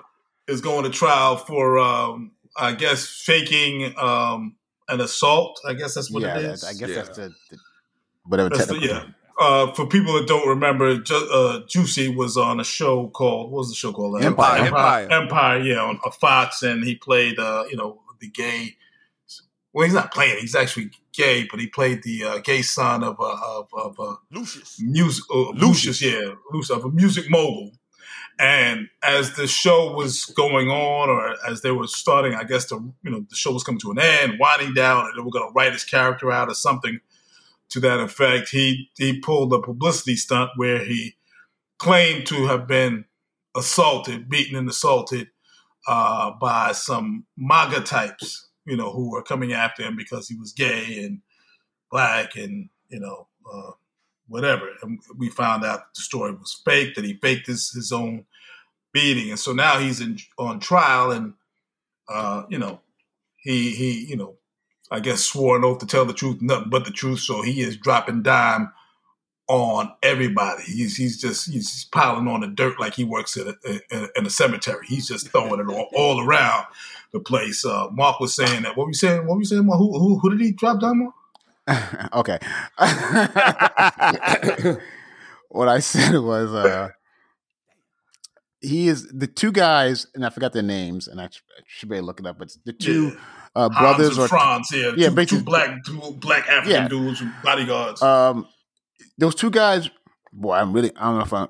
Is 0.49 0.61
going 0.61 0.85
to 0.85 0.91
trial 0.91 1.37
for, 1.37 1.79
um, 1.79 2.33
I 2.57 2.73
guess, 2.73 3.07
faking 3.07 3.95
um, 3.97 4.57
an 4.89 5.01
assault. 5.01 5.61
I 5.67 5.75
guess 5.75 5.95
that's 5.95 6.11
what 6.11 6.23
yeah, 6.23 6.39
it 6.39 6.45
is. 6.45 6.65
I 6.65 6.73
guess 6.73 6.89
yeah. 6.89 6.95
that's 6.97 7.17
the, 7.17 7.29
the 7.51 7.59
whatever. 8.25 8.49
That's 8.49 8.67
the, 8.67 8.79
yeah, 8.79 9.05
uh, 9.39 9.73
for 9.73 9.87
people 9.87 10.15
that 10.15 10.27
don't 10.27 10.49
remember, 10.49 10.97
Ju- 10.99 11.29
uh, 11.33 11.61
Juicy 11.69 12.09
was 12.15 12.37
on 12.37 12.61
a 12.61 12.65
show 12.65 13.09
called 13.09 13.51
what 13.51 13.59
was 13.59 13.69
the 13.71 13.75
show 13.75 13.93
called? 13.93 14.23
Empire. 14.23 14.65
Empire. 14.65 15.03
Empire. 15.03 15.23
Empire 15.23 15.61
yeah, 15.61 15.83
on 15.83 15.99
a 16.05 16.11
Fox, 16.11 16.63
and 16.63 16.85
he 16.85 16.95
played 16.95 17.39
uh, 17.39 17.65
you 17.71 17.77
know 17.77 18.01
the 18.21 18.29
gay. 18.29 18.77
Well, 19.73 19.87
he's 19.87 19.95
not 19.95 20.13
playing; 20.13 20.39
he's 20.41 20.55
actually 20.55 20.91
gay, 21.13 21.47
but 21.51 21.61
he 21.61 21.67
played 21.67 22.03
the 22.03 22.25
uh, 22.25 22.39
gay 22.39 22.63
son 22.63 23.03
of 23.03 23.19
uh, 23.21 23.37
of, 23.43 23.69
of 23.75 24.01
uh, 24.01 24.17
Lucious. 24.31 24.81
Music, 24.81 25.25
uh, 25.35 25.51
Lucious, 25.51 26.03
yeah, 26.03 26.35
Lucious 26.53 26.71
of 26.71 26.85
a 26.85 26.91
music 26.91 27.31
mogul. 27.31 27.73
And 28.39 28.89
as 29.03 29.37
the 29.37 29.47
show 29.47 29.93
was 29.93 30.25
going 30.25 30.69
on, 30.69 31.11
or 31.11 31.37
as 31.49 31.61
they 31.61 31.71
were 31.71 31.87
starting, 31.87 32.35
I 32.35 32.45
guess 32.45 32.67
the 32.67 32.77
you 33.03 33.11
know 33.11 33.25
the 33.29 33.37
show 33.37 33.53
was 33.53 33.65
coming 33.65 33.81
to 33.81 33.93
an 33.93 33.99
end, 33.99 34.39
winding 34.39 34.75
down, 34.75 35.07
and 35.07 35.17
they 35.17 35.23
were 35.23 35.31
going 35.31 35.49
to 35.49 35.53
write 35.55 35.73
his 35.73 35.85
character 35.85 36.31
out 36.31 36.49
or 36.49 36.55
something 36.55 37.01
to 37.73 37.81
that 37.81 38.01
effect. 38.01 38.51
He 38.51 38.91
he 38.97 39.21
pulled 39.21 39.53
a 39.53 39.61
publicity 39.61 40.17
stunt 40.17 40.51
where 40.57 40.85
he 40.85 41.15
claimed 41.79 42.27
to 42.27 42.47
have 42.47 42.67
been 42.67 43.05
assaulted, 43.57 44.29
beaten 44.29 44.57
and 44.57 44.69
assaulted 44.69 45.29
uh, 45.89 46.31
by 46.41 46.73
some 46.73 47.27
MAGA 47.37 47.81
types, 47.81 48.49
you 48.65 48.77
know, 48.77 48.93
who 48.93 49.11
were 49.11 49.23
coming 49.23 49.53
after 49.53 49.83
him 49.83 49.97
because 49.97 50.29
he 50.29 50.37
was 50.37 50.53
gay 50.53 51.03
and 51.05 51.21
black 51.91 52.37
and 52.37 52.69
you 52.89 53.01
know 53.01 53.29
uh, 53.53 53.73
whatever. 54.29 54.69
And 54.83 55.01
we 55.17 55.29
found 55.29 55.65
out 55.65 55.95
the 55.95 56.03
story 56.03 56.33
was 56.33 56.61
fake, 56.65 56.95
that 56.95 57.05
he 57.05 57.15
faked 57.15 57.47
his, 57.47 57.71
his 57.71 57.93
own 57.93 58.25
beating, 58.93 59.31
and 59.31 59.39
so 59.39 59.53
now 59.53 59.79
he's 59.79 60.01
in, 60.01 60.19
on 60.39 60.61
trial, 60.61 61.11
and 61.11 61.35
uh, 62.09 62.45
you 62.49 62.59
know, 62.59 62.81
he 63.39 63.71
he 63.71 64.07
you 64.09 64.17
know, 64.17 64.37
I 64.93 65.01
guess 65.01 65.25
swore 65.25 65.57
an 65.57 65.65
oath 65.65 65.79
to 65.79 65.87
tell 65.87 66.05
the 66.05 66.13
truth, 66.13 66.43
nothing 66.43 66.69
but 66.69 66.85
the 66.85 66.91
truth. 66.91 67.21
So 67.21 67.41
he 67.41 67.63
is 67.63 67.79
dropping 67.79 68.23
dime 68.23 68.71
on 69.49 69.91
everybody. 70.03 70.65
He's 70.65 70.97
he's 70.99 71.19
just 71.19 71.51
he's 71.51 71.87
piling 71.93 72.29
on 72.29 72.41
the 72.41 72.47
dirt 72.47 72.79
like 72.79 72.95
he 72.95 73.05
works 73.05 73.37
in 73.37 73.49
a, 73.49 74.09
in 74.19 74.27
a 74.27 74.31
cemetery. 74.31 74.87
He's 74.87 75.09
just 75.09 75.31
throwing 75.31 75.61
it 75.61 75.69
all, 75.69 75.89
all 75.95 76.21
around 76.21 76.67
the 77.13 77.21
place. 77.21 77.65
Uh, 77.65 77.89
Mark 77.91 78.21
was 78.21 78.35
saying 78.35 78.65
that. 78.65 78.77
What 78.77 78.85
were 78.85 78.91
you 78.91 78.95
saying? 78.95 79.27
What 79.27 79.37
were 79.37 79.41
you 79.41 79.47
saying? 79.47 79.65
Who 79.65 79.99
who, 79.99 80.19
who 80.19 80.31
did 80.31 80.41
he 80.41 80.53
drop 80.53 80.81
dime 80.81 81.03
on? 81.03 81.13
okay. 82.13 82.39
what 85.49 85.69
I 85.69 85.79
said 85.79 86.19
was 86.19 86.53
uh 86.53 86.91
he 88.63 88.89
is 88.89 89.09
the 89.09 89.27
two 89.27 89.53
guys, 89.53 90.07
and 90.15 90.25
I 90.25 90.31
forgot 90.31 90.53
their 90.53 90.63
names, 90.63 91.09
and 91.09 91.21
I 91.21 91.29
should 91.67 91.89
be 91.89 92.01
looking 92.01 92.27
up. 92.27 92.39
But 92.39 92.53
the 92.65 92.73
two 92.73 93.09
yeah. 93.09 93.15
uh, 93.57 93.69
brothers 93.69 94.19
or 94.19 94.29
Franz, 94.29 94.69
yeah, 94.73 94.93
yeah, 94.97 95.09
two, 95.11 95.27
two 95.27 95.43
black 95.43 95.85
two 95.85 95.99
black 96.19 96.49
African 96.49 96.83
yeah. 96.83 96.89
dudes, 96.89 97.23
bodyguards. 97.43 98.01
Um, 98.01 98.47
those 99.19 99.35
two 99.35 99.51
guys, 99.51 99.91
boy, 100.33 100.55
I'm 100.55 100.73
really, 100.73 100.93
I 100.97 101.05
don't 101.05 101.19
know 101.19 101.25
if 101.25 101.33
I'm, 101.33 101.49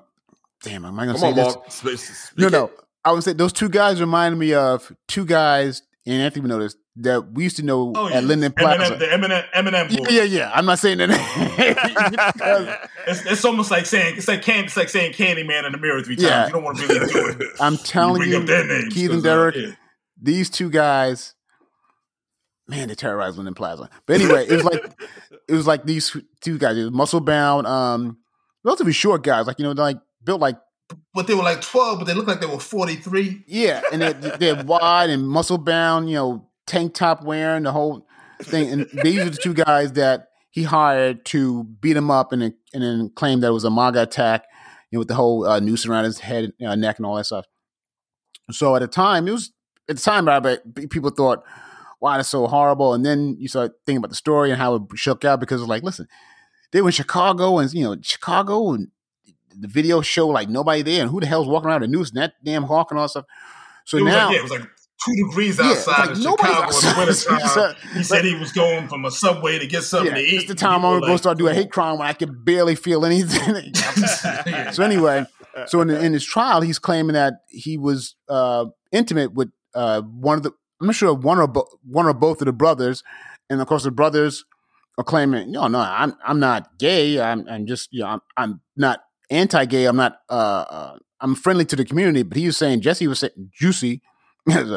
damn, 0.63 0.85
am 0.85 0.99
I 0.99 1.05
going 1.05 1.15
to 1.15 1.21
say 1.21 1.29
on, 1.29 1.35
this? 1.35 1.83
Mark. 1.83 2.37
No, 2.37 2.49
no. 2.49 2.71
I 3.05 3.11
would 3.11 3.23
say 3.23 3.33
those 3.33 3.53
two 3.53 3.69
guys 3.69 3.99
remind 3.99 4.37
me 4.39 4.53
of 4.53 4.91
two 5.07 5.25
guys, 5.25 5.83
and 6.05 6.21
Anthony 6.21 6.41
would 6.41 6.49
notice 6.49 6.75
that 6.97 7.31
we 7.31 7.43
used 7.43 7.55
to 7.55 7.63
know 7.63 7.91
oh, 7.95 8.07
yeah. 8.07 8.17
at 8.17 8.23
Linden 8.23 8.51
Plaza. 8.51 8.95
Eminem, 8.95 8.99
the 8.99 9.05
Eminem, 9.05 9.49
Eminem 9.51 9.97
boys. 9.97 10.11
Yeah, 10.11 10.23
yeah, 10.23 10.51
I'm 10.53 10.65
not 10.65 10.79
saying 10.79 10.99
that. 10.99 11.09
it's, 13.07 13.25
it's, 13.25 13.45
almost 13.45 13.71
like 13.71 13.85
saying 13.85 14.17
it's 14.17 14.27
like 14.27 14.43
can, 14.43 14.65
it's 14.65 14.77
like 14.77 14.89
saying 14.89 15.13
Candyman 15.13 15.65
in 15.65 15.71
the 15.71 15.77
mirror 15.77 16.01
three 16.01 16.15
times. 16.15 16.27
Yeah. 16.27 16.45
You 16.47 16.53
don't 16.53 16.63
want 16.63 16.77
to 16.79 16.87
really 16.87 17.11
do 17.11 17.27
it. 17.39 17.47
I'm 17.59 17.77
telling 17.77 18.21
you, 18.21 18.39
you 18.39 18.89
Keith 18.91 19.11
and 19.11 19.19
uh, 19.19 19.23
Derek, 19.23 19.55
uh, 19.55 19.59
yeah. 19.59 19.71
these 20.21 20.49
two 20.51 20.69
guys, 20.69 21.33
man, 22.67 22.89
they 22.89 22.95
terrorized 22.95 23.37
Linden 23.37 23.55
Plaza. 23.55 23.89
But 24.05 24.21
anyway, 24.21 24.45
it 24.47 24.53
was 24.53 24.63
like 24.63 24.93
it 25.47 25.53
was 25.53 25.65
like 25.65 25.85
these 25.85 26.15
two 26.41 26.59
guys, 26.59 26.77
muscle 26.91 27.21
bound, 27.21 27.65
um, 27.65 28.17
relatively 28.63 28.93
short 28.93 29.23
guys, 29.23 29.47
like 29.47 29.57
you 29.57 29.63
know, 29.63 29.71
like 29.71 29.97
built 30.23 30.41
like. 30.41 30.57
But 31.15 31.25
they 31.25 31.33
were 31.33 31.43
like 31.43 31.61
twelve, 31.61 31.97
but 31.97 32.05
they 32.05 32.13
looked 32.13 32.27
like 32.27 32.39
they 32.39 32.45
were 32.45 32.59
forty 32.59 32.97
three. 32.97 33.43
Yeah, 33.47 33.81
and 33.91 33.99
they're, 33.99 34.13
they're 34.13 34.63
wide 34.63 35.09
and 35.09 35.27
muscle 35.27 35.57
bound, 35.57 36.07
you 36.07 36.15
know, 36.17 36.49
tank 36.65 36.93
top 36.93 37.23
wearing 37.23 37.63
the 37.63 37.71
whole 37.71 38.07
thing. 38.41 38.69
And 38.69 38.89
these 39.03 39.19
are 39.19 39.29
the 39.29 39.37
two 39.37 39.53
guys 39.53 39.93
that 39.93 40.29
he 40.49 40.63
hired 40.63 41.25
to 41.25 41.63
beat 41.63 41.97
him 41.97 42.11
up 42.11 42.31
and 42.31 42.41
then, 42.41 42.55
and 42.73 42.83
then 42.83 43.11
claim 43.15 43.39
that 43.41 43.47
it 43.47 43.53
was 43.53 43.63
a 43.63 43.71
MAGA 43.71 44.03
attack, 44.03 44.45
you 44.91 44.97
know, 44.97 44.99
with 44.99 45.07
the 45.07 45.15
whole 45.15 45.45
uh, 45.45 45.59
noose 45.59 45.85
around 45.85 46.03
his 46.05 46.19
head, 46.19 46.51
uh, 46.65 46.75
neck, 46.75 46.97
and 46.97 47.05
all 47.05 47.15
that 47.15 47.25
stuff. 47.25 47.45
So 48.51 48.75
at 48.75 48.79
the 48.79 48.87
time, 48.87 49.27
it 49.27 49.31
was 49.31 49.51
at 49.89 49.97
the 49.97 50.01
time, 50.01 50.29
I 50.29 50.39
bet 50.39 50.89
people 50.89 51.09
thought 51.09 51.43
wow, 52.03 52.17
that's 52.17 52.27
so 52.27 52.45
horrible. 52.47 52.93
And 52.93 53.05
then 53.05 53.37
you 53.39 53.47
start 53.47 53.71
thinking 53.85 53.99
about 53.99 54.09
the 54.09 54.17
story 54.17 54.51
and 54.51 54.59
how 54.59 54.75
it 54.75 54.81
shook 54.95 55.23
out 55.23 55.39
because 55.39 55.61
it's 55.61 55.69
like, 55.69 55.83
listen, 55.83 56.05
they 56.73 56.81
were 56.81 56.89
in 56.89 56.93
Chicago 56.93 57.59
and, 57.59 57.73
you 57.73 57.85
know, 57.85 57.95
Chicago 58.01 58.73
and 58.73 58.89
the 59.57 59.69
video 59.69 60.01
show 60.01 60.27
like 60.27 60.49
nobody 60.49 60.81
there 60.81 61.01
and 61.01 61.09
who 61.09 61.21
the 61.21 61.27
hell's 61.27 61.47
walking 61.47 61.69
around 61.69 61.81
the 61.81 61.87
news 61.87 62.09
and 62.09 62.17
that 62.17 62.33
damn 62.43 62.63
hawk 62.63 62.91
and 62.91 62.99
all 62.99 63.05
that 63.05 63.09
stuff. 63.09 63.25
So 63.85 63.99
now. 63.99 64.27
Like, 64.27 64.33
yeah, 64.33 64.39
it 64.39 64.41
was 64.41 64.51
like 64.51 64.69
two 65.05 65.15
degrees 65.15 65.59
outside 65.59 65.91
yeah, 65.91 66.05
like 66.05 66.09
of 66.11 66.17
Chicago 66.17 66.63
outside. 66.63 66.89
in 66.89 66.95
the 66.95 67.35
wintertime. 67.35 67.75
he 67.93 68.03
said 68.03 68.25
he 68.25 68.35
was 68.35 68.51
going 68.51 68.87
from 68.87 69.05
a 69.05 69.11
subway 69.11 69.59
to 69.59 69.67
get 69.67 69.83
something 69.83 70.11
yeah, 70.11 70.21
to 70.21 70.23
eat. 70.23 70.33
It's 70.33 70.47
the 70.47 70.55
time 70.55 70.85
I'm 70.85 70.93
like, 70.93 71.01
going 71.01 71.11
to 71.13 71.17
start 71.17 71.37
doing 71.37 71.51
a 71.51 71.55
hate 71.55 71.71
crime 71.71 71.99
when 71.99 72.07
I 72.07 72.13
could 72.13 72.45
barely 72.45 72.75
feel 72.75 73.05
anything. 73.05 73.73
so 74.73 74.83
anyway, 74.83 75.25
so 75.67 75.81
in, 75.81 75.89
in, 75.89 76.13
his 76.13 76.25
trial, 76.25 76.61
he's 76.61 76.79
claiming 76.79 77.13
that 77.13 77.41
he 77.49 77.77
was 77.77 78.15
uh, 78.29 78.65
intimate 78.91 79.33
with 79.33 79.51
uh, 79.75 80.01
one 80.01 80.37
of 80.37 80.43
the 80.43 80.51
I'm 80.81 80.87
not 80.87 80.95
sure 80.95 81.13
one 81.13 81.39
or 81.39 81.47
bo- 81.47 81.69
one 81.87 82.07
or 82.07 82.13
both 82.13 82.41
of 82.41 82.45
the 82.45 82.53
brothers, 82.53 83.03
and 83.49 83.61
of 83.61 83.67
course 83.67 83.83
the 83.83 83.91
brothers 83.91 84.43
are 84.97 85.03
claiming, 85.03 85.51
no, 85.51 85.67
no, 85.67 85.79
I'm 85.79 86.13
I'm 86.25 86.39
not 86.39 86.77
gay. 86.77 87.21
I'm 87.21 87.47
I'm 87.47 87.65
just 87.65 87.89
you 87.91 88.01
know 88.01 88.07
I'm 88.07 88.21
I'm 88.35 88.61
not 88.75 88.99
anti-gay. 89.29 89.85
I'm 89.85 89.95
not 89.95 90.17
uh, 90.29 90.33
uh 90.33 90.97
I'm 91.21 91.35
friendly 91.35 91.63
to 91.65 91.75
the 91.75 91.85
community. 91.85 92.23
But 92.23 92.37
he 92.37 92.45
was 92.45 92.57
saying 92.57 92.81
Jussie 92.81 93.07
was 93.07 93.19
saying 93.19 93.51
Juicy, 93.53 94.01
as, 94.49 94.71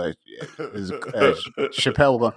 as, 0.59 0.93
as 1.15 1.45
Chappelle 1.73 2.33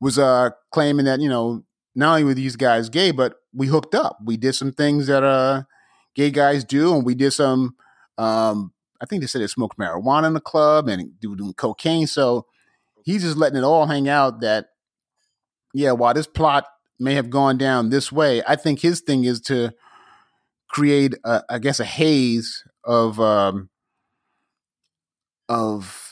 was 0.00 0.18
uh 0.18 0.50
claiming 0.72 1.06
that 1.06 1.20
you 1.20 1.28
know 1.28 1.64
not 1.94 2.10
only 2.10 2.24
were 2.24 2.34
these 2.34 2.56
guys 2.56 2.88
gay, 2.88 3.10
but 3.10 3.36
we 3.54 3.68
hooked 3.68 3.94
up. 3.94 4.18
We 4.24 4.36
did 4.36 4.54
some 4.54 4.72
things 4.72 5.06
that 5.06 5.22
uh 5.22 5.62
gay 6.14 6.30
guys 6.30 6.64
do, 6.64 6.94
and 6.94 7.04
we 7.04 7.14
did 7.14 7.32
some. 7.32 7.76
um 8.18 8.72
I 9.00 9.06
think 9.06 9.20
they 9.20 9.26
said 9.26 9.42
they 9.42 9.46
smoked 9.46 9.78
marijuana 9.78 10.26
in 10.26 10.34
the 10.34 10.40
club 10.40 10.88
and 10.88 11.18
doing 11.20 11.52
cocaine. 11.54 12.06
So 12.06 12.46
he's 13.04 13.22
just 13.22 13.36
letting 13.36 13.58
it 13.58 13.64
all 13.64 13.86
hang 13.86 14.08
out 14.08 14.40
that, 14.40 14.68
yeah, 15.74 15.92
while 15.92 16.14
this 16.14 16.26
plot 16.26 16.66
may 16.98 17.14
have 17.14 17.30
gone 17.30 17.58
down 17.58 17.90
this 17.90 18.10
way, 18.10 18.42
I 18.46 18.56
think 18.56 18.80
his 18.80 19.00
thing 19.00 19.24
is 19.24 19.40
to 19.42 19.72
create, 20.68 21.14
a, 21.24 21.42
I 21.48 21.58
guess, 21.58 21.78
a 21.80 21.84
haze 21.84 22.64
of, 22.84 23.20
um, 23.20 23.68
of, 25.48 26.05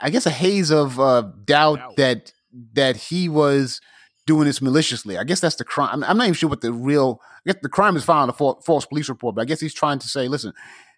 I 0.00 0.10
guess, 0.10 0.26
a 0.26 0.30
haze 0.30 0.70
of 0.70 0.98
uh, 0.98 1.22
doubt, 1.44 1.78
doubt 1.78 1.96
that 1.96 2.32
that 2.74 2.96
he 2.96 3.28
was 3.28 3.80
doing 4.26 4.46
this 4.46 4.60
maliciously. 4.60 5.18
I 5.18 5.24
guess 5.24 5.40
that's 5.40 5.56
the 5.56 5.64
crime. 5.64 6.02
I'm 6.04 6.16
not 6.16 6.24
even 6.24 6.34
sure 6.34 6.48
what 6.48 6.60
the 6.60 6.72
real. 6.72 7.20
I 7.22 7.52
guess 7.52 7.62
the 7.62 7.68
crime 7.68 7.96
is 7.96 8.04
filing 8.04 8.28
a 8.28 8.32
false 8.32 8.86
police 8.86 9.08
report, 9.08 9.36
but 9.36 9.42
I 9.42 9.44
guess 9.44 9.60
he's 9.60 9.74
trying 9.74 9.98
to 10.00 10.08
say, 10.08 10.28
listen, 10.28 10.52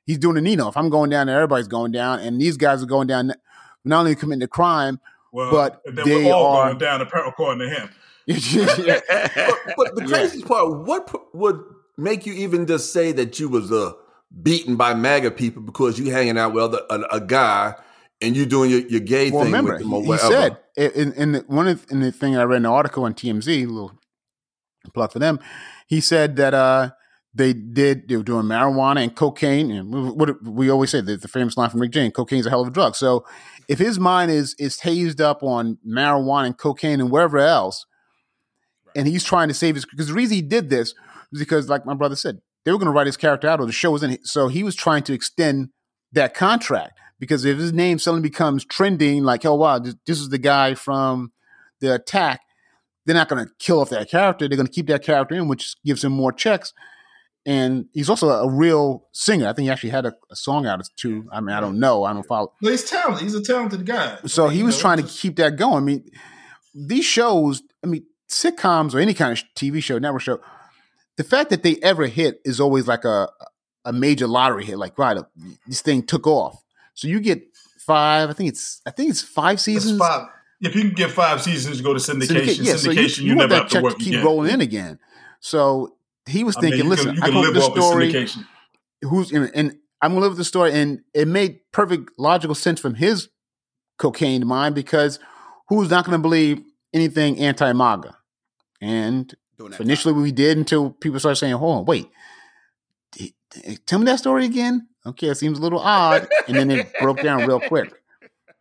he's 0.06 0.18
doing 0.18 0.36
a 0.38 0.40
Nino. 0.40 0.68
If 0.68 0.76
I'm 0.76 0.88
going 0.88 1.10
down 1.10 1.26
there, 1.26 1.36
everybody's 1.36 1.68
going 1.68 1.92
down, 1.92 2.20
and 2.20 2.40
these 2.40 2.56
guys 2.56 2.82
are 2.82 2.86
going 2.86 3.06
down 3.06 3.32
not 3.84 4.00
only 4.00 4.14
committing 4.14 4.40
the 4.40 4.48
crime, 4.48 5.00
well, 5.32 5.50
but 5.50 5.82
they 5.84 6.24
we're 6.24 6.32
all 6.32 6.56
are 6.56 6.68
going 6.68 6.78
down 6.78 7.00
according 7.02 7.68
to 7.68 7.74
him. 7.74 7.90
but, 8.28 9.56
but, 9.76 9.94
the 9.94 10.04
craziest 10.06 10.40
yeah. 10.40 10.46
part, 10.46 10.86
what 10.86 11.34
would 11.34 11.62
make 11.96 12.26
you 12.26 12.34
even 12.34 12.66
just 12.66 12.92
say 12.92 13.10
that 13.12 13.40
you 13.40 13.48
was 13.48 13.72
uh, 13.72 13.92
beaten 14.42 14.76
by 14.76 14.92
MAGA 14.92 15.30
people 15.30 15.62
because 15.62 15.98
you 15.98 16.10
hanging 16.12 16.36
out 16.36 16.52
with 16.52 16.64
other, 16.64 16.80
a, 16.90 17.16
a 17.16 17.20
guy 17.20 17.74
and 18.20 18.36
you 18.36 18.46
doing 18.46 18.70
your, 18.70 18.80
your 18.80 19.00
gay 19.00 19.30
well, 19.30 19.44
thing 19.44 19.52
remember, 19.52 19.72
with 19.72 19.80
them 19.82 19.92
or 19.92 20.02
he, 20.02 20.08
whatever. 20.08 20.58
He 20.76 20.82
said 20.82 21.12
in, 21.16 21.34
one 21.46 21.68
of 21.68 21.86
the, 21.86 21.92
in 21.92 22.00
the 22.00 22.12
thing 22.12 22.36
I 22.36 22.42
read 22.42 22.58
in 22.58 22.62
the 22.64 22.70
article 22.70 23.04
on 23.04 23.14
TMZ, 23.14 23.48
a 23.48 23.66
little 23.66 23.98
plug 24.94 25.12
for 25.12 25.18
them. 25.18 25.38
He 25.86 26.00
said 26.00 26.36
that 26.36 26.54
uh, 26.54 26.90
they 27.34 27.52
did 27.52 28.08
they 28.08 28.16
were 28.16 28.22
doing 28.22 28.44
marijuana 28.44 29.02
and 29.02 29.14
cocaine 29.14 29.70
and 29.70 30.16
what 30.16 30.42
we 30.42 30.70
always 30.70 30.90
say 30.90 31.00
the, 31.00 31.16
the 31.16 31.28
famous 31.28 31.56
line 31.56 31.70
from 31.70 31.80
Rick 31.80 31.92
James 31.92 32.12
cocaine's 32.14 32.46
a 32.46 32.50
hell 32.50 32.62
of 32.62 32.68
a 32.68 32.70
drug 32.70 32.96
so 32.96 33.24
if 33.68 33.78
his 33.78 33.98
mind 33.98 34.30
is 34.30 34.54
is 34.58 34.80
hazed 34.80 35.20
up 35.20 35.42
on 35.42 35.78
marijuana 35.86 36.46
and 36.46 36.58
cocaine 36.58 37.00
and 37.00 37.10
wherever 37.10 37.38
else 37.38 37.86
and 38.96 39.06
he's 39.06 39.24
trying 39.24 39.48
to 39.48 39.54
save 39.54 39.74
his 39.74 39.84
because 39.84 40.08
the 40.08 40.14
reason 40.14 40.34
he 40.34 40.42
did 40.42 40.70
this 40.70 40.94
was 41.30 41.40
because 41.40 41.68
like 41.68 41.84
my 41.84 41.94
brother 41.94 42.16
said 42.16 42.38
they 42.64 42.72
were 42.72 42.78
going 42.78 42.86
to 42.86 42.92
write 42.92 43.06
his 43.06 43.16
character 43.16 43.46
out 43.46 43.60
or 43.60 43.66
the 43.66 43.72
show 43.72 43.90
was 43.90 44.02
in 44.02 44.18
so 44.24 44.48
he 44.48 44.62
was 44.62 44.74
trying 44.74 45.02
to 45.02 45.12
extend 45.12 45.68
that 46.12 46.34
contract 46.34 46.98
because 47.18 47.44
if 47.44 47.58
his 47.58 47.72
name 47.72 47.98
suddenly 47.98 48.28
becomes 48.28 48.64
trending 48.64 49.24
like 49.24 49.44
oh 49.44 49.54
wow 49.54 49.78
this, 49.78 49.94
this 50.06 50.20
is 50.20 50.28
the 50.28 50.38
guy 50.38 50.74
from 50.74 51.32
the 51.80 51.94
attack 51.94 52.40
they're 53.06 53.14
not 53.14 53.28
going 53.28 53.44
to 53.44 53.50
kill 53.58 53.80
off 53.80 53.90
that 53.90 54.10
character 54.10 54.48
they're 54.48 54.56
going 54.56 54.66
to 54.66 54.72
keep 54.72 54.86
that 54.86 55.02
character 55.02 55.34
in 55.34 55.48
which 55.48 55.76
gives 55.84 56.04
him 56.04 56.12
more 56.12 56.32
checks 56.32 56.72
and 57.48 57.86
he's 57.94 58.10
also 58.10 58.28
a 58.28 58.50
real 58.50 59.06
singer. 59.12 59.48
I 59.48 59.54
think 59.54 59.64
he 59.64 59.70
actually 59.70 59.88
had 59.88 60.04
a, 60.04 60.12
a 60.30 60.36
song 60.36 60.66
out 60.66 60.86
too. 60.96 61.26
I 61.32 61.40
mean, 61.40 61.56
I 61.56 61.60
don't 61.60 61.80
know. 61.80 62.04
I 62.04 62.12
don't 62.12 62.26
follow. 62.26 62.52
Well, 62.60 62.72
he's 62.72 62.84
talented. 62.84 63.22
He's 63.22 63.34
a 63.34 63.42
talented 63.42 63.86
guy. 63.86 64.18
So 64.26 64.48
he 64.48 64.62
was 64.62 64.76
know, 64.76 64.80
trying 64.82 64.98
just... 64.98 65.16
to 65.16 65.20
keep 65.22 65.36
that 65.36 65.56
going. 65.56 65.76
I 65.76 65.80
mean, 65.80 66.04
these 66.74 67.06
shows. 67.06 67.62
I 67.82 67.86
mean, 67.86 68.04
sitcoms 68.28 68.94
or 68.94 68.98
any 68.98 69.14
kind 69.14 69.32
of 69.32 69.42
TV 69.56 69.82
show, 69.82 69.98
network 69.98 70.20
show. 70.20 70.40
The 71.16 71.24
fact 71.24 71.48
that 71.48 71.62
they 71.62 71.76
ever 71.76 72.06
hit 72.06 72.38
is 72.44 72.60
always 72.60 72.86
like 72.86 73.06
a 73.06 73.30
a 73.86 73.94
major 73.94 74.26
lottery 74.26 74.66
hit. 74.66 74.76
Like, 74.76 74.98
right, 74.98 75.16
this 75.66 75.80
thing 75.80 76.02
took 76.02 76.26
off. 76.26 76.62
So 76.98 77.06
you 77.06 77.20
get 77.20 77.44
five. 77.78 78.28
I 78.28 78.32
think 78.32 78.48
it's. 78.48 78.82
I 78.84 78.90
think 78.90 79.10
it's 79.10 79.22
five 79.22 79.60
seasons. 79.60 80.00
five. 80.00 80.26
If 80.60 80.74
you 80.74 80.82
can 80.82 80.94
get 80.94 81.12
five 81.12 81.40
seasons, 81.40 81.80
go 81.80 81.94
to 81.94 82.00
syndication. 82.00 82.64
yeah, 82.64 82.74
syndication, 82.74 82.78
so 82.78 82.90
you, 82.90 83.28
you, 83.28 83.30
you 83.30 83.34
never 83.36 83.54
have 83.54 83.68
to 83.68 83.80
work 83.80 83.92
to 83.92 83.98
keep 84.00 84.14
again. 84.14 84.24
rolling 84.24 84.50
in 84.50 84.60
again. 84.60 84.98
So 85.38 85.94
he 86.26 86.42
was 86.42 86.56
thinking, 86.56 86.80
I 86.80 86.82
mean, 86.82 86.90
listen, 86.90 87.14
can, 87.14 87.22
I 87.22 87.38
live 87.38 87.54
the 87.54 87.60
story. 87.60 88.26
Who's 89.02 89.30
in, 89.30 89.48
and 89.54 89.78
I'm 90.02 90.10
gonna 90.10 90.22
live 90.22 90.32
with 90.32 90.38
the 90.38 90.44
story, 90.44 90.72
and 90.72 91.02
it 91.14 91.28
made 91.28 91.60
perfect 91.70 92.10
logical 92.18 92.56
sense 92.56 92.80
from 92.80 92.96
his 92.96 93.28
cocaine 93.96 94.44
mind 94.44 94.74
because 94.74 95.20
who's 95.68 95.88
not 95.88 96.04
gonna 96.04 96.18
believe 96.18 96.60
anything 96.92 97.38
anti 97.38 97.72
MAGA? 97.72 98.16
And 98.80 99.32
initially 99.78 100.14
time. 100.14 100.22
we 100.22 100.32
did 100.32 100.58
until 100.58 100.90
people 100.90 101.20
started 101.20 101.36
saying, 101.36 101.54
"Hold 101.54 101.78
on, 101.78 101.84
wait, 101.84 102.10
tell 103.86 104.00
me 104.00 104.06
that 104.06 104.18
story 104.18 104.46
again." 104.46 104.88
Okay, 105.08 105.28
it 105.28 105.36
seems 105.36 105.58
a 105.58 105.62
little 105.62 105.80
odd, 105.80 106.28
and 106.46 106.56
then 106.56 106.70
it 106.70 106.92
broke 107.00 107.20
down 107.22 107.46
real 107.46 107.60
quick. 107.60 107.92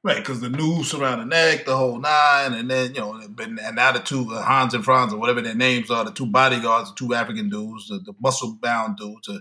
Right, 0.04 0.18
because 0.18 0.40
the 0.40 0.50
noose 0.50 0.94
around 0.94 1.20
the 1.20 1.26
neck, 1.26 1.66
the 1.66 1.76
whole 1.76 2.00
nine, 2.00 2.54
and 2.54 2.70
then 2.70 2.96
you 2.96 3.02
know, 3.02 3.20
and 3.40 3.76
now 3.76 3.92
the 3.92 4.00
two 4.00 4.32
uh, 4.32 4.42
Hans 4.42 4.74
and 4.74 4.86
Franz 4.86 5.12
or 5.12 5.18
whatever 5.20 5.42
their 5.42 5.56
names 5.56 5.92
are, 5.92 6.06
the 6.06 6.12
two 6.12 6.28
bodyguards, 6.28 6.92
the 6.92 6.96
two 6.96 7.14
African 7.14 7.50
dudes, 7.50 7.90
the, 7.90 8.00
the 8.00 8.14
muscle 8.22 8.58
bound 8.62 8.98
dudes, 8.98 9.28
uh, 9.28 9.40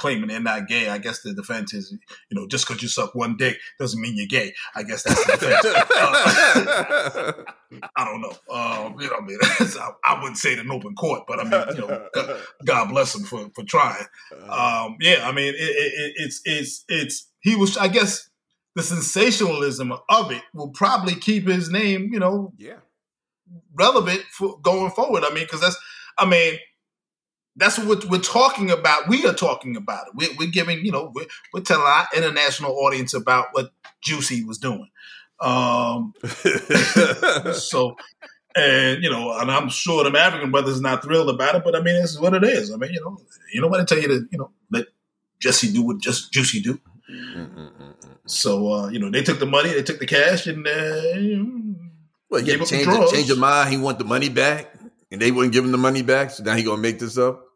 claiming 0.00 0.28
they're 0.28 0.40
not 0.40 0.66
gay. 0.66 0.88
I 0.88 0.96
guess 0.96 1.20
the 1.20 1.34
defense 1.34 1.74
is, 1.74 1.92
you 1.92 1.98
know, 2.32 2.48
just 2.48 2.66
because 2.66 2.82
you 2.82 2.88
suck 2.88 3.14
one 3.14 3.36
dick 3.36 3.58
doesn't 3.78 4.00
mean 4.00 4.16
you're 4.16 4.26
gay. 4.26 4.54
I 4.74 4.82
guess 4.82 5.02
that's 5.02 5.24
the 5.26 5.32
defense. 5.32 5.64
uh, 6.96 7.32
I 7.94 8.04
don't 8.06 8.22
know. 8.22 8.34
Um, 8.50 8.98
you 8.98 9.08
know, 9.08 9.16
I 9.16 9.20
mean, 9.20 9.38
I, 9.42 9.90
I, 10.04 10.18
wouldn't 10.18 10.38
say 10.38 10.54
it 10.54 10.58
in 10.58 10.70
open 10.70 10.94
court, 10.94 11.24
but 11.28 11.38
I 11.38 11.44
mean, 11.44 11.76
you 11.76 11.82
know, 11.82 12.08
God, 12.14 12.40
God 12.64 12.88
bless 12.88 13.14
him 13.14 13.24
for 13.24 13.50
for 13.54 13.62
trying. 13.62 14.06
Um, 14.48 14.96
yeah, 15.00 15.28
I 15.28 15.32
mean, 15.32 15.54
it, 15.54 15.58
it, 15.58 16.12
it's 16.16 16.40
it's 16.46 16.84
it's 16.88 17.28
he 17.40 17.54
was. 17.54 17.76
I 17.76 17.88
guess 17.88 18.30
the 18.74 18.82
sensationalism 18.82 19.92
of 20.08 20.32
it 20.32 20.42
will 20.54 20.70
probably 20.70 21.14
keep 21.14 21.46
his 21.46 21.70
name, 21.70 22.08
you 22.10 22.18
know, 22.18 22.54
yeah, 22.56 22.78
relevant 23.74 24.22
for 24.32 24.58
going 24.60 24.92
forward. 24.92 25.24
I 25.24 25.34
mean, 25.34 25.44
because 25.44 25.60
that's, 25.60 25.76
I 26.16 26.24
mean 26.24 26.58
that's 27.60 27.78
what 27.78 28.04
we're 28.06 28.18
talking 28.18 28.70
about. 28.70 29.08
We 29.08 29.26
are 29.26 29.34
talking 29.34 29.76
about 29.76 30.06
it. 30.08 30.14
We're, 30.14 30.34
we're 30.38 30.50
giving, 30.50 30.84
you 30.84 30.92
know, 30.92 31.12
we're, 31.14 31.26
we're, 31.52 31.60
telling 31.60 31.86
our 31.86 32.08
international 32.16 32.72
audience 32.72 33.12
about 33.12 33.48
what 33.52 33.70
Juicy 34.02 34.44
was 34.44 34.58
doing. 34.58 34.88
Um, 35.40 36.14
so, 37.52 37.96
and 38.56 39.02
you 39.02 39.10
know, 39.10 39.38
and 39.38 39.50
I'm 39.50 39.68
sure 39.68 40.08
the 40.08 40.18
African 40.18 40.50
brothers 40.50 40.78
are 40.78 40.82
not 40.82 41.02
thrilled 41.02 41.30
about 41.30 41.54
it, 41.54 41.64
but 41.64 41.76
I 41.76 41.80
mean, 41.80 42.00
this 42.00 42.10
is 42.10 42.20
what 42.20 42.34
it 42.34 42.44
is. 42.44 42.72
I 42.72 42.76
mean, 42.76 42.92
you 42.92 43.00
know, 43.00 43.18
you 43.52 43.60
know 43.60 43.68
what 43.68 43.80
I 43.80 43.84
tell 43.84 43.98
you 43.98 44.08
to, 44.08 44.26
you 44.30 44.38
know, 44.38 44.50
let 44.70 44.86
Jussie 45.42 45.72
do 45.72 45.82
what 45.82 45.98
just 45.98 46.32
Juicy 46.32 46.60
do. 46.60 46.80
So, 48.26 48.72
uh, 48.72 48.88
you 48.88 48.98
know, 48.98 49.10
they 49.10 49.22
took 49.22 49.38
the 49.38 49.46
money, 49.46 49.70
they 49.70 49.82
took 49.82 49.98
the 49.98 50.06
cash, 50.06 50.46
and 50.46 50.66
uh, 50.66 51.80
well, 52.28 52.42
he 52.42 52.56
changed, 52.64 53.12
change 53.12 53.28
your 53.28 53.36
mind. 53.36 53.70
He 53.70 53.76
want 53.76 53.98
the 53.98 54.04
money 54.04 54.28
back, 54.28 54.72
and 55.10 55.20
they 55.20 55.30
wouldn't 55.30 55.52
give 55.52 55.64
him 55.64 55.72
the 55.72 55.78
money 55.78 56.02
back. 56.02 56.30
So 56.30 56.42
now 56.42 56.54
he 56.54 56.62
gonna 56.62 56.80
make 56.80 56.98
this 56.98 57.18
up 57.18 57.49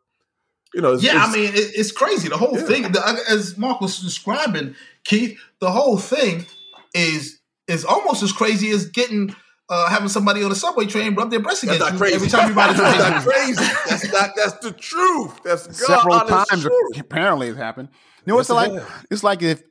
you 0.75 0.81
know, 0.81 0.95
yeah, 0.95 1.25
I 1.25 1.33
mean, 1.33 1.51
it, 1.55 1.73
it's 1.77 1.93
crazy. 1.93 2.29
The 2.29 2.37
whole 2.37 2.59
yeah. 2.59 2.65
thing, 2.65 2.83
the, 2.93 3.25
as 3.29 3.57
Mark 3.57 3.81
was 3.81 4.01
describing, 4.01 4.75
Keith, 5.05 5.39
the 5.61 5.71
whole 5.71 5.99
thing 5.99 6.47
is 6.95 7.41
is 7.67 7.85
almost 7.85 8.23
as 8.23 8.33
crazy 8.33 8.71
as 8.71 8.87
getting 8.87 9.35
uh, 9.69 9.89
having 9.89 10.09
somebody 10.09 10.43
on 10.43 10.53
a 10.53 10.55
subway 10.55 10.87
train 10.87 11.15
rub 11.15 11.31
their 11.31 11.41
breast 11.41 11.63
against 11.63 11.81
you 11.93 11.99
crazy. 11.99 12.15
every 12.15 12.29
time 12.29 12.49
you 12.49 12.55
ride 12.55 12.71
a 12.71 12.75
train. 12.79 12.99
that's 12.99 13.25
not 13.25 13.33
crazy. 13.33 13.65
That's 13.89 14.13
not. 14.13 14.31
That's 14.37 14.59
the 14.59 14.73
truth. 14.73 15.41
That's 15.45 15.67
God 15.67 15.75
several 15.75 16.21
times. 16.21 16.63
Truth. 16.63 17.01
Apparently, 17.01 17.49
it's 17.49 17.59
happened. 17.59 17.89
You 18.27 18.33
know, 18.33 18.41
it's 18.41 18.51
like 18.51 18.73
it's 19.11 19.23
like 19.23 19.43
if 19.43 19.63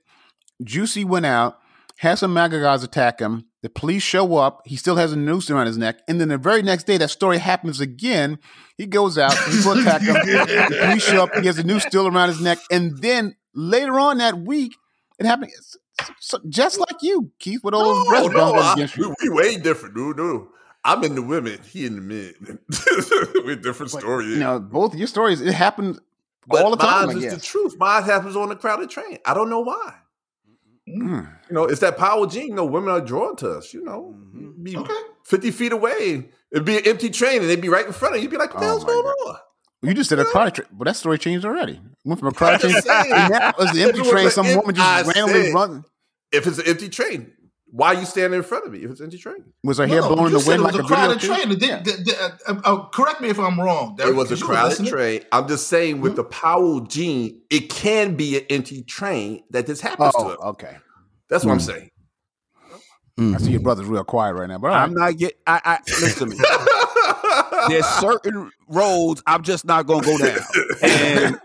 Juicy 0.64 1.04
went 1.04 1.26
out, 1.26 1.60
had 1.98 2.16
some 2.16 2.34
MAGA 2.34 2.62
guys 2.62 2.84
attack 2.84 3.20
him. 3.20 3.46
The 3.64 3.70
police 3.70 4.04
show 4.04 4.36
up. 4.36 4.62
He 4.66 4.76
still 4.76 4.98
has 4.98 5.14
a 5.14 5.16
noose 5.16 5.50
around 5.50 5.68
his 5.68 5.78
neck. 5.78 6.00
And 6.10 6.20
then 6.20 6.28
the 6.28 6.38
very 6.38 6.62
next 6.62 6.84
day, 6.84 6.98
that 6.98 7.10
story 7.10 7.38
happens 7.38 7.80
again. 7.80 8.38
He 8.78 8.86
goes 8.86 9.18
out. 9.18 9.34
People 9.50 9.72
attack 9.80 10.02
him. 10.02 10.16
the 10.16 10.78
police 10.82 11.04
show 11.04 11.24
up. 11.24 11.34
He 11.36 11.48
has 11.48 11.58
a 11.58 11.64
noose 11.64 11.84
still 11.84 12.06
around 12.06 12.28
his 12.28 12.42
neck. 12.42 12.60
And 12.70 12.98
then 12.98 13.38
later 13.56 13.98
on 14.02 14.18
that 14.18 14.38
week, 14.38 14.76
it 15.18 15.26
happened. 15.26 15.52
So 16.20 16.40
just 16.50 16.78
like 16.78 16.98
you, 17.02 17.32
Keith, 17.40 17.64
with 17.64 17.74
all 17.74 18.04
no, 18.12 18.28
no, 18.28 18.76
you. 18.76 18.88
We, 18.98 19.30
we 19.30 19.30
way 19.30 19.56
different, 19.56 19.96
dude. 19.96 20.18
No, 20.18 20.50
I'm 20.84 21.02
in 21.06 21.16
the 21.16 21.22
women. 21.22 21.60
He 21.72 21.86
in 21.86 21.96
the 21.96 22.02
men. 22.02 22.60
We're 23.46 23.56
different 23.56 23.92
stories. 23.92 24.28
You 24.28 24.40
know, 24.40 24.60
both 24.60 24.94
your 24.94 25.08
stories. 25.08 25.40
It 25.40 25.54
happened 25.54 26.02
but 26.48 26.64
all 26.64 26.72
the 26.72 26.78
time. 26.78 27.08
Mine 27.08 27.24
is 27.24 27.34
the 27.34 27.40
truth. 27.40 27.78
Mine 27.78 28.04
happens 28.04 28.36
on 28.36 28.50
the 28.50 28.58
crowded 28.58 28.90
train. 28.90 29.20
I 29.26 29.34
don't 29.34 29.50
know 29.50 29.62
why. 29.62 29.96
Mm. 30.88 31.30
You 31.50 31.56
know, 31.56 31.64
it's 31.66 31.80
that 31.80 31.98
Powell 31.98 32.26
gene. 32.26 32.48
You 32.48 32.56
know, 32.56 32.66
women 32.66 32.90
are 32.90 33.02
drawn 33.02 33.36
to 33.38 33.52
us. 33.52 33.74
You 33.74 33.84
know, 33.84 34.16
mm-hmm. 34.18 34.64
be 34.64 34.78
okay. 34.78 34.94
fifty 35.24 35.52
feet 35.52 35.72
away, 35.72 36.30
it'd 36.52 36.66
be 36.66 36.78
an 36.78 36.84
empty 36.86 37.10
train, 37.10 37.42
and 37.42 37.50
they'd 37.50 37.62
be 37.62 37.70
right 37.70 37.86
in 37.86 37.94
front 37.94 38.16
of 38.16 38.18
you. 38.18 38.24
You'd 38.24 38.32
be 38.32 38.38
like, 38.38 38.54
"What 38.54 38.60
the 38.60 38.66
oh 38.66 38.70
hell's 38.70 38.84
going 38.84 39.02
God. 39.02 39.30
on?" 39.30 39.38
You 39.82 39.94
just 39.94 40.10
said 40.10 40.20
a 40.20 40.26
crowded 40.26 40.56
train, 40.56 40.68
but 40.72 40.86
that 40.86 40.96
story 40.96 41.18
changed 41.18 41.46
already. 41.46 41.80
Went 42.06 42.20
from 42.20 42.30
a 42.30 42.32
crowded 42.34 42.62
train. 42.62 42.74
That 42.86 43.56
was 43.58 43.72
the 43.72 43.84
empty 43.84 44.02
train. 44.02 44.30
Some 44.30 44.48
woman 44.56 44.76
just 44.76 44.88
I 44.88 45.02
randomly 45.02 45.44
said, 45.46 45.54
running. 45.54 45.86
If 46.32 46.48
it's 46.48 46.58
an 46.58 46.68
empty 46.68 46.90
train, 46.90 47.32
why 47.74 47.88
are 47.88 48.00
you 48.00 48.06
standing 48.06 48.38
in 48.38 48.44
front 48.44 48.68
of 48.68 48.72
me 48.72 48.84
if 48.84 48.92
it's 48.92 49.02
empty 49.02 49.18
train? 49.18 49.44
Was 49.64 49.80
her 49.80 49.88
no, 49.88 49.94
hair 49.94 50.02
no, 50.04 50.16
blowing 50.16 50.32
the 50.32 50.44
wind 50.46 50.62
like 50.62 50.76
a, 50.76 50.84
crowded 50.84 51.20
train? 51.20 51.50
The, 51.50 51.56
the, 51.56 52.04
the, 52.04 52.34
uh, 52.48 52.62
uh, 52.64 52.86
correct 52.90 53.20
me 53.20 53.30
if 53.30 53.40
I'm 53.40 53.60
wrong. 53.60 53.98
It 54.00 54.16
was 54.16 54.32
a 54.32 54.38
crowded 54.38 54.86
train. 54.86 55.22
I'm 55.32 55.48
just 55.48 55.70
saying 55.70 56.00
with 56.00 56.12
mm-hmm. 56.12 56.18
the 56.18 56.24
Powell 56.26 56.82
gene, 56.82 57.42
it 57.50 57.72
can 57.72 58.16
be 58.16 58.38
an 58.38 58.46
empty 58.52 58.84
train 58.84 59.42
that 59.50 59.66
this 59.66 59.82
happens 59.82 60.14
oh, 60.16 60.24
to. 60.24 60.30
Her. 60.30 60.48
Okay, 60.50 60.78
that's 61.30 61.44
what 61.44 61.50
mm. 61.50 61.54
I'm 61.56 61.60
saying. 61.62 61.90
Mm. 63.18 63.34
I 63.34 63.38
see 63.40 63.52
your 63.52 63.62
brother's 63.62 63.88
real 63.88 64.04
quiet 64.04 64.34
right 64.36 64.48
now, 64.48 64.60
but 64.60 64.72
I'm 64.72 64.94
not 64.94 65.18
get. 65.18 65.34
I, 65.48 65.60
I 65.66 65.80
listen 65.88 66.30
to 66.30 66.36
me. 66.36 66.38
There's 67.70 67.86
certain 67.86 68.52
roads 68.68 69.24
I'm 69.26 69.42
just 69.42 69.66
not 69.66 69.88
gonna 69.88 70.06
go 70.06 70.18
down. 70.20 70.40
And 70.84 71.40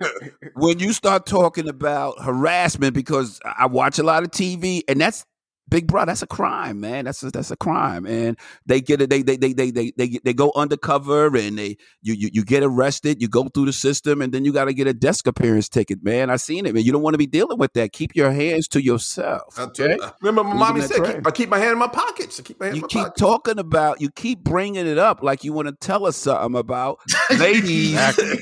when 0.55 0.79
you 0.79 0.93
start 0.93 1.25
talking 1.25 1.69
about 1.69 2.23
harassment, 2.23 2.93
because 2.93 3.41
I 3.45 3.65
watch 3.67 3.99
a 3.99 4.03
lot 4.03 4.25
of 4.25 4.31
TV, 4.31 4.83
and 4.89 5.01
that's 5.01 5.25
Big 5.69 5.87
bro, 5.87 6.05
that's 6.05 6.23
a 6.23 6.27
crime, 6.27 6.81
man. 6.81 7.05
That's 7.05 7.23
a, 7.23 7.31
that's 7.31 7.51
a 7.51 7.57
crime, 7.57 8.07
and 8.07 8.39
they 8.67 8.81
get 8.81 9.03
it. 9.03 9.11
They 9.11 9.23
they 9.23 9.37
they 9.37 9.53
they 9.53 9.71
they 9.71 9.93
they, 9.97 10.19
they 10.25 10.33
go 10.33 10.53
undercover, 10.57 11.37
and 11.37 11.59
they 11.59 11.77
you, 12.03 12.15
you 12.15 12.31
you 12.33 12.45
get 12.45 12.63
arrested. 12.63 13.21
You 13.21 13.29
go 13.29 13.49
through 13.49 13.67
the 13.67 13.73
system, 13.73 14.23
and 14.23 14.33
then 14.33 14.45
you 14.45 14.53
got 14.53 14.67
to 14.67 14.73
get 14.73 14.87
a 14.87 14.95
desk 14.95 15.27
appearance 15.27 15.69
ticket, 15.69 16.03
man. 16.03 16.31
I 16.31 16.37
seen 16.37 16.65
it, 16.67 16.75
man. 16.75 16.85
You 16.85 16.93
don't 16.93 17.03
want 17.03 17.15
to 17.15 17.19
be 17.19 17.27
dealing 17.27 17.59
with 17.59 17.75
that. 17.75 17.93
Keep 17.93 18.17
your 18.17 18.31
hands 18.31 18.69
to 18.69 18.83
yourself. 18.83 19.59
Okay? 19.59 19.99
Remember, 20.23 20.45
my 20.45 20.55
mommy 20.55 20.81
said, 20.81 21.05
keep, 21.05 21.27
"I 21.27 21.31
keep 21.31 21.49
my 21.49 21.59
hand 21.59 21.73
in 21.73 21.79
my 21.79 21.89
pockets." 21.89 22.41
I 22.41 22.43
keep 22.43 22.61
my 22.61 22.67
hand. 22.67 22.77
You 22.77 22.87
keep 22.87 23.03
pockets. 23.03 23.21
talking 23.21 23.59
about. 23.59 24.01
You 24.01 24.11
keep 24.11 24.41
bringing 24.41 24.87
it 24.87 24.99
up 24.99 25.23
like 25.23 25.45
you 25.45 25.53
want 25.53 25.69
to 25.69 25.75
tell 25.75 26.07
us 26.07 26.17
something 26.17 26.59
about 26.59 27.01
ladies 27.39 27.97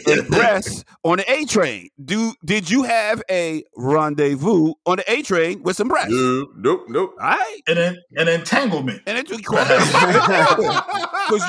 and 0.07 0.29
breasts 0.29 0.85
on 1.03 1.19
the 1.19 1.31
A 1.31 1.45
train. 1.47 1.89
Do 2.03 2.35
did 2.45 2.71
you 2.71 2.85
have 2.85 3.23
a 3.31 3.65
rendezvous 3.77 4.75
on 4.85 4.99
the 4.99 5.11
A 5.11 5.23
train 5.23 5.63
with 5.63 5.77
some 5.77 5.89
breasts? 5.89 6.13
Nope, 6.13 6.51
nope, 6.57 6.85
nope. 6.89 7.16
All 7.19 7.29
right. 7.29 7.63
And 7.67 7.77
then 7.79 7.99
an 8.17 8.29
entanglement. 8.29 9.03
And 9.07 9.17
it's 9.17 9.35
because 9.35 9.69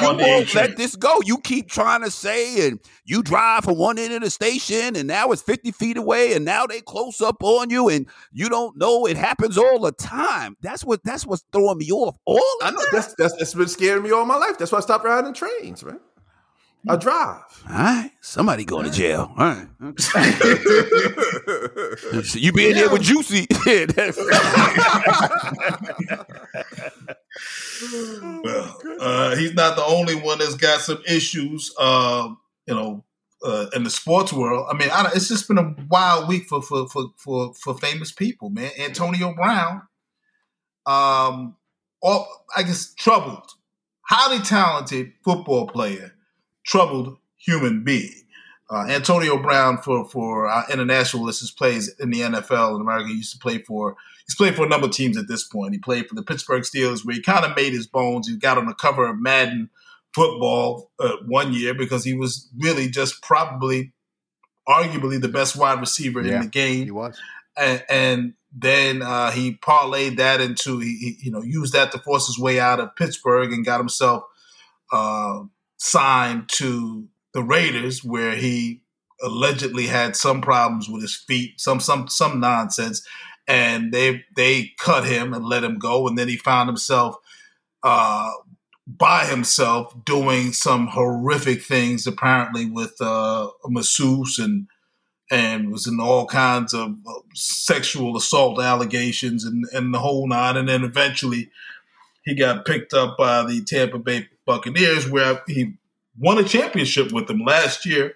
you 0.01 0.17
won't 0.17 0.55
let 0.55 0.77
this 0.77 0.95
go. 0.95 1.19
You 1.25 1.39
keep 1.39 1.69
trying 1.69 2.03
to 2.03 2.11
say, 2.11 2.67
and 2.67 2.79
you 3.05 3.21
drive 3.21 3.65
from 3.65 3.77
one 3.77 3.99
end 3.99 4.13
of 4.13 4.21
the 4.21 4.29
station, 4.29 4.95
and 4.95 5.07
now 5.07 5.31
it's 5.31 5.41
50 5.41 5.71
feet 5.71 5.97
away, 5.97 6.33
and 6.33 6.45
now 6.45 6.65
they 6.65 6.81
close 6.81 7.19
up 7.21 7.43
on 7.43 7.69
you, 7.69 7.89
and 7.89 8.07
you 8.31 8.49
don't 8.49 8.77
know 8.77 9.05
it 9.07 9.17
happens 9.17 9.57
all 9.57 9.79
the 9.79 9.91
time. 9.91 10.55
That's 10.61 10.85
what 10.85 11.03
that's 11.03 11.25
what's 11.25 11.43
throwing 11.51 11.77
me 11.77 11.91
off. 11.91 12.17
All 12.25 12.41
I 12.61 12.71
know 12.71 12.81
that's, 12.91 13.13
that's 13.15 13.35
that's 13.35 13.53
been 13.53 13.67
scaring 13.67 14.03
me 14.03 14.11
all 14.11 14.25
my 14.25 14.37
life. 14.37 14.57
That's 14.57 14.71
why 14.71 14.77
I 14.77 14.81
stopped 14.81 15.05
riding 15.05 15.33
trains, 15.33 15.83
man. 15.83 15.99
I 16.87 16.95
drive. 16.95 17.41
All 17.69 17.75
right. 17.75 18.11
Somebody 18.21 18.63
going 18.65 18.85
to 18.85 18.91
jail. 18.91 19.31
All 19.37 19.45
right. 19.45 19.67
so 22.23 22.39
you 22.39 22.51
be 22.53 22.69
in 22.69 22.75
there 22.75 22.89
with 22.89 23.01
Juicy. 23.01 23.47
well, 28.43 28.79
uh, 28.99 29.35
he's 29.35 29.53
not 29.53 29.75
the 29.75 29.83
only 29.85 30.15
one 30.15 30.39
that's 30.39 30.55
got 30.55 30.79
some 30.81 31.01
issues, 31.07 31.73
uh, 31.77 32.29
you 32.67 32.73
know, 32.73 33.03
uh, 33.43 33.67
in 33.75 33.83
the 33.83 33.89
sports 33.89 34.31
world. 34.31 34.67
I 34.71 34.77
mean, 34.77 34.89
I 34.91 35.11
it's 35.13 35.27
just 35.27 35.47
been 35.47 35.57
a 35.57 35.75
wild 35.89 36.29
week 36.29 36.45
for, 36.47 36.61
for, 36.61 36.87
for, 36.87 37.07
for, 37.17 37.53
for 37.53 37.77
famous 37.77 38.11
people, 38.11 38.49
man. 38.49 38.71
Antonio 38.79 39.33
Brown, 39.33 39.81
um, 40.85 41.55
all, 42.01 42.45
I 42.55 42.63
guess, 42.63 42.93
troubled, 42.93 43.51
highly 44.01 44.39
talented 44.39 45.13
football 45.23 45.67
player 45.67 46.13
troubled 46.67 47.17
human 47.37 47.83
being. 47.83 48.13
Uh, 48.69 48.85
Antonio 48.89 49.41
Brown 49.41 49.77
for 49.77 50.07
for 50.09 50.47
our 50.47 50.65
international 50.69 51.23
listeners 51.23 51.51
plays 51.51 51.93
in 51.99 52.11
the 52.11 52.19
NFL 52.19 52.75
in 52.75 52.81
America. 52.81 53.07
He 53.07 53.15
used 53.15 53.31
to 53.31 53.39
play 53.39 53.59
for 53.59 53.95
he's 54.25 54.35
played 54.35 54.55
for 54.55 54.65
a 54.65 54.69
number 54.69 54.87
of 54.87 54.93
teams 54.93 55.17
at 55.17 55.29
this 55.29 55.45
point. 55.45 55.73
He 55.73 55.79
played 55.79 56.07
for 56.09 56.15
the 56.15 56.23
Pittsburgh 56.23 56.63
Steelers, 56.63 57.05
where 57.05 57.15
he 57.15 57.21
kind 57.21 57.45
of 57.45 57.55
made 57.55 57.71
his 57.71 57.87
bones. 57.87 58.27
He 58.27 58.35
got 58.35 58.57
on 58.57 58.65
the 58.65 58.73
cover 58.73 59.07
of 59.07 59.21
Madden 59.21 59.69
football 60.13 60.91
uh, 60.99 61.15
one 61.25 61.53
year 61.53 61.73
because 61.73 62.03
he 62.03 62.13
was 62.13 62.49
really 62.57 62.89
just 62.89 63.21
probably, 63.21 63.93
arguably, 64.67 65.21
the 65.21 65.29
best 65.29 65.55
wide 65.55 65.79
receiver 65.79 66.21
yeah, 66.21 66.35
in 66.35 66.41
the 66.41 66.47
game. 66.47 66.83
He 66.83 66.91
was, 66.91 67.17
and, 67.55 67.85
and 67.89 68.33
then 68.51 69.01
uh, 69.01 69.31
he 69.31 69.53
parlayed 69.53 70.17
that 70.17 70.41
into 70.41 70.79
he, 70.79 70.97
he, 70.97 71.17
you 71.21 71.31
know 71.31 71.41
used 71.41 71.71
that 71.71 71.93
to 71.93 71.99
force 71.99 72.27
his 72.27 72.37
way 72.37 72.59
out 72.59 72.81
of 72.81 72.97
Pittsburgh 72.97 73.53
and 73.53 73.63
got 73.63 73.79
himself. 73.79 74.23
Uh, 75.79 75.85
signed 75.85 76.49
to 76.49 77.07
the 77.33 77.43
Raiders, 77.43 78.03
where 78.03 78.35
he 78.35 78.81
allegedly 79.21 79.87
had 79.87 80.15
some 80.15 80.41
problems 80.41 80.89
with 80.89 81.01
his 81.01 81.15
feet, 81.15 81.59
some 81.59 81.79
some 81.79 82.07
some 82.07 82.39
nonsense, 82.39 83.05
and 83.47 83.91
they 83.91 84.23
they 84.35 84.73
cut 84.79 85.05
him 85.05 85.33
and 85.33 85.45
let 85.45 85.63
him 85.63 85.79
go, 85.79 86.07
and 86.07 86.17
then 86.17 86.27
he 86.27 86.37
found 86.37 86.69
himself 86.69 87.15
uh, 87.83 88.31
by 88.87 89.25
himself 89.25 89.93
doing 90.05 90.53
some 90.53 90.87
horrific 90.87 91.63
things, 91.63 92.07
apparently 92.07 92.65
with 92.65 92.95
uh, 93.01 93.49
a 93.65 93.69
masseuse 93.69 94.39
and 94.39 94.67
and 95.29 95.71
was 95.71 95.87
in 95.87 95.99
all 95.99 96.25
kinds 96.25 96.73
of 96.73 96.95
sexual 97.33 98.15
assault 98.15 98.61
allegations 98.61 99.45
and, 99.45 99.65
and 99.73 99.93
the 99.93 99.99
whole 99.99 100.27
nine. 100.27 100.55
And 100.55 100.69
then 100.69 100.83
eventually 100.83 101.49
he 102.23 102.35
got 102.35 102.65
picked 102.65 102.93
up 102.93 103.17
by 103.17 103.43
the 103.45 103.61
Tampa 103.63 103.99
Bay 103.99 104.29
Buccaneers, 104.47 105.07
where 105.07 105.43
he 105.45 105.73
won 106.17 106.39
a 106.39 106.43
championship 106.43 107.11
with 107.11 107.27
them 107.27 107.41
last 107.45 107.85
year. 107.85 108.15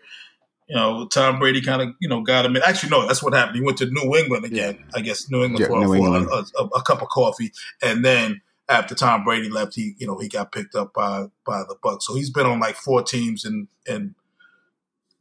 You 0.67 0.77
know, 0.77 1.05
Tom 1.07 1.37
Brady 1.37 1.61
kind 1.61 1.81
of 1.81 1.89
you 1.99 2.09
know 2.09 2.21
got 2.21 2.45
him 2.45 2.55
in. 2.55 2.63
Actually, 2.65 2.89
no, 2.89 3.05
that's 3.05 3.21
what 3.21 3.33
happened. 3.33 3.57
He 3.57 3.61
went 3.61 3.77
to 3.79 3.85
New 3.85 4.15
England 4.15 4.45
again. 4.45 4.77
Yeah. 4.79 4.85
I 4.95 5.01
guess 5.01 5.29
New 5.29 5.43
England 5.43 5.59
yeah, 5.59 5.67
for, 5.67 5.79
New 5.79 5.93
England. 5.93 6.29
A, 6.31 6.61
a, 6.61 6.65
a, 6.67 6.81
cup 6.81 7.01
of 7.01 7.09
coffee, 7.09 7.51
and 7.83 8.03
then 8.03 8.41
after 8.69 8.95
Tom 8.95 9.23
Brady 9.23 9.49
left, 9.49 9.75
he 9.75 9.95
you 9.97 10.07
know 10.07 10.17
he 10.17 10.29
got 10.29 10.51
picked 10.51 10.73
up 10.73 10.93
by 10.93 11.25
by 11.45 11.63
the 11.67 11.75
Bucks. 11.83 12.07
So 12.07 12.15
he's 12.15 12.29
been 12.29 12.45
on 12.45 12.59
like 12.59 12.75
four 12.75 13.03
teams 13.03 13.43
in 13.43 13.67
in 13.85 14.15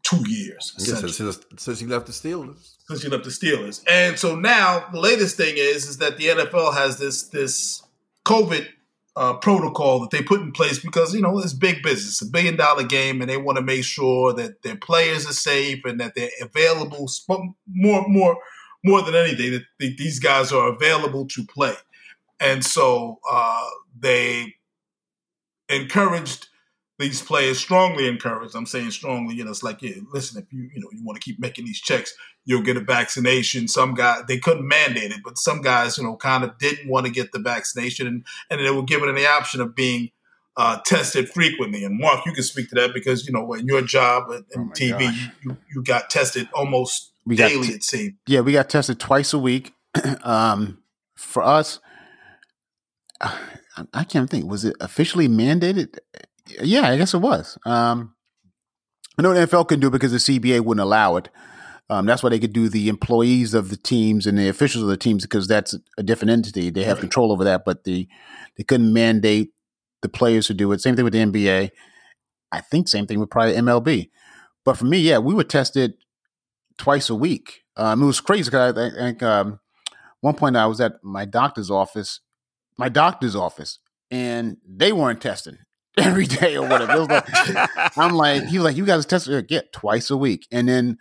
two 0.03 0.29
years. 0.29 0.73
since, 0.77 1.41
since 1.57 1.81
he 1.81 1.87
left 1.87 2.07
the 2.07 2.13
Steelers. 2.13 2.77
Since 2.87 3.03
he 3.03 3.09
left 3.09 3.25
the 3.25 3.31
Steelers, 3.31 3.83
and 3.89 4.19
so 4.19 4.37
now 4.37 4.87
the 4.93 5.01
latest 5.01 5.37
thing 5.37 5.55
is 5.57 5.87
is 5.87 5.99
that 5.99 6.17
the 6.17 6.27
NFL 6.27 6.75
has 6.75 6.99
this 6.99 7.25
this 7.25 7.83
COVID 8.25 8.69
uh, 9.17 9.35
protocol 9.35 10.01
that 10.01 10.11
they 10.11 10.23
put 10.23 10.41
in 10.41 10.53
place 10.53 10.79
because 10.79 11.15
you 11.15 11.21
know 11.21 11.39
it's 11.39 11.53
big 11.53 11.83
business, 11.83 12.23
a 12.23 12.27
billion 12.27 12.57
dollar 12.57 12.85
game, 12.85 13.21
and 13.21 13.31
they 13.31 13.37
want 13.37 13.57
to 13.57 13.63
make 13.63 13.85
sure 13.85 14.33
that 14.33 14.63
their 14.63 14.77
players 14.77 15.29
are 15.29 15.33
safe 15.33 15.85
and 15.85 16.01
that 16.01 16.15
they're 16.15 16.31
available 16.41 17.09
more 17.69 18.05
more 18.09 18.37
more 18.85 19.03
than 19.03 19.15
anything 19.15 19.53
that 19.53 19.97
these 19.99 20.19
guys 20.19 20.53
are 20.53 20.69
available 20.69 21.27
to 21.27 21.45
play, 21.47 21.75
and 22.39 22.65
so 22.65 23.19
uh, 23.31 23.67
they 23.99 24.55
encouraged 25.69 26.49
these 27.01 27.23
players 27.23 27.59
strongly 27.59 28.07
encouraged. 28.07 28.55
I'm 28.55 28.67
saying 28.67 28.91
strongly, 28.93 29.35
you 29.35 29.45
know, 29.45 29.51
it's 29.51 29.63
like, 29.63 29.83
yeah, 29.83 29.97
listen, 30.13 30.43
if 30.43 30.53
you, 30.53 30.71
you 30.73 30.81
know, 30.81 30.89
you 30.93 31.03
want 31.03 31.21
to 31.21 31.25
keep 31.25 31.41
making 31.41 31.65
these 31.65 31.81
checks, 31.81 32.15
you'll 32.45 32.63
get 32.63 32.77
a 32.77 32.81
vaccination. 32.81 33.67
Some 33.69 33.95
guys, 33.95 34.23
they 34.29 34.39
couldn't 34.39 34.67
mandate 34.67 35.11
it, 35.11 35.21
but 35.25 35.39
some 35.39 35.63
guys, 35.63 35.99
you 35.99 36.05
know, 36.05 36.17
kind 36.17 36.45
of 36.45 36.57
didn't 36.59 36.89
want 36.89 37.07
to 37.07 37.13
get 37.13 37.33
the 37.33 37.39
vaccination 37.39 38.07
and, 38.07 38.25
and 38.51 38.65
they 38.65 38.71
were 38.71 38.83
given 38.83 39.13
the 39.15 39.27
option 39.27 39.61
of 39.61 39.75
being 39.75 40.11
uh, 40.57 40.79
tested 40.85 41.29
frequently. 41.29 41.85
And 41.85 41.99
Mark, 41.99 42.27
you 42.27 42.33
can 42.33 42.45
speak 42.45 42.69
to 42.69 42.75
that 42.77 42.93
because, 42.93 43.27
you 43.27 43.33
know, 43.33 43.53
in 43.55 43.67
your 43.67 43.83
job 43.83 44.31
in 44.31 44.45
oh 44.57 44.73
TV, 44.75 45.13
you, 45.43 45.57
you 45.75 45.83
got 45.83 46.11
tested 46.11 46.49
almost 46.53 47.13
we 47.25 47.37
daily, 47.37 47.69
t- 47.69 47.75
it 47.75 47.83
seemed. 47.83 48.15
Yeah, 48.27 48.41
we 48.41 48.53
got 48.53 48.69
tested 48.69 49.01
twice 49.01 49.33
a 49.33 49.39
week. 49.39 49.73
um, 50.23 50.79
for 51.17 51.43
us, 51.43 51.81
I 53.93 54.05
can't 54.05 54.29
think. 54.29 54.51
Was 54.51 54.65
it 54.65 54.77
officially 54.81 55.29
mandated? 55.29 55.99
Yeah, 56.63 56.89
I 56.89 56.97
guess 56.97 57.15
it 57.15 57.19
was. 57.19 57.59
Um, 57.65 58.15
I 59.19 59.23
know 59.23 59.35
the 59.35 59.47
NFL 59.47 59.69
couldn't 59.69 59.81
do 59.81 59.89
it 59.89 59.93
because 59.93 60.13
the 60.13 60.19
CBA 60.19 60.61
wouldn't 60.61 60.83
allow 60.83 61.17
it. 61.17 61.29
Um, 61.91 62.07
that's 62.07 62.23
why 62.23 62.31
they 62.31 62.39
could 62.39 62.53
do 62.53 62.69
the 62.69 62.89
employees 62.89 63.53
of 63.53 63.69
the 63.69 63.77
teams 63.77 64.27
and 64.27 64.39
the 64.39 64.49
officials 64.49 64.85
of 64.85 64.89
the 64.89 64.97
teams 64.97 65.25
because 65.25 65.49
that's 65.49 65.75
a 65.99 66.03
different 66.03 66.31
entity. 66.31 66.71
They 66.71 66.85
have 66.85 66.99
right. 66.99 67.01
control 67.01 67.33
over 67.33 67.43
that, 67.45 67.65
but 67.65 67.85
the 67.85 68.09
they 68.57 68.63
couldn't 68.63 68.93
mandate 68.93 69.53
the 70.03 70.09
players 70.09 70.47
to 70.47 70.55
do 70.55 70.71
it. 70.73 70.81
Same 70.81 70.95
thing 70.95 71.05
with 71.05 71.13
the 71.13 71.19
NBA. 71.19 71.71
I 72.53 72.61
think 72.61 72.89
same 72.89 73.07
thing 73.07 73.19
with 73.19 73.31
probably 73.31 73.55
MLB. 73.55 74.11
But 74.65 74.77
for 74.77 74.85
me, 74.85 74.99
yeah, 74.99 75.19
we 75.19 75.35
were 75.35 75.45
tested 75.45 75.95
twice 76.79 77.11
a 77.11 77.15
week. 77.15 77.63
Um, 77.77 78.03
it 78.03 78.07
was 78.07 78.21
crazy 78.21 78.51
because 78.51 78.77
I 78.77 78.91
think 78.91 79.23
um, 79.23 79.61
one 80.21 80.35
point 80.35 80.57
I 80.57 80.67
was 80.67 80.81
at 80.81 81.03
my 81.03 81.25
doctor's 81.25 81.71
office, 81.71 82.21
my 82.79 82.89
doctor's 82.89 83.35
office, 83.35 83.79
and 84.11 84.59
they 84.67 84.93
weren't 84.93 85.21
testing. 85.21 85.59
every 86.07 86.27
day 86.27 86.57
or 86.57 86.69
whatever. 86.69 87.05
Like, 87.05 87.99
I'm 87.99 88.15
like, 88.15 88.45
he 88.45 88.59
was 88.59 88.65
like, 88.65 88.77
you 88.77 88.85
guys 88.85 89.07
test 89.07 89.29
it 89.29 89.49
get 89.49 89.73
twice 89.73 90.11
a 90.11 90.17
week, 90.17 90.47
and 90.51 90.69
then 90.69 90.99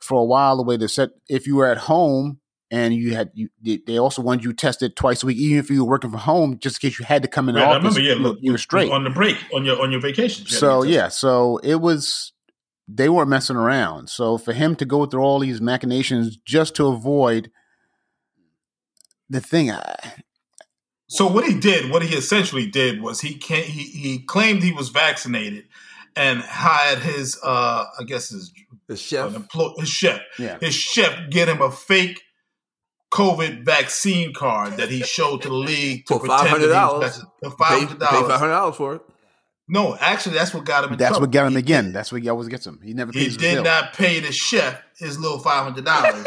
for 0.00 0.20
a 0.20 0.24
while 0.24 0.56
the 0.56 0.62
way 0.62 0.76
they 0.76 0.86
said 0.86 1.10
if 1.28 1.46
you 1.46 1.56
were 1.56 1.66
at 1.66 1.78
home 1.78 2.38
and 2.70 2.94
you 2.94 3.14
had 3.14 3.30
you 3.34 3.48
they 3.86 3.98
also 3.98 4.22
wanted 4.22 4.44
you 4.44 4.52
tested 4.52 4.94
twice 4.94 5.22
a 5.22 5.26
week, 5.26 5.38
even 5.38 5.58
if 5.58 5.70
you 5.70 5.84
were 5.84 5.90
working 5.90 6.10
from 6.10 6.20
home, 6.20 6.58
just 6.58 6.82
in 6.82 6.90
case 6.90 6.98
you 6.98 7.04
had 7.04 7.22
to 7.22 7.28
come 7.28 7.48
in 7.48 7.54
the 7.54 7.62
office. 7.62 7.96
I 7.96 7.98
remember, 7.98 8.00
yeah, 8.00 8.14
look, 8.14 8.38
you 8.40 8.52
were 8.52 8.58
straight 8.58 8.92
on 8.92 9.04
the 9.04 9.10
break 9.10 9.36
on 9.54 9.64
your 9.64 9.80
on 9.80 9.90
your 9.90 10.00
vacation. 10.00 10.46
So 10.46 10.82
yeah, 10.82 11.08
so 11.08 11.58
it 11.62 11.76
was 11.76 12.32
they 12.86 13.08
weren't 13.08 13.28
messing 13.28 13.56
around. 13.56 14.08
So 14.08 14.38
for 14.38 14.52
him 14.52 14.76
to 14.76 14.84
go 14.84 15.06
through 15.06 15.22
all 15.22 15.38
these 15.38 15.60
machinations 15.60 16.36
just 16.44 16.74
to 16.76 16.86
avoid 16.86 17.50
the 19.30 19.40
thing, 19.40 19.70
I, 19.70 20.22
so 21.08 21.26
what 21.26 21.46
he 21.46 21.58
did, 21.58 21.90
what 21.90 22.02
he 22.02 22.14
essentially 22.14 22.66
did 22.66 23.00
was 23.00 23.20
he 23.20 23.34
can 23.34 23.64
he 23.64 23.84
he 23.84 24.18
claimed 24.18 24.62
he 24.62 24.72
was 24.72 24.90
vaccinated 24.90 25.64
and 26.14 26.40
hired 26.40 26.98
his 26.98 27.38
uh 27.42 27.86
I 27.98 28.04
guess 28.04 28.28
his 28.28 28.52
his 28.86 29.00
chef 29.00 29.34
his 29.78 29.88
chef 29.88 30.20
yeah. 30.38 30.58
his 30.60 30.74
chef 30.74 31.30
get 31.30 31.48
him 31.48 31.62
a 31.62 31.70
fake 31.70 32.20
COVID 33.10 33.64
vaccine 33.64 34.34
card 34.34 34.76
that 34.76 34.90
he 34.90 35.00
showed 35.00 35.40
to 35.42 35.48
the 35.48 35.54
league 35.54 36.04
to 36.06 36.18
for 36.18 36.26
five 36.26 36.46
hundred 36.46 36.68
dollars. 36.68 37.22
Five 37.42 37.78
hundred 37.80 37.98
dollars. 38.00 38.28
Five 38.28 38.40
hundred 38.40 38.52
dollars 38.52 38.76
for 38.76 38.96
it. 38.96 39.02
No, 39.70 39.96
actually, 39.98 40.34
that's 40.34 40.52
what 40.52 40.64
got 40.64 40.84
him. 40.84 40.96
that's 40.96 41.10
trouble. 41.10 41.20
what 41.22 41.30
got 41.30 41.46
him 41.46 41.52
he 41.52 41.58
again. 41.58 41.92
That's 41.92 42.12
what 42.12 42.22
he 42.22 42.28
always 42.28 42.48
gets 42.48 42.66
him. 42.66 42.80
He 42.82 42.92
never. 42.92 43.12
He 43.12 43.30
did 43.30 43.64
not 43.64 43.94
pay 43.94 44.20
the 44.20 44.32
chef 44.32 44.82
his 44.98 45.18
little 45.18 45.38
five 45.38 45.64
hundred 45.64 45.86
dollars, 45.86 46.14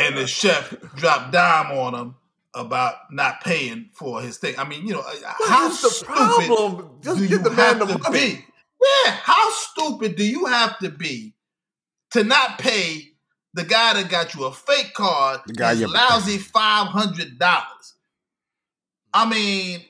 and 0.00 0.16
the 0.16 0.26
chef 0.26 0.74
dropped 0.96 1.32
dime 1.32 1.70
on 1.78 1.94
him 1.94 2.14
about 2.54 2.94
not 3.10 3.40
paying 3.42 3.90
for 3.92 4.20
his 4.20 4.38
thing. 4.38 4.54
I 4.58 4.64
mean, 4.64 4.86
you 4.86 4.94
know, 4.94 5.00
uh, 5.00 5.34
what 5.38 5.50
how 5.50 5.68
the 5.68 5.74
stupid 5.74 6.14
problem? 6.14 6.90
Just 7.02 7.18
do 7.18 7.24
you 7.24 7.38
have 7.38 7.78
to 7.80 7.98
money. 7.98 8.18
be? 8.18 8.44
Yeah, 9.04 9.12
how 9.12 9.50
stupid 9.50 10.16
do 10.16 10.24
you 10.24 10.46
have 10.46 10.78
to 10.78 10.90
be 10.90 11.34
to 12.12 12.22
not 12.22 12.58
pay 12.58 13.12
the 13.54 13.64
guy 13.64 13.94
that 13.94 14.08
got 14.08 14.34
you 14.34 14.44
a 14.44 14.52
fake 14.52 14.94
card 14.94 15.40
the 15.46 15.54
guy 15.54 15.74
his 15.74 15.88
lousy 15.88 16.38
five 16.38 16.88
hundred 16.88 17.38
dollars? 17.38 17.94
I 19.12 19.28
mean, 19.28 19.84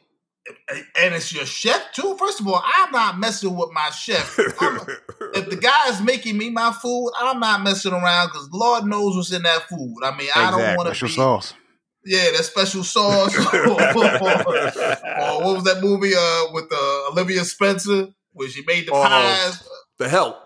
and 0.99 1.15
it's 1.15 1.35
your 1.35 1.47
chef 1.47 1.93
too. 1.93 2.17
First 2.19 2.41
of 2.41 2.49
all, 2.49 2.63
I'm 2.65 2.91
not 2.93 3.19
messing 3.19 3.55
with 3.57 3.73
my 3.73 3.91
chef. 3.91 4.39
if 4.39 5.51
the 5.51 5.59
guy 5.61 5.89
is 5.89 6.01
making 6.01 6.39
me 6.39 6.51
my 6.51 6.73
food, 6.73 7.11
I'm 7.19 7.41
not 7.41 7.63
messing 7.63 7.93
around 7.93 8.29
because 8.29 8.49
Lord 8.53 8.85
knows 8.85 9.17
what's 9.17 9.33
in 9.33 9.43
that 9.43 9.69
food. 9.69 9.97
I 10.03 10.11
mean, 10.13 10.29
exactly. 10.29 10.43
I 10.43 10.51
don't 10.51 10.77
want 10.77 10.95
to 10.95 11.05
be. 11.05 11.11
Sauce 11.11 11.55
yeah, 12.07 12.31
that 12.33 12.45
special 12.45 12.85
sauce. 12.85 13.37
or, 13.55 13.71
or, 13.71 13.77
what 15.45 15.55
was 15.55 15.65
that 15.65 15.81
movie 15.81 16.15
uh, 16.15 16.53
with 16.53 16.73
uh, 16.73 17.09
Octavia 17.11 17.45
Spencer 17.45 18.09
where 18.33 18.49
she 18.49 18.63
made 18.67 18.87
the 18.87 18.93
oh, 18.93 19.03
pies? 19.03 19.69
The 19.99 20.09
help. 20.09 20.37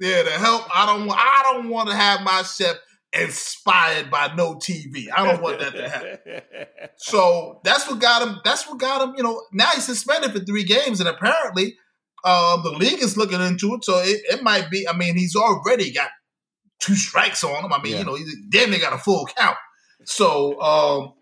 Yeah, 0.00 0.22
the 0.22 0.30
help. 0.30 0.64
I 0.74 0.86
don't. 0.86 1.10
I 1.10 1.40
don't 1.52 1.70
want 1.70 1.88
to 1.88 1.96
have 1.96 2.22
my 2.22 2.42
chef 2.42 2.76
inspired 3.12 4.10
by 4.10 4.32
no 4.36 4.54
TV. 4.56 5.06
I 5.14 5.26
don't 5.26 5.42
want 5.42 5.60
that 5.60 5.74
to 5.74 5.88
happen. 5.88 6.18
so 6.96 7.60
that's 7.64 7.88
what 7.88 8.00
got 8.00 8.26
him. 8.26 8.40
That's 8.44 8.68
what 8.68 8.78
got 8.78 9.02
him. 9.02 9.14
You 9.16 9.22
know, 9.22 9.42
now 9.52 9.68
he's 9.74 9.86
suspended 9.86 10.32
for 10.32 10.40
three 10.40 10.64
games, 10.64 11.00
and 11.00 11.08
apparently, 11.08 11.76
uh, 12.24 12.60
the 12.62 12.70
league 12.70 13.02
is 13.02 13.16
looking 13.16 13.40
into 13.40 13.74
it. 13.74 13.84
So 13.84 13.98
it, 13.98 14.20
it 14.30 14.42
might 14.42 14.70
be. 14.70 14.86
I 14.88 14.96
mean, 14.96 15.16
he's 15.16 15.34
already 15.34 15.92
got 15.92 16.10
two 16.80 16.94
strikes 16.94 17.42
on 17.42 17.64
him. 17.64 17.72
I 17.72 17.82
mean, 17.82 17.92
yeah. 17.92 17.98
you 18.00 18.04
know, 18.04 18.14
he's 18.14 18.34
damn 18.50 18.70
near 18.70 18.80
got 18.80 18.92
a 18.92 18.98
full 18.98 19.26
count. 19.36 19.56
So, 20.04 20.60
um, 20.60 21.14